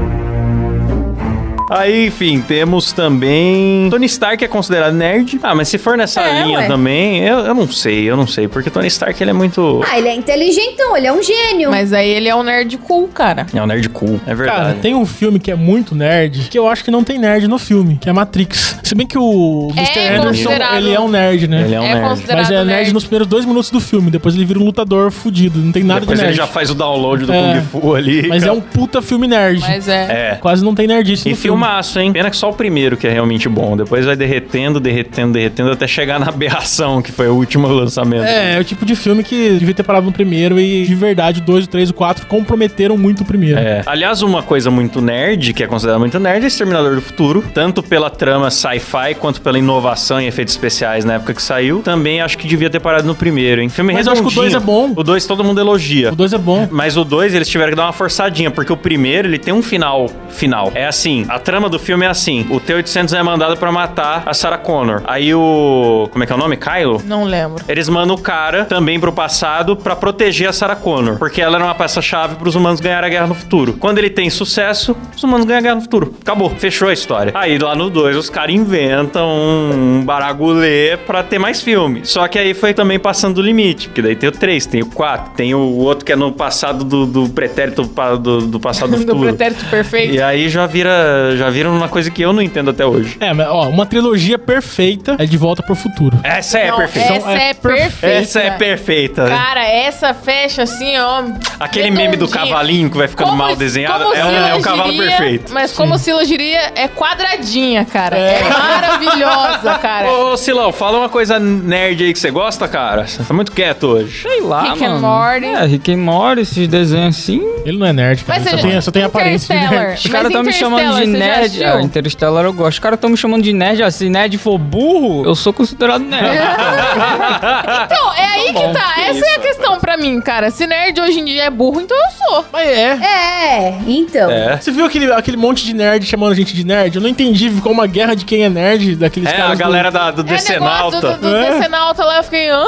Aí, 1.78 2.06
enfim, 2.06 2.40
temos 2.46 2.92
também. 2.92 3.88
Tony 3.90 4.06
Stark 4.06 4.44
é 4.44 4.48
considerado 4.48 4.92
nerd. 4.94 5.38
Ah, 5.42 5.54
mas 5.54 5.68
se 5.68 5.78
for 5.78 5.96
nessa 5.96 6.20
É, 6.20 6.42
linha 6.44 6.58
ué. 6.60 6.66
também, 6.66 7.20
eu, 7.24 7.38
eu 7.40 7.54
não 7.54 7.66
sei, 7.70 8.08
eu 8.10 8.16
não 8.16 8.26
sei. 8.26 8.46
Porque 8.48 8.68
Tony 8.70 8.88
Stark 8.88 9.20
ele 9.22 9.30
é 9.30 9.34
muito. 9.34 9.82
Ah, 9.90 9.98
ele 9.98 10.08
é 10.08 10.14
inteligentão, 10.14 10.96
ele 10.96 11.06
é 11.06 11.12
um 11.12 11.22
gênio. 11.22 11.70
Mas 11.70 11.92
aí 11.92 12.08
ele 12.08 12.28
é 12.28 12.34
um 12.34 12.42
nerd 12.42 12.76
cool, 12.78 13.08
cara. 13.08 13.46
É 13.54 13.62
um 13.62 13.66
nerd 13.66 13.88
cool, 13.90 14.20
é 14.26 14.34
verdade. 14.34 14.58
Cara, 14.60 14.74
tem 14.80 14.94
um 14.94 15.06
filme 15.06 15.38
que 15.40 15.50
é 15.50 15.54
muito 15.54 15.94
nerd, 15.94 16.48
que 16.50 16.58
eu 16.58 16.68
acho 16.68 16.84
que 16.84 16.90
não 16.90 17.02
tem 17.02 17.18
nerd 17.18 17.48
no 17.48 17.58
filme, 17.58 17.96
que 18.00 18.08
é 18.08 18.12
Matrix. 18.12 18.78
Se 18.82 18.94
bem 18.94 19.06
que 19.06 19.16
o 19.16 19.68
Mr. 19.74 19.98
É 19.98 20.16
Anderson, 20.16 20.50
ele 20.76 20.92
é 20.92 21.00
um 21.00 21.08
nerd, 21.08 21.48
né? 21.48 21.62
Ele 21.62 21.74
é 21.74 21.80
um 21.80 21.84
é 21.84 21.94
nerd. 21.94 22.08
considerado 22.08 22.42
Mas 22.42 22.50
é 22.50 22.64
nerd, 22.64 22.92
nos 22.92 23.04
primeiros 23.04 23.26
dois 23.28 23.44
minutos 23.46 23.70
do 23.70 23.80
filme. 23.80 24.10
Depois 24.10 24.34
ele 24.34 24.44
vira 24.44 24.58
um 24.58 24.64
lutador 24.64 25.10
fudido. 25.10 25.58
Não 25.58 25.72
tem 25.72 25.82
nada 25.82 26.00
Depois 26.00 26.18
de 26.18 26.24
ele 26.24 26.30
nerd. 26.32 26.36
já 26.36 26.46
faz 26.46 26.70
o 26.70 26.74
download 26.74 27.24
do 27.24 27.32
É. 27.32 27.54
Kung 27.72 27.80
Fu 27.80 27.94
ali. 27.94 28.28
Mas 28.28 28.42
é 28.42 28.46
cara. 28.46 28.58
um 28.58 28.60
puta 28.60 29.00
filme 29.00 29.26
nerd. 29.26 29.60
Mas 29.60 29.88
é. 29.88 30.32
É. 30.32 30.34
Quase 30.40 30.62
não 30.64 30.74
tem 30.74 30.86
nerdice 30.86 31.28
E 31.28 31.30
no 31.32 31.36
filme. 31.36 31.61
Filmaço, 31.62 32.00
hein? 32.00 32.12
Pena 32.12 32.30
que 32.30 32.36
só 32.36 32.50
o 32.50 32.52
primeiro 32.52 32.96
que 32.96 33.06
é 33.06 33.10
realmente 33.10 33.48
bom. 33.48 33.76
Depois 33.76 34.04
vai 34.04 34.16
derretendo, 34.16 34.80
derretendo, 34.80 35.32
derretendo 35.32 35.70
até 35.70 35.86
chegar 35.86 36.18
na 36.18 36.28
aberração, 36.32 37.00
que 37.00 37.12
foi 37.12 37.28
o 37.28 37.34
último 37.34 37.68
lançamento. 37.68 38.24
É, 38.24 38.56
é 38.56 38.60
o 38.60 38.64
tipo 38.64 38.84
de 38.84 38.94
filme 38.96 39.22
que 39.22 39.56
devia 39.58 39.74
ter 39.74 39.82
parado 39.82 40.06
no 40.06 40.12
primeiro 40.12 40.58
e, 40.58 40.84
de 40.84 40.94
verdade, 40.94 41.40
o 41.40 41.44
2, 41.44 41.64
o 41.64 41.68
3 41.68 41.88
e 41.88 41.92
o 41.92 41.94
4 41.94 42.26
comprometeram 42.26 42.96
muito 42.96 43.22
o 43.22 43.24
primeiro. 43.24 43.58
É. 43.58 43.82
Aliás, 43.86 44.22
uma 44.22 44.42
coisa 44.42 44.70
muito 44.70 45.00
nerd, 45.00 45.52
que 45.52 45.62
é 45.62 45.66
considerada 45.66 45.98
muito 45.98 46.18
nerd, 46.18 46.44
é 46.44 46.46
Exterminador 46.48 46.94
do 46.94 47.02
Futuro. 47.02 47.44
Tanto 47.54 47.82
pela 47.82 48.10
trama 48.10 48.50
sci-fi, 48.50 49.14
quanto 49.18 49.40
pela 49.40 49.58
inovação 49.58 50.20
em 50.20 50.26
efeitos 50.26 50.54
especiais 50.54 51.04
na 51.04 51.14
época 51.14 51.34
que 51.34 51.42
saiu. 51.42 51.80
Também 51.80 52.20
acho 52.20 52.36
que 52.36 52.46
devia 52.46 52.70
ter 52.70 52.80
parado 52.80 53.06
no 53.06 53.14
primeiro, 53.14 53.60
hein? 53.60 53.68
Filme 53.68 53.92
Mas 53.92 54.06
eu 54.06 54.12
acho 54.12 54.22
que 54.22 54.28
o 54.28 54.30
dois 54.30 54.52
redondinho. 54.52 54.86
é 54.86 54.88
bom. 54.88 55.00
O 55.00 55.04
2 55.04 55.26
todo 55.26 55.44
mundo 55.44 55.60
elogia. 55.60 56.12
O 56.12 56.16
2 56.16 56.32
é 56.32 56.38
bom. 56.38 56.68
Mas 56.70 56.96
o 56.96 57.04
2 57.04 57.34
eles 57.34 57.48
tiveram 57.48 57.70
que 57.70 57.76
dar 57.76 57.84
uma 57.84 57.92
forçadinha, 57.92 58.50
porque 58.50 58.72
o 58.72 58.76
primeiro 58.76 59.28
ele 59.28 59.38
tem 59.38 59.52
um 59.52 59.62
final 59.62 60.08
final. 60.28 60.72
É 60.74 60.86
assim, 60.86 61.24
a 61.28 61.38
trama 61.52 61.68
do 61.68 61.78
filme 61.78 62.06
é 62.06 62.08
assim: 62.08 62.46
o 62.48 62.58
T-800 62.58 63.12
é 63.12 63.22
mandado 63.22 63.58
pra 63.58 63.70
matar 63.70 64.22
a 64.24 64.32
Sarah 64.32 64.56
Connor. 64.56 65.02
Aí 65.04 65.34
o. 65.34 66.08
Como 66.10 66.24
é 66.24 66.26
que 66.26 66.32
é 66.32 66.34
o 66.34 66.38
nome? 66.38 66.56
Kylo? 66.56 67.02
Não 67.04 67.24
lembro. 67.24 67.62
Eles 67.68 67.90
mandam 67.90 68.14
o 68.16 68.18
cara 68.18 68.64
também 68.64 68.98
pro 68.98 69.12
passado 69.12 69.76
pra 69.76 69.94
proteger 69.94 70.48
a 70.48 70.52
Sarah 70.52 70.76
Connor, 70.76 71.18
porque 71.18 71.42
ela 71.42 71.56
era 71.56 71.64
uma 71.66 71.74
peça-chave 71.74 72.36
pros 72.36 72.54
humanos 72.54 72.80
ganharem 72.80 73.08
a 73.08 73.10
guerra 73.10 73.26
no 73.26 73.34
futuro. 73.34 73.74
Quando 73.74 73.98
ele 73.98 74.08
tem 74.08 74.30
sucesso, 74.30 74.96
os 75.14 75.22
humanos 75.22 75.44
ganham 75.44 75.58
a 75.58 75.62
guerra 75.62 75.74
no 75.74 75.82
futuro. 75.82 76.14
Acabou, 76.22 76.48
fechou 76.56 76.88
a 76.88 76.92
história. 76.94 77.32
Aí 77.36 77.58
lá 77.58 77.74
no 77.74 77.90
2 77.90 78.16
os 78.16 78.30
caras 78.30 78.54
inventam 78.54 79.28
um 79.28 80.02
baragulê 80.06 80.96
pra 81.06 81.22
ter 81.22 81.38
mais 81.38 81.60
filme. 81.60 82.00
Só 82.04 82.26
que 82.28 82.38
aí 82.38 82.54
foi 82.54 82.72
também 82.72 82.98
passando 82.98 83.34
do 83.34 83.42
limite, 83.42 83.88
porque 83.88 84.00
daí 84.00 84.16
tem 84.16 84.30
o 84.30 84.32
3, 84.32 84.64
tem 84.64 84.80
o 84.82 84.86
4, 84.86 85.34
tem 85.36 85.54
o 85.54 85.76
outro 85.76 86.02
que 86.02 86.12
é 86.12 86.16
no 86.16 86.32
passado 86.32 86.82
do, 86.82 87.04
do 87.04 87.28
pretérito 87.28 87.82
do, 88.18 88.40
do 88.46 88.58
passado 88.58 88.92
do 88.92 89.02
Do 89.02 89.06
futuro. 89.06 89.34
pretérito 89.34 89.64
perfeito. 89.66 90.14
E 90.14 90.22
aí 90.22 90.48
já 90.48 90.66
vira, 90.66 91.34
já 91.42 91.50
vira 91.50 91.68
uma 91.70 91.88
coisa 91.88 92.10
que 92.10 92.22
eu 92.22 92.32
não 92.32 92.40
entendo 92.42 92.70
até 92.70 92.84
hoje. 92.86 93.16
É, 93.20 93.32
mas 93.32 93.46
ó, 93.48 93.68
uma 93.68 93.84
trilogia 93.86 94.38
perfeita 94.38 95.16
é 95.18 95.26
De 95.26 95.36
Volta 95.36 95.62
pro 95.62 95.74
Futuro. 95.74 96.18
Essa 96.22 96.58
é 96.58 96.70
Não, 96.70 96.76
perfeita. 96.76 97.12
Essa 97.14 97.30
é 97.32 97.34
é 97.50 97.54
perfe- 97.54 97.62
perfeita. 98.00 98.06
Essa 98.18 98.40
é 98.40 98.50
perfeita. 98.52 99.26
Cara, 99.26 99.64
essa 99.66 100.14
fecha 100.14 100.62
assim, 100.62 100.96
ó. 100.98 101.24
Aquele 101.58 101.90
meme 101.90 102.16
do 102.16 102.26
redondinha. 102.26 102.46
cavalinho 102.46 102.90
que 102.90 102.96
vai 102.96 103.08
ficando 103.08 103.30
Como- 103.30 103.42
mal 103.42 103.56
desenhado 103.56 104.04
como 104.04 104.14
é, 104.16 104.24
o- 104.24 104.28
Silas 104.28 104.48
é 104.50 104.54
o 104.54 104.60
cavalo 104.62 104.92
diria- 104.92 105.08
perfeito. 105.08 105.52
Mas 105.52 105.72
como 105.72 105.94
o 105.94 105.98
Silas 105.98 106.28
diria, 106.28 106.72
é 106.74 106.88
quadradinha, 106.88 107.84
cara. 107.84 108.16
É, 108.16 108.42
maravilhosa, 108.48 109.78
cara. 109.78 110.10
Ô, 110.10 110.36
Silão, 110.36 110.72
fala 110.72 110.98
uma 110.98 111.08
coisa 111.08 111.38
nerd 111.38 112.04
aí 112.04 112.12
que 112.12 112.18
você 112.18 112.30
gosta, 112.30 112.68
cara. 112.68 113.06
Você 113.06 113.22
tá 113.22 113.34
muito 113.34 113.52
quieto 113.52 113.84
hoje. 113.88 114.22
Sei 114.22 114.40
lá, 114.40 114.62
Rick 114.72 114.84
and 114.84 115.00
mano. 115.00 115.00
Morty. 115.08 115.46
É, 115.46 115.64
Rick 115.66 115.92
and 115.92 115.98
Morty, 115.98 116.42
esses 116.42 116.68
desenhos 116.68 117.16
assim. 117.18 117.42
Ele 117.64 117.78
não 117.78 117.86
é 117.86 117.92
nerd, 117.92 118.24
cara. 118.24 118.40
Mas 118.40 118.50
Só 118.50 118.56
tem, 118.68 118.80
só 118.80 118.90
tem 118.90 119.02
aparência 119.04 119.54
de 119.54 119.60
Interstellar. 119.64 119.86
nerd. 119.88 119.98
Os 119.98 120.06
caras 120.10 120.24
Mas 120.24 120.32
tão 120.32 120.42
me 120.42 120.52
chamando 120.52 120.80
de 120.80 120.86
Interstellar, 120.88 121.18
já 121.18 121.21
nerd. 121.26 121.64
Ah, 121.64 121.80
Interstellar 121.82 122.44
eu 122.44 122.52
gosto. 122.52 122.72
Os 122.74 122.78
caras 122.78 122.96
estão 122.96 123.10
me 123.10 123.16
chamando 123.16 123.42
de 123.42 123.52
nerd. 123.52 123.82
Ah, 123.82 123.90
se 123.90 124.08
nerd 124.08 124.36
for 124.38 124.58
burro, 124.58 125.24
eu 125.26 125.34
sou 125.34 125.52
considerado 125.52 126.02
nerd. 126.02 126.22
Então, 127.84 128.12
é 128.14 128.24
aí 128.24 128.46
que 128.52 128.72
tá. 128.72 128.94
Essa 129.00 129.24
é 129.26 129.34
a 129.36 129.40
questão 129.40 129.78
pra 129.78 129.96
mim, 129.96 130.20
cara. 130.20 130.50
Se 130.50 130.66
nerd 130.66 131.00
hoje 131.00 131.20
em 131.20 131.24
dia 131.24 131.44
é 131.44 131.50
burro, 131.50 131.80
então 131.80 131.96
eu 131.96 132.10
sou. 132.10 132.44
Mas 132.52 132.68
é. 132.68 132.98
É, 133.02 133.78
então. 133.86 134.30
É. 134.30 134.56
Você 134.56 134.70
viu 134.70 134.84
aquele, 134.84 135.10
aquele 135.12 135.36
monte 135.36 135.64
de 135.64 135.74
nerd 135.74 136.04
chamando 136.06 136.32
a 136.32 136.34
gente 136.34 136.54
de 136.54 136.64
nerd? 136.64 136.96
Eu 136.96 137.02
não 137.02 137.08
entendi. 137.08 137.50
Ficou 137.50 137.72
uma 137.72 137.86
guerra 137.86 138.14
de 138.14 138.24
quem 138.24 138.44
é 138.44 138.48
nerd, 138.48 138.96
daqueles 138.96 139.28
É, 139.28 139.32
caras. 139.32 139.50
a 139.50 139.54
do- 139.54 139.58
galera 139.58 139.90
da, 139.90 140.10
do 140.10 140.20
É 140.22 140.24
negócio 140.24 140.46
do, 140.46 140.46
Decenalta. 140.46 141.00
do, 141.00 141.18
do 141.30 141.36
É. 141.36 141.50
Decenalta 141.58 142.04
lá, 142.04 142.16
eu 142.18 142.24
fiquei, 142.24 142.50
hã? 142.50 142.64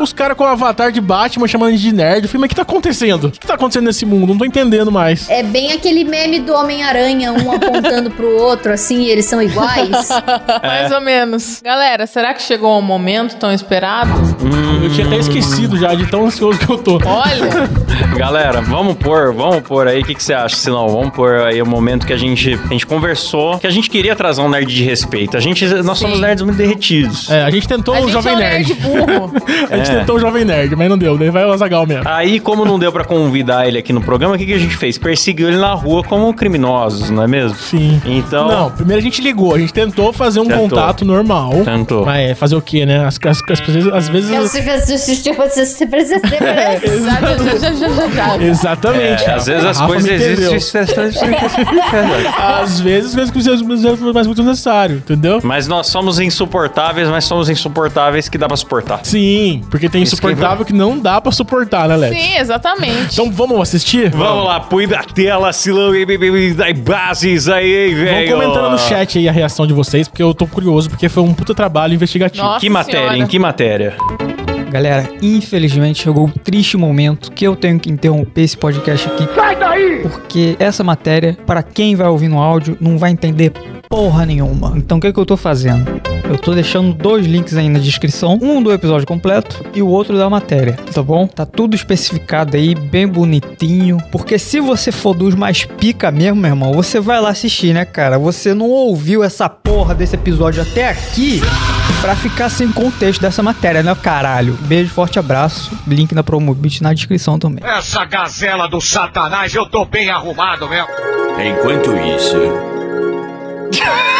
Os 0.00 0.12
caras 0.12 0.36
com 0.36 0.44
o 0.44 0.46
avatar 0.46 0.92
de 0.92 1.00
Batman 1.00 1.46
chamando 1.48 1.68
a 1.68 1.72
gente 1.72 1.82
de 1.82 1.92
nerd. 1.94 2.24
Eu 2.24 2.28
falei, 2.28 2.40
mas 2.42 2.46
o 2.46 2.48
que 2.50 2.54
tá 2.56 2.62
acontecendo? 2.62 3.24
O 3.28 3.30
que 3.32 3.46
tá 3.46 3.54
acontecendo 3.54 3.84
nesse 3.86 4.04
mundo? 4.06 4.28
Não 4.28 4.38
tô 4.38 4.44
entendendo 4.44 4.90
mais. 4.92 5.28
É 5.30 5.42
bem 5.42 5.72
aquele 5.72 6.04
meme 6.04 6.40
do 6.40 6.52
Homem-Aranha, 6.54 7.32
um 7.32 7.52
apontando 7.52 7.97
pro 8.10 8.36
outro, 8.38 8.72
assim, 8.72 9.02
e 9.02 9.10
eles 9.10 9.24
são 9.24 9.40
iguais. 9.42 10.08
Mais 10.62 10.90
ou 10.92 11.00
menos. 11.00 11.60
Galera, 11.62 12.06
será 12.06 12.32
que 12.34 12.42
chegou 12.42 12.78
o 12.78 12.82
momento 12.82 13.36
tão 13.36 13.52
esperado? 13.52 14.10
Eu 14.82 14.90
tinha 14.90 15.06
até 15.06 15.16
esquecido 15.16 15.76
já 15.76 15.94
de 15.94 16.06
tão 16.06 16.26
ansioso 16.26 16.58
que 16.58 16.70
eu 16.70 16.78
tô. 16.78 16.94
Olha, 17.04 17.68
Galera, 18.16 18.60
vamos 18.60 18.94
pôr, 18.96 19.32
vamos 19.32 19.60
pôr 19.60 19.86
aí. 19.88 20.00
O 20.00 20.04
que, 20.04 20.14
que 20.14 20.22
você 20.22 20.32
acha? 20.34 20.70
Não, 20.70 20.88
vamos 20.88 21.10
pôr 21.10 21.40
aí 21.40 21.60
o 21.60 21.66
momento 21.66 22.06
que 22.06 22.12
a 22.12 22.16
gente, 22.16 22.54
a 22.54 22.72
gente 22.72 22.86
conversou, 22.86 23.58
que 23.58 23.66
a 23.66 23.70
gente 23.70 23.88
queria 23.90 24.14
trazer 24.16 24.40
um 24.40 24.48
nerd 24.48 24.72
de 24.72 24.82
respeito. 24.84 25.36
A 25.36 25.40
gente, 25.40 25.64
nós 25.82 25.98
somos 25.98 26.16
Sim. 26.16 26.22
nerds 26.22 26.42
muito 26.44 26.56
derretidos. 26.56 27.30
É, 27.30 27.42
a 27.44 27.50
gente 27.50 27.66
tentou 27.68 27.94
a 27.94 27.98
o 27.98 28.02
gente 28.02 28.12
Jovem 28.12 28.32
é 28.32 28.36
um 28.36 28.38
Nerd. 28.38 28.68
nerd 28.68 28.80
burro. 28.80 29.32
A 29.70 29.76
gente 29.76 29.90
É. 29.90 29.98
tentou 29.98 30.16
o 30.16 30.20
Jovem 30.20 30.44
Nerd, 30.44 30.74
mas 30.76 30.88
não 30.88 30.96
deu. 30.98 31.16
Daí 31.18 31.30
vai 31.30 31.44
o 31.44 31.52
Azagal 31.52 31.86
mesmo. 31.86 32.04
Aí, 32.06 32.40
como 32.40 32.64
não 32.64 32.78
deu 32.78 32.90
pra 32.92 33.04
convidar 33.04 33.66
ele 33.66 33.78
aqui 33.78 33.92
no 33.92 34.00
programa, 34.00 34.34
o 34.34 34.38
que, 34.38 34.46
que 34.46 34.54
a 34.54 34.58
gente 34.58 34.76
fez? 34.76 34.96
Perseguiu 34.98 35.48
ele 35.48 35.56
na 35.58 35.72
rua 35.74 36.02
como 36.04 36.32
criminosos, 36.34 37.10
não 37.10 37.22
é 37.22 37.26
mesmo? 37.26 37.56
Sim. 37.58 37.87
Então. 38.04 38.48
Não, 38.48 38.70
primeiro 38.70 39.00
a 39.00 39.02
gente 39.02 39.20
ligou, 39.22 39.54
a 39.54 39.58
gente 39.58 39.72
tentou 39.72 40.12
fazer 40.12 40.40
um 40.40 40.46
tentou. 40.46 40.68
contato 40.68 41.04
normal. 41.04 41.52
Tentou. 41.64 42.04
Mas 42.04 42.30
é 42.30 42.34
fazer 42.34 42.56
o 42.56 42.62
quê, 42.62 42.84
né? 42.84 43.04
As, 43.04 43.18
as, 43.24 43.42
as 43.50 43.60
pessoas, 43.60 43.86
às 43.88 44.08
vezes. 44.08 44.30
Eu 44.30 44.46
se 44.46 44.58
assistir, 44.92 45.34
você 45.34 45.86
precisa 45.86 46.20
ser 46.20 46.38
Exatamente. 48.42 49.24
Às 49.24 49.46
vezes 49.46 49.64
as 49.64 49.80
coisas 49.80 50.10
existem 50.10 50.78
Às 52.38 52.80
vezes 52.80 53.16
as 53.16 53.30
coisas 53.30 53.62
precisam 53.62 54.12
mais 54.12 54.26
muito 54.26 54.42
necessário, 54.42 54.96
entendeu? 54.96 55.40
Mas 55.42 55.68
nós 55.68 55.86
somos 55.86 56.18
insuportáveis, 56.18 57.08
mas 57.08 57.24
somos 57.24 57.48
insuportáveis 57.48 58.28
que 58.28 58.38
dá 58.38 58.46
pra 58.46 58.56
suportar. 58.56 59.00
Sim, 59.04 59.62
porque 59.70 59.88
tem 59.88 60.02
insuportável 60.02 60.64
que 60.64 60.72
não 60.72 60.98
dá 60.98 61.20
pra 61.20 61.32
suportar, 61.32 61.88
né, 61.88 61.96
Léo? 61.96 62.14
Sim, 62.14 62.36
exatamente. 62.38 63.12
Então 63.12 63.30
vamos 63.30 63.60
assistir? 63.60 64.10
Vamos 64.10 64.44
lá, 64.44 64.60
põe 64.60 64.86
da 64.86 65.02
tela, 65.02 65.52
Silão 65.52 65.94
e 65.94 66.74
bases 66.74 67.48
aí. 67.48 67.77
Vão 67.94 68.04
velho. 68.04 68.32
comentando 68.32 68.70
no 68.70 68.78
chat 68.78 69.18
aí 69.18 69.28
a 69.28 69.32
reação 69.32 69.66
de 69.66 69.72
vocês, 69.72 70.08
porque 70.08 70.22
eu 70.22 70.34
tô 70.34 70.46
curioso, 70.46 70.88
porque 70.90 71.08
foi 71.08 71.22
um 71.22 71.32
puta 71.34 71.54
trabalho 71.54 71.94
investigativo. 71.94 72.44
Nossa 72.44 72.60
Que 72.60 72.68
matéria, 72.70 73.00
Senhora. 73.00 73.18
em 73.18 73.26
que 73.26 73.38
matéria? 73.38 73.96
Galera, 74.70 75.08
infelizmente 75.22 76.02
chegou 76.02 76.26
o 76.26 76.30
triste 76.30 76.76
momento 76.76 77.32
que 77.32 77.46
eu 77.46 77.56
tenho 77.56 77.78
que 77.80 77.90
interromper 77.90 78.42
esse 78.42 78.56
podcast 78.56 79.08
aqui. 79.08 79.26
Sai 79.34 79.56
daí! 79.78 80.02
Porque 80.02 80.56
essa 80.58 80.82
matéria, 80.82 81.36
para 81.46 81.62
quem 81.62 81.94
vai 81.94 82.08
ouvir 82.08 82.28
no 82.28 82.38
áudio, 82.38 82.76
não 82.80 82.98
vai 82.98 83.10
entender 83.10 83.52
porra 83.88 84.26
nenhuma. 84.26 84.74
Então 84.76 84.98
o 84.98 85.00
que, 85.00 85.12
que 85.12 85.18
eu 85.18 85.24
tô 85.24 85.36
fazendo? 85.36 86.00
Eu 86.28 86.36
tô 86.36 86.52
deixando 86.52 86.92
dois 86.92 87.24
links 87.24 87.56
aí 87.56 87.70
na 87.70 87.78
descrição, 87.78 88.38
um 88.42 88.62
do 88.62 88.70
episódio 88.70 89.06
completo 89.06 89.64
e 89.74 89.80
o 89.80 89.88
outro 89.88 90.18
da 90.18 90.28
matéria, 90.28 90.78
tá 90.92 91.02
bom? 91.02 91.26
Tá 91.26 91.46
tudo 91.46 91.74
especificado 91.74 92.54
aí, 92.54 92.74
bem 92.74 93.08
bonitinho. 93.08 93.96
Porque 94.12 94.38
se 94.38 94.60
você 94.60 94.92
for 94.92 95.14
dos 95.14 95.34
mais 95.34 95.64
pica 95.64 96.10
mesmo, 96.10 96.36
meu 96.36 96.50
irmão, 96.50 96.72
você 96.74 97.00
vai 97.00 97.18
lá 97.18 97.30
assistir, 97.30 97.72
né, 97.72 97.86
cara? 97.86 98.18
Você 98.18 98.52
não 98.52 98.68
ouviu 98.68 99.24
essa 99.24 99.48
porra 99.48 99.94
desse 99.94 100.16
episódio 100.16 100.60
até 100.60 100.90
aqui 100.90 101.40
pra 102.02 102.14
ficar 102.14 102.50
sem 102.50 102.70
contexto 102.70 103.22
dessa 103.22 103.42
matéria, 103.42 103.82
né, 103.82 103.94
caralho? 103.94 104.52
Beijo, 104.62 104.90
forte 104.90 105.18
abraço. 105.18 105.70
Link 105.86 106.14
na 106.14 106.22
Promobit 106.22 106.82
na 106.82 106.92
descrição 106.92 107.38
também. 107.38 107.64
Essa 107.64 108.04
gazela 108.04 108.68
do 108.68 108.82
satanás, 108.82 109.54
eu 109.54 109.64
tô 109.68 109.84
bem 109.84 110.10
arrumado 110.10 110.68
mesmo. 110.68 110.88
Enquanto 111.38 111.94
isso, 111.96 112.36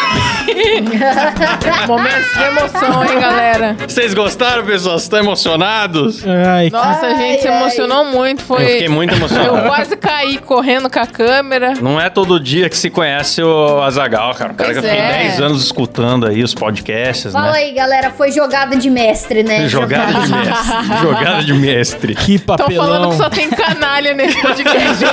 Momentos 1.86 2.32
de 2.32 2.42
emoção, 2.42 3.04
hein, 3.04 3.20
galera? 3.20 3.76
Vocês 3.86 4.14
gostaram, 4.14 4.64
pessoal? 4.64 4.94
Vocês 4.94 5.02
estão 5.04 5.18
emocionados? 5.18 6.24
Ai, 6.26 6.70
Nossa, 6.70 7.06
a 7.06 7.14
gente 7.14 7.42
se 7.42 7.48
emocionou 7.48 8.04
muito. 8.04 8.42
Foi... 8.42 8.62
Eu 8.62 8.68
fiquei 8.68 8.88
muito 8.88 9.12
Eu 9.12 9.18
emocionado. 9.18 9.66
quase 9.68 9.96
caí 9.96 10.38
correndo 10.38 10.88
com 10.90 10.98
a 10.98 11.06
câmera. 11.06 11.74
Não 11.80 12.00
é 12.00 12.08
todo 12.10 12.38
dia 12.40 12.68
que 12.68 12.76
se 12.76 12.90
conhece 12.90 13.42
o 13.42 13.82
Azagal, 13.82 14.34
cara. 14.34 14.52
O 14.52 14.54
cara 14.56 14.70
Pois 14.72 14.78
que 14.80 14.86
eu 14.86 14.90
fiquei 14.90 15.04
é. 15.04 15.22
10 15.28 15.40
anos 15.40 15.62
escutando 15.64 16.26
aí 16.26 16.42
os 16.42 16.54
podcasts, 16.54 17.32
Fala 17.32 17.52
né? 17.52 17.58
aí, 17.58 17.72
galera, 17.72 18.10
foi 18.10 18.30
jogada 18.32 18.76
de 18.76 18.90
mestre, 18.90 19.42
né? 19.42 19.68
Jogada 19.68 20.12
de 20.20 20.30
mestre. 20.32 20.76
Jogada 21.02 21.44
de 21.44 21.52
mestre. 21.54 22.14
que 22.14 22.34
Estão 22.34 22.56
papelão. 22.56 22.86
falando 22.86 23.10
que 23.10 23.16
só 23.16 23.30
tem 23.30 23.50
canalha 23.50 24.14
nesse 24.14 24.40
podcast. 24.40 25.04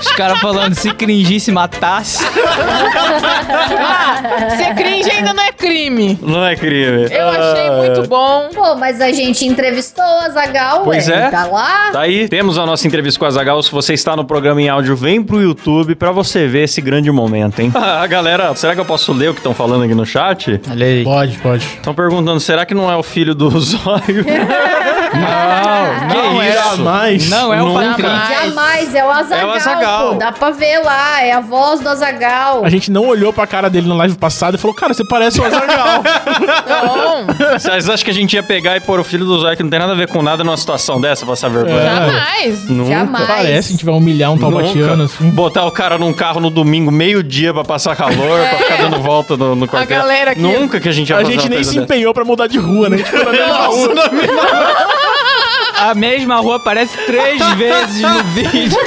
Os 0.00 0.12
caras 0.12 0.40
falando 0.40 0.74
se 0.74 0.90
cringe 0.92 1.40
se 1.40 1.50
matasse. 1.52 2.24
ah, 3.78 4.41
ser 4.50 4.74
cringe 4.74 5.10
ainda 5.10 5.32
não 5.34 5.42
é 5.42 5.52
crime. 5.52 6.18
Não 6.22 6.44
é 6.44 6.56
crime. 6.56 7.08
Eu 7.10 7.28
achei 7.28 7.66
Ah. 7.68 7.72
muito 7.84 8.08
bom. 8.08 8.48
Pô, 8.54 8.74
mas 8.74 9.00
a 9.00 9.10
gente 9.12 9.46
entrevistou 9.46 10.04
a 10.04 10.28
Zagal, 10.30 10.82
Pois 10.84 11.08
ué, 11.08 11.14
é. 11.26 11.30
Tá 11.30 11.46
lá? 11.46 11.90
Tá 11.92 12.00
aí, 12.00 12.28
temos 12.28 12.58
a 12.58 12.66
nossa 12.66 12.86
entrevista 12.86 13.18
com 13.18 13.26
a 13.26 13.30
Zagal. 13.30 13.62
Se 13.62 13.70
você 13.70 13.94
está 13.94 14.14
no 14.16 14.24
programa 14.24 14.60
em 14.60 14.68
áudio, 14.68 14.96
vem 14.96 15.22
pro 15.22 15.40
YouTube 15.40 15.94
pra 15.94 16.10
você 16.10 16.46
ver 16.46 16.64
esse 16.64 16.80
grande 16.80 17.10
momento, 17.10 17.60
hein? 17.60 17.72
A 17.74 18.06
galera, 18.06 18.54
será 18.54 18.74
que 18.74 18.80
eu 18.80 18.84
posso 18.84 19.12
ler 19.12 19.30
o 19.30 19.34
que 19.34 19.40
estão 19.40 19.54
falando 19.54 19.84
aqui 19.84 19.94
no 19.94 20.04
chat? 20.06 20.60
Olha 20.70 20.86
aí. 20.86 21.04
Pode, 21.04 21.38
pode. 21.38 21.64
Estão 21.64 21.94
perguntando, 21.94 22.40
será 22.40 22.64
que 22.66 22.74
não 22.74 22.90
é 22.90 22.96
o 22.96 23.02
filho 23.02 23.34
do 23.34 23.50
Zóio? 23.60 24.24
Não, 26.02 26.08
Que 26.08 26.14
não 26.14 26.42
é. 26.42 26.48
isso? 26.48 26.76
Jamais. 26.76 27.28
Não 27.30 27.54
é 27.54 27.58
Nunca. 27.58 27.86
padrinho. 28.02 28.40
Jamais, 28.50 28.94
é 28.94 29.04
o 29.04 29.10
Azagal, 29.10 29.38
É 29.40 29.44
o 29.46 29.50
Azaghal. 29.56 30.08
pô. 30.12 30.14
Dá 30.18 30.32
pra 30.32 30.50
ver 30.50 30.78
lá, 30.78 31.22
é 31.22 31.32
a 31.32 31.40
voz 31.40 31.80
do 31.80 31.88
Azagal. 31.88 32.64
A 32.64 32.68
gente 32.68 32.90
não 32.90 33.06
olhou 33.06 33.32
pra 33.32 33.46
cara 33.46 33.68
dele 33.70 33.88
na 33.88 33.94
live 33.94 34.16
passada 34.16 34.56
e 34.56 34.60
falou, 34.60 34.74
cara, 34.74 34.92
você 34.94 35.04
parece 35.04 35.40
o 35.40 35.44
Azagal. 35.44 36.02
Não, 36.66 37.58
Vocês 37.58 37.88
acham 37.88 38.04
que 38.04 38.10
a 38.10 38.14
gente 38.14 38.34
ia 38.34 38.42
pegar 38.42 38.76
e 38.76 38.80
pôr 38.80 38.98
o 39.00 39.04
filho 39.04 39.24
do 39.24 39.38
Zóio 39.40 39.56
que 39.56 39.62
não 39.62 39.70
tem 39.70 39.78
nada 39.78 39.92
a 39.92 39.96
ver 39.96 40.08
com 40.08 40.22
nada 40.22 40.42
numa 40.44 40.56
situação 40.56 41.00
dessa, 41.00 41.24
passar 41.26 41.48
vergonha? 41.48 41.76
É. 41.80 41.84
jamais. 41.84 42.68
Nunca. 42.68 42.90
Jamais. 42.90 43.26
parece, 43.26 43.68
a 43.68 43.72
gente 43.72 43.84
vai 43.84 43.94
humilhar 43.94 44.32
um 44.32 44.38
taubatiano, 44.38 45.04
assim. 45.04 45.30
Botar 45.30 45.64
o 45.66 45.70
cara 45.70 45.98
num 45.98 46.12
carro 46.12 46.40
no 46.40 46.50
domingo, 46.50 46.90
meio-dia, 46.90 47.52
pra 47.52 47.64
passar 47.64 47.94
calor, 47.96 48.40
pra 48.40 48.58
ficar 48.58 48.76
dando 48.76 48.98
volta 49.00 49.36
no, 49.36 49.54
no 49.54 49.68
quartel. 49.68 49.98
galera 49.98 50.30
aqui- 50.32 50.40
Nunca 50.40 50.80
que 50.80 50.88
a 50.88 50.92
gente 50.92 51.10
ia 51.10 51.16
A 51.16 51.20
fazer 51.20 51.32
gente 51.32 51.42
uma 51.42 51.48
nem 51.50 51.58
coisa 51.58 51.70
se 51.70 51.76
dessa. 51.78 51.84
empenhou 51.94 52.12
pra 52.14 52.24
mudar 52.24 52.46
de 52.46 52.58
rua, 52.58 52.88
né? 52.88 52.96
A 52.96 52.98
gente 52.98 53.10
ficou 53.10 53.24
na 53.26 53.32
mesma 53.32 53.56
rua. 53.66 53.94
A 55.82 55.94
mesma 55.96 56.36
rua 56.36 56.56
aparece 56.56 56.96
três 57.06 57.42
vezes 57.58 58.02
no 58.02 58.22
vídeo. 58.22 58.78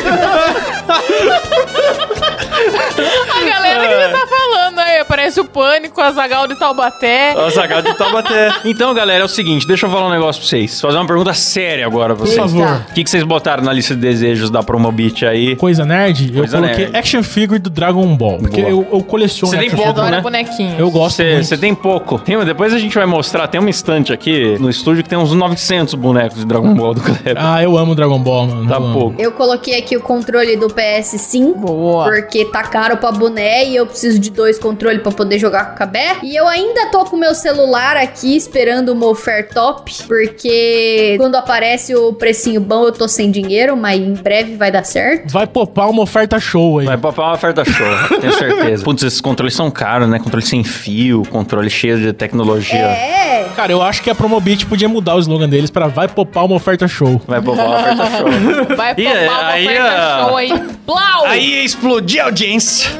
A 3.29 3.43
galera 3.43 3.85
que 3.85 3.95
você 3.95 4.09
tá 4.11 4.27
falando 4.27 4.44
aí, 4.95 5.05
parece 5.05 5.39
o 5.39 5.45
Pânico, 5.45 5.99
a 6.01 6.11
Zagal 6.11 6.47
de 6.47 6.55
Taubaté. 6.55 7.33
O 7.37 7.49
Zagal 7.49 7.81
de 7.81 7.93
Taubaté. 7.95 8.53
Então, 8.65 8.93
galera, 8.93 9.21
é 9.21 9.25
o 9.25 9.27
seguinte, 9.27 9.67
deixa 9.67 9.85
eu 9.85 9.89
falar 9.91 10.07
um 10.07 10.09
negócio 10.09 10.41
pra 10.41 10.49
vocês. 10.49 10.79
Fazer 10.81 10.97
uma 10.97 11.05
pergunta 11.05 11.33
séria 11.33 11.85
agora 11.85 12.15
pra 12.15 12.25
Por 12.25 12.27
vocês. 12.31 12.51
favor. 12.51 12.81
O 12.89 12.93
que, 12.93 13.03
que 13.03 13.09
vocês 13.09 13.23
botaram 13.23 13.63
na 13.63 13.71
lista 13.71 13.93
de 13.93 14.01
desejos 14.01 14.49
da 14.49 14.63
Promobit 14.63 15.25
aí? 15.25 15.55
Coisa 15.55 15.85
nerd, 15.85 16.31
Coisa 16.31 16.57
eu 16.57 16.61
coloquei 16.61 16.85
nerd. 16.85 16.97
action 16.97 17.23
figure 17.23 17.59
do 17.59 17.69
Dragon 17.69 18.15
Ball. 18.15 18.37
Porque 18.39 18.59
eu, 18.61 18.87
eu 18.91 19.03
coleciono 19.03 19.51
Você 19.51 19.59
tem 19.59 19.69
pouco. 19.69 19.89
Adora 19.89 20.11
né? 20.17 20.21
bonequinho. 20.21 20.75
Eu 20.79 20.89
gosto 20.89 21.21
muito. 21.23 21.43
Você 21.45 21.57
tem 21.57 21.75
pouco. 21.75 22.19
Tem, 22.19 22.43
depois 22.45 22.73
a 22.73 22.79
gente 22.79 22.95
vai 22.95 23.05
mostrar, 23.05 23.47
tem 23.47 23.59
uma 23.61 23.69
estante 23.69 24.11
aqui 24.11 24.57
no 24.59 24.69
estúdio 24.69 25.03
que 25.03 25.09
tem 25.09 25.17
uns 25.17 25.31
900 25.33 25.93
bonecos 25.95 26.39
de 26.39 26.45
Dragon 26.45 26.73
Ball 26.73 26.93
do 26.93 27.01
Kleber. 27.01 27.35
Ah, 27.37 27.61
eu 27.61 27.77
amo 27.77 27.93
Dragon 27.95 28.19
Ball, 28.19 28.47
mano. 28.47 28.67
tá 28.67 28.75
eu 28.75 28.83
amo. 28.83 28.93
pouco. 28.93 29.21
Eu 29.21 29.31
coloquei 29.31 29.77
aqui 29.77 29.95
o 29.95 30.01
controle 30.01 30.55
do 30.57 30.67
PS5. 30.67 31.55
Boa. 31.55 32.05
Porque 32.05 32.45
tá 32.45 32.63
caro 32.63 32.97
pra 32.97 33.11
boné 33.11 33.65
e 33.65 33.75
eu 33.75 33.85
preciso 33.85 34.17
de 34.19 34.29
dois 34.31 34.57
controles 34.57 34.84
pra 34.99 35.11
poder 35.11 35.39
jogar 35.39 35.65
com 35.65 35.73
o 35.73 35.77
Cabé. 35.77 36.17
E 36.23 36.35
eu 36.35 36.47
ainda 36.47 36.87
tô 36.87 37.05
com 37.05 37.15
o 37.15 37.19
meu 37.19 37.33
celular 37.33 37.97
aqui 37.97 38.35
esperando 38.35 38.89
uma 38.89 39.07
oferta 39.07 39.55
top. 39.55 39.91
Porque 40.07 41.15
quando 41.17 41.35
aparece 41.35 41.95
o 41.95 42.13
precinho 42.13 42.61
bom 42.61 42.85
eu 42.85 42.91
tô 42.91 43.07
sem 43.07 43.31
dinheiro, 43.31 43.75
mas 43.75 43.99
em 43.99 44.13
breve 44.13 44.55
vai 44.55 44.71
dar 44.71 44.83
certo. 44.83 45.31
Vai 45.31 45.47
popar 45.47 45.89
uma 45.89 46.01
oferta 46.03 46.39
show 46.39 46.79
aí. 46.79 46.85
Vai 46.85 46.97
papar 46.97 47.27
uma 47.27 47.33
oferta 47.33 47.63
show, 47.63 47.87
tenho 48.19 48.33
certeza. 48.33 48.83
Putz, 48.83 49.03
esses 49.03 49.21
controles 49.21 49.55
são 49.55 49.69
caros, 49.71 50.07
né? 50.07 50.19
Controle 50.19 50.45
sem 50.45 50.63
fio, 50.63 51.23
controle 51.29 51.69
cheio 51.69 51.97
de 51.97 52.13
tecnologia. 52.13 52.77
É. 52.79 53.49
Cara, 53.55 53.71
eu 53.71 53.81
acho 53.81 54.01
que 54.01 54.09
a 54.09 54.15
Promobit 54.15 54.65
podia 54.65 54.89
mudar 54.89 55.15
o 55.15 55.19
slogan 55.19 55.47
deles 55.47 55.69
pra 55.69 55.87
vai 55.87 56.07
popar 56.07 56.45
uma 56.45 56.55
oferta 56.55 56.87
show. 56.87 57.21
Vai 57.27 57.41
popar 57.41 57.65
uma 57.65 57.79
oferta 57.79 58.05
show. 58.17 58.25
Vai 58.75 58.93
E 58.97 59.03
popar 59.03 59.39
uma 59.39 59.49
oferta 59.49 60.19
show 60.27 60.37
aí. 60.37 60.74
Ia 61.45 61.63
explodir 61.63 62.21
a 62.21 62.25
audiência. 62.25 62.89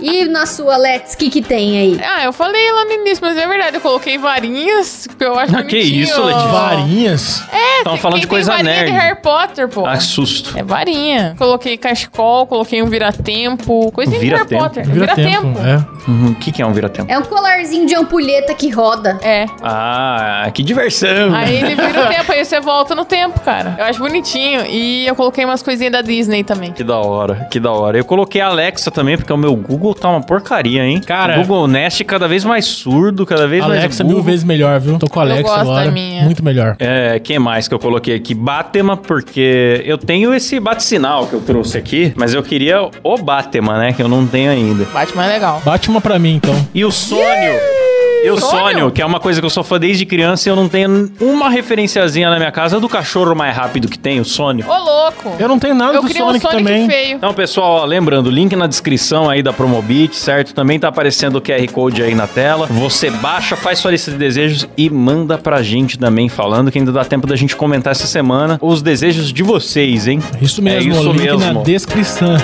E 0.00 0.24
na 0.26 0.46
sua, 0.46 0.76
Let's, 0.76 1.14
o 1.14 1.18
que 1.18 1.30
que 1.30 1.42
tem 1.42 1.78
aí? 1.78 2.00
Ah, 2.04 2.24
eu 2.24 2.32
falei 2.32 2.70
lá 2.72 2.84
no 2.84 2.92
início, 2.92 3.18
mas 3.22 3.36
é 3.36 3.46
verdade. 3.46 3.76
Eu 3.76 3.80
coloquei 3.80 4.18
varinhas, 4.18 5.06
porque 5.08 5.24
eu 5.24 5.38
acho 5.38 5.56
Ah, 5.56 5.62
que 5.62 5.78
isso, 5.78 6.22
Letícia? 6.22 6.48
Varinhas? 6.48 7.42
É, 7.52 7.84
tem- 7.84 7.96
falando 7.98 8.20
de 8.20 8.26
coisa 8.26 8.52
varinha 8.52 8.72
nerd. 8.72 8.90
de 8.92 8.96
Harry 8.98 9.20
Potter, 9.20 9.68
pô. 9.68 9.86
Ah, 9.86 9.96
que 9.96 10.02
susto. 10.04 10.56
É 10.58 10.62
varinha. 10.62 11.34
Coloquei 11.38 11.76
cachecol, 11.76 12.46
coloquei 12.46 12.82
um 12.82 12.86
vira-tempo. 12.86 13.90
Coisinha 13.92 14.18
de 14.18 14.26
Harry 14.26 14.36
Vira-tempo? 14.38 14.62
Potter. 14.62 14.86
Vira 14.88 15.14
tempo. 15.14 15.48
Vira-tempo. 15.48 15.60
É. 15.66 16.10
Uhum, 16.10 16.30
O 16.32 16.34
que, 16.34 16.52
que 16.52 16.60
é 16.62 16.66
um 16.66 16.72
vira-tempo? 16.72 17.10
É 17.10 17.18
um 17.18 17.22
colarzinho 17.22 17.86
de 17.86 17.94
ampulheta 17.94 18.52
que 18.54 18.68
roda. 18.70 19.18
É. 19.22 19.46
Ah, 19.62 20.50
que 20.52 20.62
diversão. 20.62 21.34
Aí 21.34 21.56
ele 21.56 21.74
vira 21.74 22.04
o 22.04 22.08
tempo, 22.12 22.32
aí 22.32 22.44
você 22.44 22.60
volta 22.60 22.94
no 22.94 23.04
tempo, 23.04 23.40
cara. 23.40 23.76
Eu 23.78 23.84
acho 23.84 23.98
bonitinho. 23.98 24.66
E 24.66 25.06
eu 25.06 25.14
coloquei 25.14 25.44
umas 25.44 25.62
coisinhas 25.62 25.92
da 25.92 26.02
Disney 26.02 26.44
também. 26.44 26.72
Que 26.72 26.84
da 26.84 26.93
hora, 26.98 27.46
que 27.50 27.58
da 27.60 27.70
hora. 27.72 27.98
Eu 27.98 28.04
coloquei 28.04 28.40
a 28.40 28.46
Alexa 28.46 28.90
também, 28.90 29.16
porque 29.16 29.32
o 29.32 29.36
meu 29.36 29.54
Google 29.56 29.94
tá 29.94 30.08
uma 30.10 30.20
porcaria, 30.20 30.82
hein? 30.84 31.00
Cara- 31.00 31.34
O 31.34 31.40
Google 31.40 31.66
Nest 31.68 32.02
cada 32.04 32.26
vez 32.28 32.44
mais 32.44 32.64
surdo, 32.66 33.24
cada 33.26 33.46
vez 33.46 33.62
mais 33.66 33.78
Alexa 33.80 34.02
burro. 34.04 34.16
mil 34.16 34.22
vezes 34.24 34.44
melhor, 34.44 34.78
viu? 34.80 34.98
Tô 34.98 35.08
com 35.08 35.20
a 35.20 35.24
Eu 35.24 35.32
Alexa 35.32 35.42
gosto 35.42 35.64
da 35.66 35.70
agora. 35.72 35.90
minha. 35.90 36.22
Muito 36.24 36.44
melhor. 36.44 36.76
É, 36.78 37.18
quem 37.18 37.38
mais 37.38 37.68
que 37.68 37.74
eu 37.74 37.78
coloquei 37.78 38.14
aqui? 38.14 38.34
Batema, 38.34 38.96
porque 38.96 39.82
eu 39.84 39.96
tenho 39.98 40.32
esse 40.34 40.58
bate-sinal 40.60 41.26
que 41.26 41.34
eu 41.34 41.40
trouxe 41.40 41.76
aqui, 41.78 42.12
mas 42.16 42.34
eu 42.34 42.42
queria 42.42 42.88
o 43.02 43.16
Batema, 43.18 43.78
né? 43.78 43.92
Que 43.92 44.02
eu 44.02 44.08
não 44.08 44.26
tenho 44.26 44.50
ainda. 44.50 44.84
Batman 44.92 45.24
é 45.26 45.28
legal. 45.34 45.62
Bate 45.64 45.88
uma 45.88 46.00
pra 46.00 46.18
mim, 46.18 46.34
então. 46.36 46.54
E 46.74 46.84
o 46.84 46.90
Sônio. 46.90 47.24
E 47.24 47.83
o 48.30 48.40
Sônio? 48.40 48.58
Sônio, 48.58 48.90
que 48.90 49.02
é 49.02 49.06
uma 49.06 49.20
coisa 49.20 49.40
que 49.40 49.46
eu 49.46 49.50
sou 49.50 49.62
fã 49.64 49.78
desde 49.78 50.04
criança 50.06 50.48
e 50.48 50.50
eu 50.50 50.56
não 50.56 50.68
tenho 50.68 51.10
uma 51.20 51.48
referenciazinha 51.50 52.30
na 52.30 52.36
minha 52.36 52.52
casa 52.52 52.78
do 52.80 52.88
cachorro 52.88 53.34
mais 53.34 53.56
rápido 53.56 53.88
que 53.88 53.98
tem, 53.98 54.20
o 54.20 54.24
Sônio. 54.24 54.64
Ô, 54.68 54.76
louco. 54.76 55.32
Eu 55.38 55.48
não 55.48 55.58
tenho 55.58 55.74
nada 55.74 55.94
Eu 55.96 56.02
do 56.02 56.06
queria 56.06 56.22
Sonic, 56.24 56.46
um 56.46 56.50
Sonic 56.50 56.64
também. 56.64 56.88
feio. 56.88 57.16
Então, 57.16 57.32
pessoal, 57.34 57.82
ó, 57.82 57.84
lembrando, 57.84 58.30
link 58.30 58.54
na 58.56 58.66
descrição 58.66 59.28
aí 59.28 59.42
da 59.42 59.52
Promobit, 59.52 60.16
certo? 60.16 60.54
Também 60.54 60.78
tá 60.78 60.88
aparecendo 60.88 61.36
o 61.36 61.40
QR 61.42 61.66
Code 61.72 62.02
aí 62.02 62.14
na 62.14 62.26
tela. 62.26 62.66
Você 62.70 63.10
baixa, 63.10 63.56
faz 63.56 63.78
sua 63.78 63.90
lista 63.90 64.10
de 64.10 64.16
desejos 64.16 64.68
e 64.76 64.88
manda 64.90 65.36
pra 65.38 65.62
gente 65.62 65.98
também, 65.98 66.28
falando 66.28 66.70
que 66.70 66.78
ainda 66.78 66.92
dá 66.92 67.04
tempo 67.04 67.26
da 67.26 67.36
gente 67.36 67.54
comentar 67.56 67.90
essa 67.92 68.06
semana 68.06 68.58
os 68.62 68.82
desejos 68.82 69.32
de 69.32 69.42
vocês, 69.42 70.06
hein? 70.08 70.20
Isso 70.40 70.62
mesmo, 70.62 70.92
É 70.92 70.96
isso 70.98 71.12
link 71.12 71.20
mesmo. 71.22 71.38
na 71.38 71.62
descrição. 71.62 72.36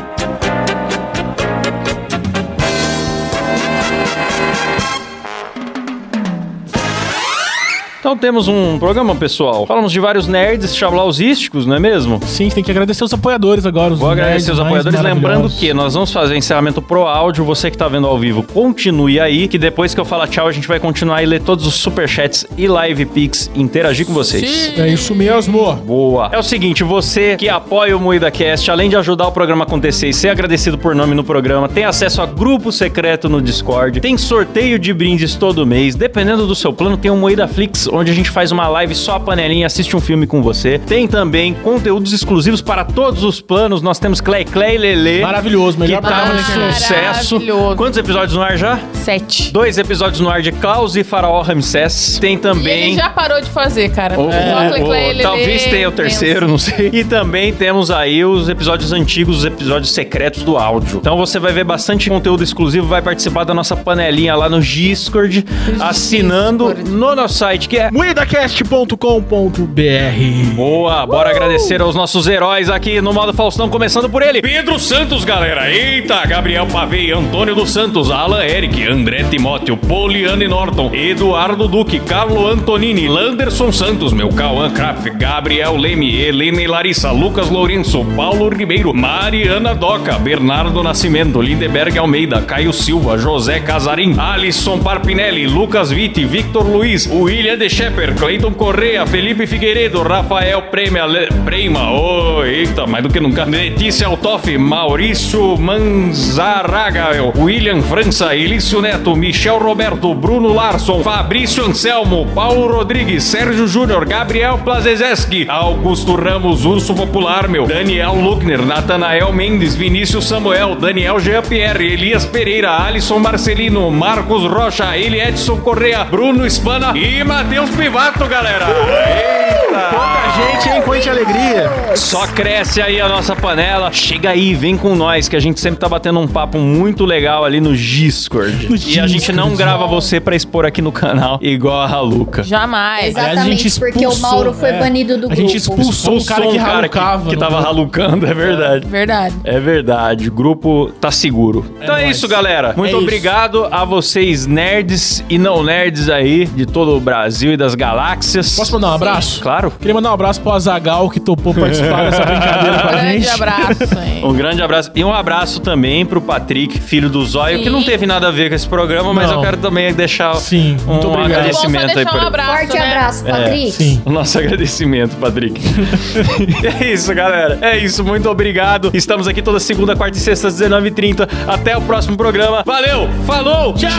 Então 8.11 8.19
temos 8.19 8.49
um 8.49 8.77
programa, 8.77 9.15
pessoal. 9.15 9.65
Falamos 9.67 9.93
de 9.93 10.01
vários 10.01 10.27
nerds 10.27 10.77
chablausísticos, 10.77 11.65
não 11.65 11.77
é 11.77 11.79
mesmo? 11.79 12.19
Sim, 12.27 12.49
tem 12.49 12.65
que 12.65 12.69
agradecer 12.69 13.05
os 13.05 13.13
apoiadores 13.13 13.65
agora. 13.65 13.95
Os 13.95 14.01
Vou 14.01 14.11
agradecer 14.11 14.51
os 14.51 14.59
apoiadores, 14.59 15.01
lembrando 15.01 15.49
que 15.49 15.73
nós 15.73 15.95
vamos 15.95 16.13
fazer 16.13 16.35
encerramento 16.35 16.83
pro 16.83 17.03
áudio. 17.03 17.45
Você 17.45 17.71
que 17.71 17.79
tá 17.79 17.87
vendo 17.87 18.09
ao 18.09 18.19
vivo, 18.19 18.43
continue 18.43 19.21
aí, 19.21 19.47
que 19.47 19.57
depois 19.57 19.95
que 19.95 20.01
eu 20.01 20.05
falar 20.05 20.27
tchau, 20.27 20.49
a 20.49 20.51
gente 20.51 20.67
vai 20.67 20.81
continuar 20.81 21.23
e 21.23 21.27
ler 21.27 21.41
todos 21.41 21.65
os 21.65 21.75
superchats 21.75 22.45
e 22.59 22.67
live 22.67 23.07
pics 23.07 23.49
e 23.55 23.63
interagir 23.63 24.05
com 24.05 24.13
vocês. 24.13 24.77
É 24.77 24.89
isso 24.89 25.15
mesmo. 25.15 25.75
Boa. 25.75 26.31
É 26.33 26.39
o 26.39 26.43
seguinte, 26.43 26.83
você 26.83 27.37
que 27.37 27.49
apoia 27.49 27.97
o 27.97 28.01
Moída 28.01 28.29
Cast, 28.29 28.73
além 28.73 28.91
de 28.91 28.97
ajudar 28.97 29.29
o 29.29 29.33
programa 29.33 29.63
a 29.63 29.67
acontecer 29.69 30.09
e 30.09 30.13
ser 30.13 30.31
agradecido 30.31 30.77
por 30.77 30.97
nome 30.97 31.15
no 31.15 31.23
programa, 31.23 31.69
tem 31.69 31.85
acesso 31.85 32.21
a 32.21 32.27
grupo 32.27 32.73
secreto 32.73 33.29
no 33.29 33.41
Discord, 33.41 34.01
tem 34.01 34.19
sorteio 34.19 34.81
de 34.81 34.93
brindes 34.93 35.37
todo 35.37 35.65
mês, 35.65 35.95
dependendo 35.95 36.45
do 36.45 36.57
seu 36.57 36.73
plano, 36.73 36.97
tem 36.97 37.09
um 37.09 37.17
Moída 37.17 37.47
Flix, 37.47 37.87
onde 37.87 38.00
a 38.09 38.15
gente 38.15 38.31
faz 38.31 38.51
uma 38.53 38.67
live 38.69 38.95
só 38.95 39.17
a 39.17 39.21
panelinha, 39.21 39.67
assiste 39.67 39.97
um 39.97 40.01
filme 40.01 40.27
com 40.27 40.43
você. 40.43 40.79
Tem 40.79 41.07
também 41.07 41.53
conteúdos 41.53 42.13
exclusivos 42.13 42.63
para 42.63 42.85
todos 42.85 43.25
os 43.25 43.41
planos, 43.41 43.83
nós 43.83 43.99
temos 43.99 44.21
Clay 44.21 44.45
Clay 44.45 44.79
Lele. 44.79 45.21
Maravilhoso, 45.21 45.77
Que 45.77 45.83
melhor 45.83 46.01
tá 46.01 46.09
programa 46.09 46.41
um 46.41 46.73
sucesso. 46.73 47.41
Quantos 47.77 47.99
episódios 47.99 48.35
no 48.37 48.43
ar 48.43 48.57
já? 48.57 48.79
Sete. 48.93 49.53
Dois 49.53 49.77
episódios 49.79 50.21
no 50.21 50.31
ar 50.31 50.41
de 50.41 50.53
Klaus 50.53 50.95
e 50.97 51.03
Faraó 51.05 51.43
Ramsés. 51.43 52.19
Tem 52.21 52.35
E 52.35 52.39
também. 52.39 52.89
ele 52.91 52.95
já 52.97 53.11
parou 53.11 53.41
de 53.41 53.51
fazer, 53.51 53.91
cara. 53.91 54.19
O- 54.19 54.31
Só 54.31 54.39
o- 54.39 54.69
Clay 54.69 54.85
Clay, 54.85 55.07
Lelê, 55.09 55.23
talvez 55.23 55.65
tenha 55.65 55.89
o 55.89 55.93
terceiro, 55.93 56.47
não 56.47 56.59
sei. 56.59 56.91
E 56.93 57.03
também 57.05 57.53
temos 57.53 57.91
aí 57.91 58.25
os 58.25 58.49
episódios 58.49 58.93
antigos, 58.93 59.39
os 59.39 59.45
episódios 59.45 59.93
secretos 59.93 60.43
do 60.43 60.57
áudio. 60.57 60.99
Então 61.01 61.17
você 61.17 61.39
vai 61.39 61.53
ver 61.53 61.65
bastante 61.65 62.09
conteúdo 62.09 62.43
exclusivo, 62.45 62.87
vai 62.87 63.03
participar 63.03 63.45
da 63.45 63.53
nossa 63.55 63.75
panelinha 63.77 64.35
lá 64.37 64.49
no 64.49 64.61
Discord, 64.61 65.45
assinando 65.81 66.75
no 66.89 67.15
nosso 67.15 67.35
site, 67.35 67.69
que 67.69 67.77
é 67.79 67.90
Muidacast.com.br 67.93 70.55
Boa, 70.55 71.07
bora 71.07 71.31
agradecer 71.31 71.81
aos 71.81 71.97
nossos 71.97 72.29
heróis 72.29 72.71
aqui 72.71 73.01
no 73.01 73.13
modo 73.13 73.33
Faustão, 73.33 73.69
começando 73.69 74.09
por 74.09 74.23
ele. 74.23 74.41
Pedro 74.41 74.79
Santos, 74.79 75.25
galera. 75.25 75.69
Eita, 75.69 76.25
Gabriel 76.25 76.69
Pavei, 76.69 77.11
Antônio 77.11 77.55
dos 77.55 77.71
Santos, 77.71 78.13
Alan 78.13 78.45
Eric, 78.45 78.87
André 78.87 79.25
Timóteo, 79.25 79.77
Poliane 79.77 80.47
Norton, 80.47 80.95
Eduardo 80.95 81.67
Duque, 81.67 81.99
Carlo 81.99 82.47
Antonini, 82.47 83.09
Landerson 83.09 83.73
Santos, 83.73 84.13
meu 84.13 84.29
Cauã 84.29 84.71
Kraft, 84.71 85.09
Gabriel 85.17 85.77
Leme, 85.77 86.15
Helena 86.15 86.63
e 86.63 86.69
Larissa, 86.69 87.11
Lucas 87.11 87.51
Lourenço, 87.51 88.05
Paulo 88.15 88.49
Ribeiro, 88.51 88.95
Mariana 88.95 89.75
Doca, 89.75 90.17
Bernardo 90.17 90.81
Nascimento, 90.83 91.43
Lindeberg 91.43 91.99
Almeida, 91.99 92.41
Caio 92.43 92.73
Silva, 92.73 93.19
José 93.19 93.59
Casarim, 93.59 94.15
Alisson 94.17 94.79
Parpinelli, 94.79 95.49
Lucas 95.49 95.91
Vitti, 95.91 96.25
Victor 96.25 96.65
Luiz, 96.65 97.09
William 97.11 97.57
De 97.57 97.80
Shepper, 97.81 98.15
Cleiton 98.15 98.53
Correa, 98.53 99.07
Felipe 99.07 99.47
Figueiredo, 99.47 100.03
Rafael 100.03 100.65
Prema, 100.71 101.07
Le- 101.07 101.29
Prema, 101.47 101.91
oh, 101.91 102.45
eita, 102.45 102.87
mais 102.87 103.03
do 103.03 103.09
que 103.09 103.19
nunca, 103.19 103.47
Letícia 103.47 104.07
Altoff, 104.07 104.47
Maurício 104.59 105.57
Manzaraga, 105.57 107.09
William 107.37 107.81
França, 107.81 108.37
Elício 108.37 108.83
Neto, 108.83 109.17
Michel 109.17 109.59
Roberto, 109.59 110.13
Bruno 110.15 110.53
Larson, 110.53 111.03
Fabrício 111.03 111.65
Anselmo, 111.65 112.27
Paulo 112.35 112.69
Rodrigues, 112.69 113.25
Sérgio 113.25 113.67
Júnior, 113.67 114.05
Gabriel 114.07 114.59
Plazezeski, 114.63 115.47
Augusto 115.49 116.17
Ramos, 116.17 116.67
Urso 116.67 116.95
Popular, 116.95 117.49
meu, 117.49 117.67
Daniel 117.67 118.13
Luckner, 118.15 118.61
Natanael 118.61 119.33
Mendes, 119.33 119.75
Vinícius 119.75 120.29
Samuel, 120.29 120.77
Daniel 120.77 121.19
Jean-Pierre, 121.19 121.83
Elias 121.95 122.27
Pereira, 122.27 122.77
Alisson 122.85 123.21
Marcelino, 123.21 123.91
Marcos 123.91 124.43
Rocha, 124.45 124.99
Eli 124.99 125.19
Edson 125.19 125.61
Correa, 125.63 126.05
Bruno 126.05 126.45
Spana 126.51 126.93
e 126.95 127.25
Matheus 127.25 127.60
Pivato, 127.69 128.27
galera! 128.27 128.67
Eita! 128.67 130.30
Gente, 130.41 130.69
hein? 130.69 130.83
Quanta 130.83 131.11
alegria. 131.11 131.71
Só 131.97 132.27
cresce 132.27 132.81
aí 132.81 133.01
a 133.01 133.09
nossa 133.09 133.35
panela. 133.37 133.91
Chega 133.93 134.31
aí, 134.31 134.55
vem 134.55 134.77
com 134.77 134.95
nós, 134.95 135.29
que 135.29 135.37
a 135.37 135.41
gente 135.41 135.61
sempre 135.61 135.79
tá 135.81 135.89
batendo 135.89 136.19
um 136.21 136.27
papo 136.27 136.59
muito 136.59 137.05
legal 137.05 137.45
ali 137.45 137.61
no 137.61 137.75
Discord. 137.77 138.69
No 138.69 138.77
e 138.77 138.99
a 139.01 139.07
gente 139.07 139.33
não 139.33 139.49
Discord. 139.51 139.57
grava 139.57 139.87
você 139.87 140.21
pra 140.21 140.35
expor 140.37 140.65
aqui 140.65 140.81
no 140.83 140.93
canal, 140.93 141.39
igual 141.43 141.81
a 141.81 141.87
Raluca. 141.87 142.43
Jamais. 142.43 143.09
Exato. 143.09 143.27
Aliás, 143.27 143.39
a 143.47 143.51
gente 143.51 143.67
Exatamente, 143.67 143.81
porque 143.93 144.07
o 144.07 144.11
expulsou, 144.11 144.31
Mauro 144.37 144.53
foi 144.55 144.69
é. 144.71 144.79
banido 144.79 145.19
do 145.19 145.31
A 145.31 145.35
gente 145.35 145.59
grupo. 145.61 145.81
expulsou 145.81 146.19
o 146.19 146.25
cara 146.25 146.47
que 146.47 146.57
ralucava. 146.57 147.29
que, 147.31 147.35
no 147.37 147.41
tava 147.41 147.55
grupo. 147.57 147.67
ralucando, 147.67 148.27
é 148.27 148.35
verdade. 148.35 148.87
Verdade. 148.87 149.35
É 149.45 149.59
verdade, 149.61 150.29
o 150.29 150.33
grupo 150.33 150.91
tá 151.01 151.11
seguro. 151.11 151.65
então 151.83 151.97
é 151.97 152.05
nóis. 152.05 152.17
isso, 152.17 152.29
galera. 152.29 152.75
Muito 152.77 152.91
É 152.91 152.93
isso. 152.95 153.03
obrigado 153.03 153.67
a 153.71 153.85
vocês, 153.85 154.47
nerds 154.47 155.25
e 155.29 155.39
não 155.39 155.63
nerds 155.63 156.09
aí, 156.09 156.47
de 156.47 156.67
todo 156.67 156.97
o 156.97 157.01
Brasil 157.01 157.53
e 157.53 157.57
das 157.57 157.75
galáxias. 157.75 158.57
Posso 158.57 158.73
mandar 158.73 158.91
um 158.91 158.95
abraço? 158.95 159.41
Claro. 159.41 159.71
Queria 159.79 159.95
mandar 159.95 160.11
um 160.11 160.15
abraço 160.15 160.30
pro 160.39 160.53
Azagal 160.53 161.09
que 161.11 161.19
topou 161.21 161.55
participar 161.55 162.05
dessa 162.11 162.25
brincadeira 162.25 162.79
com 162.79 162.89
a 162.89 162.93
Grande 162.93 163.19
gente. 163.21 163.31
abraço, 163.31 163.99
hein? 164.05 164.21
Um 164.25 164.33
grande 164.35 164.63
abraço. 164.63 164.91
E 164.95 165.05
um 165.05 165.13
abraço 165.13 165.61
também 165.61 166.05
pro 166.05 166.21
Patrick, 166.21 166.79
filho 166.81 167.09
do 167.09 167.25
Zóio, 167.25 167.59
Sim. 167.59 167.65
que 167.65 167.71
não 167.71 167.83
teve 167.83 168.07
nada 168.07 168.29
a 168.29 168.31
ver 168.31 168.49
com 168.49 168.55
esse 168.55 168.69
programa, 168.69 169.13
mas 169.15 169.29
Não. 169.29 169.37
eu 169.37 169.41
quero 169.43 169.57
também 169.59 169.93
deixar 169.95 170.35
Sim, 170.37 170.77
um 170.87 170.93
muito 170.93 171.09
obrigado. 171.09 171.31
agradecimento 171.39 171.93
só 171.93 171.99
aí 171.99 172.05
pra 172.05 172.15
um 172.15 172.17
ele. 172.19 172.27
abraço, 172.27 172.51
Forte 172.59 172.73
né? 172.79 172.87
abraço, 172.87 173.25
Patrick. 173.25 173.73
Sim. 173.73 174.03
O 174.05 174.11
nosso 174.11 174.39
agradecimento, 174.39 175.17
Patrick. 175.17 175.61
é 176.81 176.93
isso, 176.93 177.15
galera. 177.15 177.59
É 177.63 177.77
isso. 177.79 178.05
Muito 178.05 178.29
obrigado. 178.29 178.91
Estamos 178.95 179.27
aqui 179.29 179.41
toda 179.43 179.59
segunda, 179.61 179.95
quarta 179.97 180.17
e 180.17 180.21
sexta, 180.21 180.49
às 180.49 180.55
19h30. 180.61 181.29
Até 181.47 181.77
o 181.77 181.81
próximo 181.83 182.17
programa. 182.17 182.63
Valeu! 182.67 183.09
Falou! 183.27 183.75
Tchau! 183.75 183.91